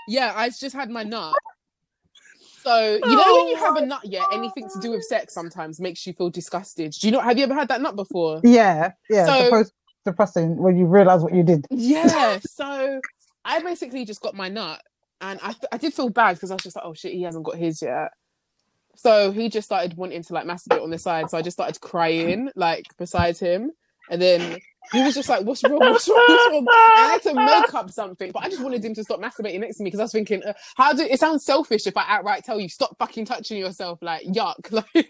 Yeah, 0.06 0.32
I 0.36 0.50
just 0.50 0.74
had 0.74 0.90
my 0.90 1.02
nut. 1.02 1.34
So 2.62 2.94
you 2.94 3.00
know 3.16 3.36
when 3.36 3.48
you 3.48 3.56
have 3.56 3.76
a 3.76 3.84
nut, 3.84 4.00
yeah, 4.04 4.24
anything 4.32 4.68
to 4.72 4.80
do 4.80 4.92
with 4.92 5.02
sex 5.02 5.34
sometimes 5.34 5.80
makes 5.80 6.06
you 6.06 6.14
feel 6.14 6.30
disgusted. 6.30 6.92
Do 6.92 7.06
you 7.06 7.12
know? 7.12 7.20
Have 7.20 7.36
you 7.36 7.44
ever 7.44 7.54
had 7.54 7.68
that 7.68 7.82
nut 7.82 7.94
before? 7.96 8.40
Yeah, 8.42 8.92
yeah. 9.10 9.26
So- 9.26 9.50
post 9.50 9.72
depressing 10.04 10.56
when 10.56 10.76
you 10.76 10.86
realize 10.86 11.22
what 11.22 11.34
you 11.34 11.42
did. 11.42 11.66
Yeah. 11.70 12.38
So 12.48 13.00
I 13.44 13.60
basically 13.60 14.04
just 14.04 14.20
got 14.20 14.34
my 14.34 14.48
nut, 14.48 14.80
and 15.20 15.38
I 15.42 15.54
I 15.72 15.76
did 15.76 15.92
feel 15.92 16.08
bad 16.08 16.34
because 16.34 16.50
I 16.50 16.54
was 16.54 16.62
just 16.62 16.76
like, 16.76 16.84
oh 16.84 16.94
shit, 16.94 17.12
he 17.12 17.22
hasn't 17.22 17.44
got 17.44 17.56
his 17.56 17.82
yet. 17.82 18.10
So 18.96 19.32
he 19.32 19.48
just 19.48 19.66
started 19.66 19.96
wanting 19.96 20.22
to 20.22 20.32
like 20.32 20.46
masturbate 20.46 20.82
on 20.82 20.90
the 20.90 20.98
side. 20.98 21.30
So 21.30 21.36
I 21.36 21.42
just 21.42 21.56
started 21.56 21.80
crying 21.80 22.50
like 22.54 22.84
beside 22.98 23.38
him, 23.38 23.72
and 24.10 24.20
then 24.22 24.58
he 24.92 25.02
was 25.02 25.14
just 25.14 25.28
like, 25.28 25.44
"What's 25.44 25.62
wrong? 25.64 25.78
What's 25.80 26.08
wrong? 26.08 26.24
What's 26.28 26.52
wrong?" 26.52 26.66
I 26.70 27.08
had 27.12 27.22
to 27.22 27.34
make 27.34 27.74
up 27.74 27.90
something, 27.90 28.30
but 28.32 28.44
I 28.44 28.48
just 28.48 28.62
wanted 28.62 28.84
him 28.84 28.94
to 28.94 29.04
stop 29.04 29.20
masturbating 29.20 29.60
next 29.60 29.78
to 29.78 29.82
me 29.82 29.88
because 29.88 30.00
I 30.00 30.04
was 30.04 30.12
thinking, 30.12 30.42
uh, 30.42 30.52
"How 30.76 30.92
do 30.92 31.02
it 31.02 31.18
sounds 31.18 31.44
selfish 31.44 31.86
if 31.86 31.96
I 31.96 32.04
outright 32.06 32.44
tell 32.44 32.60
you 32.60 32.68
stop 32.68 32.96
fucking 32.98 33.24
touching 33.24 33.58
yourself? 33.58 34.00
Like 34.02 34.26
yuck! 34.26 34.54
Like, 34.74 34.92
do 34.92 35.02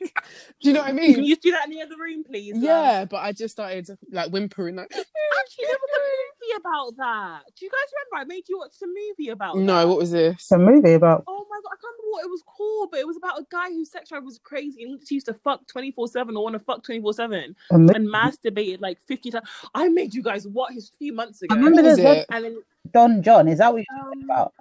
you 0.60 0.72
know 0.74 0.80
what 0.80 0.88
I 0.90 0.92
mean? 0.92 1.14
Can 1.14 1.24
you 1.24 1.36
do 1.36 1.50
that 1.52 1.64
in 1.66 1.70
the 1.70 1.80
other 1.82 1.96
room, 1.98 2.22
please? 2.24 2.54
Yeah, 2.58 3.06
but 3.06 3.18
I 3.18 3.32
just 3.32 3.52
started 3.52 3.88
like 4.10 4.30
whimpering, 4.30 4.76
like, 4.76 4.90
Actually, 4.92 5.64
there 5.66 5.76
was 5.80 5.90
a 5.96 6.00
movie 6.00 6.60
about 6.60 6.96
that. 6.98 7.40
Do 7.56 7.64
you 7.64 7.70
guys 7.70 7.92
remember? 8.12 8.22
I 8.22 8.24
made 8.26 8.48
you 8.48 8.58
watch 8.58 8.74
a 8.82 8.86
movie 8.86 9.30
about 9.30 9.56
"No, 9.56 9.80
that. 9.80 9.88
what 9.88 9.98
was 9.98 10.10
this?" 10.10 10.34
It's 10.34 10.52
a 10.52 10.58
movie 10.58 10.92
about 10.92 11.24
Oh 11.26 11.46
my 11.50 11.56
god, 11.62 11.70
I 11.72 11.76
can't 11.80 11.94
remember 11.98 12.10
what 12.12 12.24
it 12.24 12.30
was 12.30 12.42
called, 12.46 12.90
but 12.90 13.00
it 13.00 13.06
was 13.06 13.16
about 13.16 13.38
a 13.38 13.46
guy 13.50 13.70
whose 13.70 13.90
sex 13.90 14.10
drive 14.10 14.24
was 14.24 14.38
crazy 14.38 14.82
and 14.82 14.92
he 14.92 14.98
just 14.98 15.10
used 15.10 15.26
to 15.26 15.34
fuck 15.34 15.66
24 15.66 16.08
7 16.08 16.36
or 16.36 16.44
want 16.44 16.54
to 16.54 16.58
fuck 16.60 16.82
24 16.84 17.12
7 17.14 17.56
and 17.70 18.08
masturbated 18.08 18.80
like 18.80 18.98
50 19.06 19.30
times. 19.30 19.48
I 19.74 19.88
made 19.88 20.14
you 20.14 20.22
guys 20.22 20.46
watch 20.46 20.74
his 20.74 20.92
few 20.98 21.12
months 21.12 21.42
ago. 21.42 21.54
I 21.54 21.58
remember 21.58 21.82
What 21.82 21.88
was 21.88 21.96
there's 21.96 22.26
one? 22.30 22.36
And 22.36 22.44
then 22.44 22.62
Don 22.92 23.22
Jon. 23.22 23.48
Is 23.48 23.58
that 23.58 23.72
what 23.72 23.84
you're 23.88 24.04
talking 24.04 24.22
um, 24.22 24.30
about? 24.30 24.54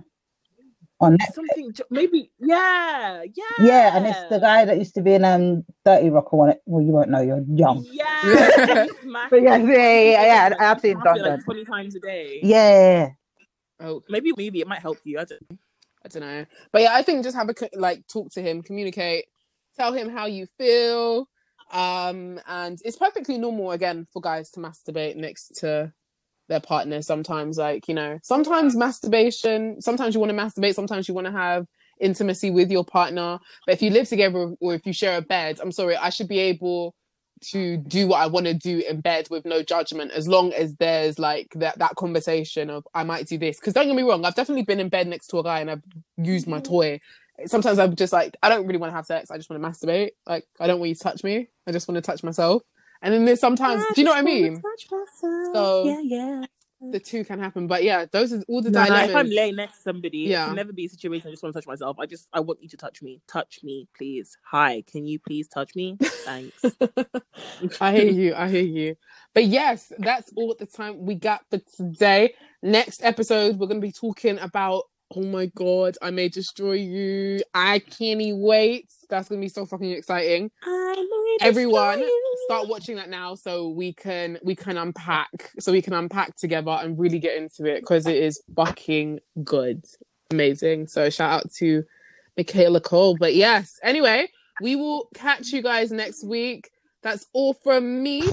On 0.99 1.17
Netflix. 1.17 1.33
something, 1.33 1.73
maybe, 1.89 2.31
yeah, 2.39 3.23
yeah. 3.23 3.43
Yeah, 3.59 3.97
and 3.97 4.07
it's 4.07 4.23
the 4.29 4.39
guy 4.39 4.63
that 4.63 4.77
used 4.77 4.95
to 4.95 5.01
be 5.01 5.15
in 5.15 5.25
um 5.25 5.65
Dirty 5.83 6.09
Rock 6.09 6.31
or 6.33 6.39
one. 6.39 6.55
Well, 6.65 6.81
you 6.81 6.91
won't 6.91 7.09
know. 7.09 7.21
You're 7.21 7.43
young. 7.53 7.85
Yeah. 7.91 8.85
But 9.29 9.41
yeah, 9.41 9.57
yeah, 9.57 9.67
yeah, 9.67 10.25
yeah. 10.25 10.49
Like, 10.49 10.61
I've 10.61 10.79
seen 10.79 10.99
Don 11.03 11.19
like 11.19 11.43
20 11.43 11.65
times 11.65 11.95
a 11.95 11.99
day. 11.99 12.39
Yeah, 12.41 13.09
Oh, 13.79 14.01
Maybe 14.07 14.31
maybe 14.37 14.61
it 14.61 14.67
might 14.67 14.79
help 14.79 14.97
you. 15.03 15.19
I 15.19 15.25
don't 15.25 15.59
I 16.05 16.07
don't 16.09 16.21
know. 16.21 16.45
But 16.71 16.83
yeah, 16.83 16.93
I 16.93 17.01
think 17.01 17.23
just 17.23 17.35
have 17.35 17.49
a 17.49 17.55
like 17.75 18.07
talk 18.07 18.31
to 18.31 18.41
him, 18.41 18.61
communicate, 18.61 19.25
tell 19.75 19.93
him 19.93 20.09
how 20.09 20.25
you 20.25 20.47
feel. 20.57 21.27
Um, 21.73 22.39
and 22.47 22.79
it's 22.85 22.97
perfectly 22.97 23.37
normal 23.37 23.71
again 23.71 24.07
for 24.13 24.21
guys 24.21 24.51
to 24.51 24.59
masturbate 24.59 25.15
next 25.15 25.55
to 25.57 25.91
their 26.47 26.59
partner. 26.59 27.01
Sometimes, 27.01 27.57
like 27.57 27.87
you 27.87 27.95
know, 27.95 28.19
sometimes 28.23 28.75
masturbation. 28.75 29.81
Sometimes 29.81 30.13
you 30.13 30.21
want 30.21 30.31
to 30.31 30.37
masturbate. 30.37 30.75
Sometimes 30.75 31.07
you 31.07 31.13
want 31.13 31.27
to 31.27 31.33
have 31.33 31.65
intimacy 31.99 32.51
with 32.51 32.71
your 32.71 32.85
partner. 32.85 33.39
But 33.65 33.73
if 33.73 33.81
you 33.81 33.89
live 33.89 34.07
together 34.07 34.53
or 34.59 34.73
if 34.75 34.85
you 34.85 34.93
share 34.93 35.17
a 35.17 35.21
bed, 35.21 35.59
I'm 35.61 35.71
sorry, 35.71 35.95
I 35.95 36.09
should 36.09 36.27
be 36.27 36.39
able 36.39 36.95
to 37.41 37.77
do 37.77 38.07
what 38.07 38.21
I 38.21 38.27
want 38.27 38.45
to 38.45 38.53
do 38.53 38.83
in 38.87 39.01
bed 39.01 39.27
with 39.29 39.43
no 39.45 39.63
judgment, 39.63 40.11
as 40.11 40.27
long 40.27 40.53
as 40.53 40.75
there's 40.75 41.19
like 41.19 41.47
that 41.55 41.77
that 41.79 41.95
conversation 41.95 42.69
of 42.69 42.85
I 42.93 43.03
might 43.03 43.27
do 43.27 43.37
this. 43.37 43.59
Because 43.59 43.73
don't 43.73 43.87
get 43.87 43.95
me 43.95 44.03
wrong, 44.03 44.25
I've 44.25 44.35
definitely 44.35 44.63
been 44.63 44.79
in 44.79 44.89
bed 44.89 45.07
next 45.07 45.27
to 45.27 45.39
a 45.39 45.43
guy 45.43 45.59
and 45.59 45.71
I've 45.71 45.83
used 46.17 46.47
my 46.47 46.59
toy. 46.59 46.99
Sometimes 47.45 47.79
I'm 47.79 47.95
just 47.95 48.13
like, 48.13 48.35
I 48.43 48.49
don't 48.49 48.65
really 48.67 48.77
want 48.79 48.91
to 48.91 48.95
have 48.95 49.05
sex. 49.05 49.31
I 49.31 49.37
just 49.37 49.49
want 49.49 49.61
to 49.61 49.67
masturbate. 49.69 50.11
Like, 50.27 50.45
I 50.59 50.67
don't 50.67 50.79
want 50.79 50.89
you 50.89 50.95
to 50.95 51.01
touch 51.01 51.23
me. 51.23 51.47
I 51.67 51.71
just 51.71 51.87
want 51.87 51.95
to 51.95 52.01
touch 52.01 52.23
myself. 52.23 52.61
And 53.01 53.13
then 53.13 53.25
there's 53.25 53.39
sometimes, 53.39 53.83
do 53.95 54.01
you 54.01 54.05
know 54.05 54.11
what 54.11 54.19
I 54.19 54.21
mean? 54.21 54.61
So- 55.53 55.83
yeah, 55.85 55.99
yeah. 56.03 56.41
The 56.91 56.99
two 56.99 57.23
can 57.23 57.39
happen. 57.39 57.67
But 57.67 57.85
yeah, 57.85 58.05
those 58.11 58.33
are 58.33 58.43
all 58.49 58.61
the 58.61 58.69
Nah, 58.69 58.83
dilemmas. 58.85 59.09
if 59.11 59.15
I'm 59.15 59.29
laying 59.29 59.55
next 59.55 59.77
to 59.77 59.81
somebody, 59.83 60.17
Yeah. 60.19 60.43
it 60.43 60.47
can 60.47 60.55
never 60.57 60.73
be 60.73 60.83
a 60.83 60.89
situation 60.89 61.29
I 61.29 61.31
just 61.31 61.41
want 61.41 61.53
to 61.55 61.61
touch 61.61 61.65
myself. 61.65 61.97
I 61.97 62.05
just 62.05 62.27
I 62.33 62.41
want 62.41 62.61
you 62.61 62.67
to 62.67 62.75
touch 62.75 63.01
me. 63.01 63.21
Touch 63.25 63.59
me, 63.63 63.87
please. 63.97 64.35
Hi, 64.51 64.83
can 64.91 65.05
you 65.07 65.17
please 65.17 65.47
touch 65.47 65.75
me? 65.77 65.97
Thanks. 66.01 66.61
I 67.79 67.93
hear 67.93 68.11
you. 68.11 68.35
I 68.35 68.49
hear 68.49 68.63
you. 68.63 68.95
But 69.33 69.45
yes, 69.45 69.93
that's 69.97 70.29
all 70.35 70.53
the 70.59 70.65
time 70.65 71.05
we 71.05 71.15
got 71.15 71.45
for 71.49 71.59
today. 71.77 72.33
Next 72.61 73.01
episode, 73.01 73.57
we're 73.59 73.67
going 73.67 73.79
to 73.79 73.87
be 73.87 73.93
talking 73.93 74.37
about. 74.39 74.83
Oh 75.15 75.21
my 75.21 75.45
god, 75.47 75.95
I 76.01 76.09
may 76.09 76.27
destroy 76.27 76.73
you. 76.73 77.41
I 77.53 77.79
can't 77.79 78.37
wait. 78.37 78.91
That's 79.09 79.29
going 79.29 79.39
to 79.39 79.45
be 79.45 79.49
so 79.49 79.65
fucking 79.65 79.91
exciting. 79.91 80.49
Everyone, 81.41 82.03
start 82.45 82.67
watching 82.67 82.95
that 82.95 83.09
now 83.09 83.35
so 83.35 83.69
we 83.69 83.93
can 83.93 84.39
we 84.43 84.55
can 84.55 84.77
unpack 84.77 85.51
so 85.59 85.71
we 85.71 85.81
can 85.81 85.93
unpack 85.93 86.35
together 86.35 86.77
and 86.81 86.97
really 86.97 87.19
get 87.19 87.37
into 87.37 87.65
it 87.65 87.81
because 87.81 88.07
it 88.07 88.15
is 88.15 88.41
fucking 88.55 89.19
good. 89.43 89.85
Amazing. 90.31 90.87
So 90.87 91.09
shout 91.09 91.31
out 91.31 91.51
to 91.55 91.83
Michaela 92.37 92.81
Coel. 92.81 93.15
But 93.15 93.35
yes, 93.35 93.79
anyway, 93.83 94.27
we 94.61 94.75
will 94.75 95.09
catch 95.13 95.51
you 95.51 95.61
guys 95.61 95.91
next 95.91 96.23
week. 96.23 96.71
That's 97.03 97.27
all 97.33 97.53
from 97.53 98.01
me. 98.01 98.23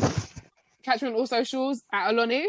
Catch 0.82 1.02
me 1.02 1.08
on 1.08 1.14
all 1.14 1.26
socials 1.26 1.82
at 1.92 2.10
Oloni. 2.10 2.46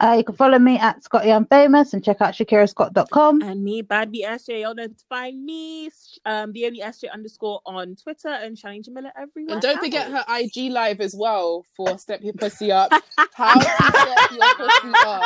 Uh, 0.00 0.14
you 0.18 0.24
can 0.24 0.34
follow 0.36 0.58
me 0.58 0.78
at 0.78 1.02
Scotty 1.02 1.28
Unfamous 1.28 1.92
and 1.92 2.04
check 2.04 2.20
out 2.20 2.34
ShakiraScott.com. 2.34 3.42
And 3.42 3.64
me, 3.64 3.82
Bad 3.82 4.12
B 4.12 4.24
SJ. 4.26 4.62
Y'all 4.62 4.74
know 4.74 4.86
to 4.86 4.94
find 5.08 5.44
me. 5.44 5.90
Um, 6.24 6.52
the 6.52 6.66
only 6.66 6.80
SJ 6.80 7.12
underscore 7.12 7.60
on 7.66 7.96
Twitter 7.96 8.28
and 8.28 8.56
Shani 8.56 8.84
Jamila 8.84 9.12
everywhere. 9.20 9.54
And 9.54 9.62
don't 9.62 9.78
forget 9.80 10.10
her 10.10 10.24
IG 10.28 10.70
live 10.70 11.00
as 11.00 11.14
well 11.16 11.64
for 11.76 11.98
Step 11.98 12.20
Your 12.22 12.34
Pussy 12.34 12.70
Up. 12.70 12.92
How 13.34 13.54
to 13.54 13.60
step 13.62 14.30
your 14.32 14.54
pussy 14.56 14.92
up. 15.06 15.22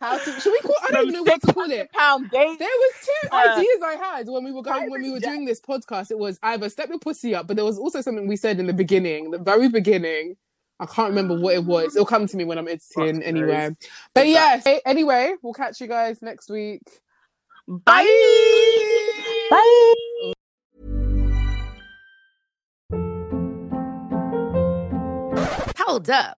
How 0.00 0.16
to 0.18 0.40
should 0.40 0.52
we 0.52 0.60
call 0.60 0.76
I 0.88 0.92
don't 0.92 1.02
even 1.08 1.14
know 1.14 1.22
what 1.24 1.42
to 1.42 1.52
call 1.52 1.70
it. 1.70 1.92
Pound 1.92 2.30
date. 2.30 2.58
There 2.58 2.68
was 2.68 2.92
two 3.04 3.28
Uh, 3.32 3.36
ideas 3.58 3.76
I 3.84 3.96
had 4.00 4.28
when 4.28 4.44
we 4.44 4.52
were 4.52 4.62
going 4.62 4.90
when 4.90 5.02
we 5.02 5.10
were 5.10 5.20
doing 5.20 5.44
this 5.44 5.60
podcast. 5.60 6.10
It 6.10 6.18
was 6.18 6.38
either 6.42 6.68
step 6.70 6.88
your 6.88 6.98
pussy 6.98 7.34
up, 7.34 7.46
but 7.46 7.56
there 7.56 7.66
was 7.66 7.78
also 7.78 8.00
something 8.00 8.26
we 8.26 8.36
said 8.36 8.58
in 8.60 8.66
the 8.66 8.72
beginning, 8.72 9.30
the 9.30 9.38
very 9.38 9.68
beginning. 9.68 10.36
I 10.80 10.86
can't 10.86 11.10
remember 11.10 11.38
what 11.38 11.54
it 11.54 11.62
was. 11.64 11.94
It'll 11.94 12.06
come 12.06 12.26
to 12.26 12.36
me 12.38 12.44
when 12.44 12.56
I'm 12.56 12.66
editing 12.66 13.16
Fuck 13.16 13.22
anyway. 13.26 13.46
knows. 13.68 13.76
But 14.14 14.26
yeah, 14.28 14.60
a- 14.66 14.88
anyway, 14.88 15.34
we'll 15.42 15.52
catch 15.52 15.78
you 15.80 15.86
guys 15.86 16.22
next 16.22 16.48
week. 16.48 16.80
Bye. 17.68 18.02
Bye. 19.50 19.94
Hold 25.78 26.08
up. 26.10 26.39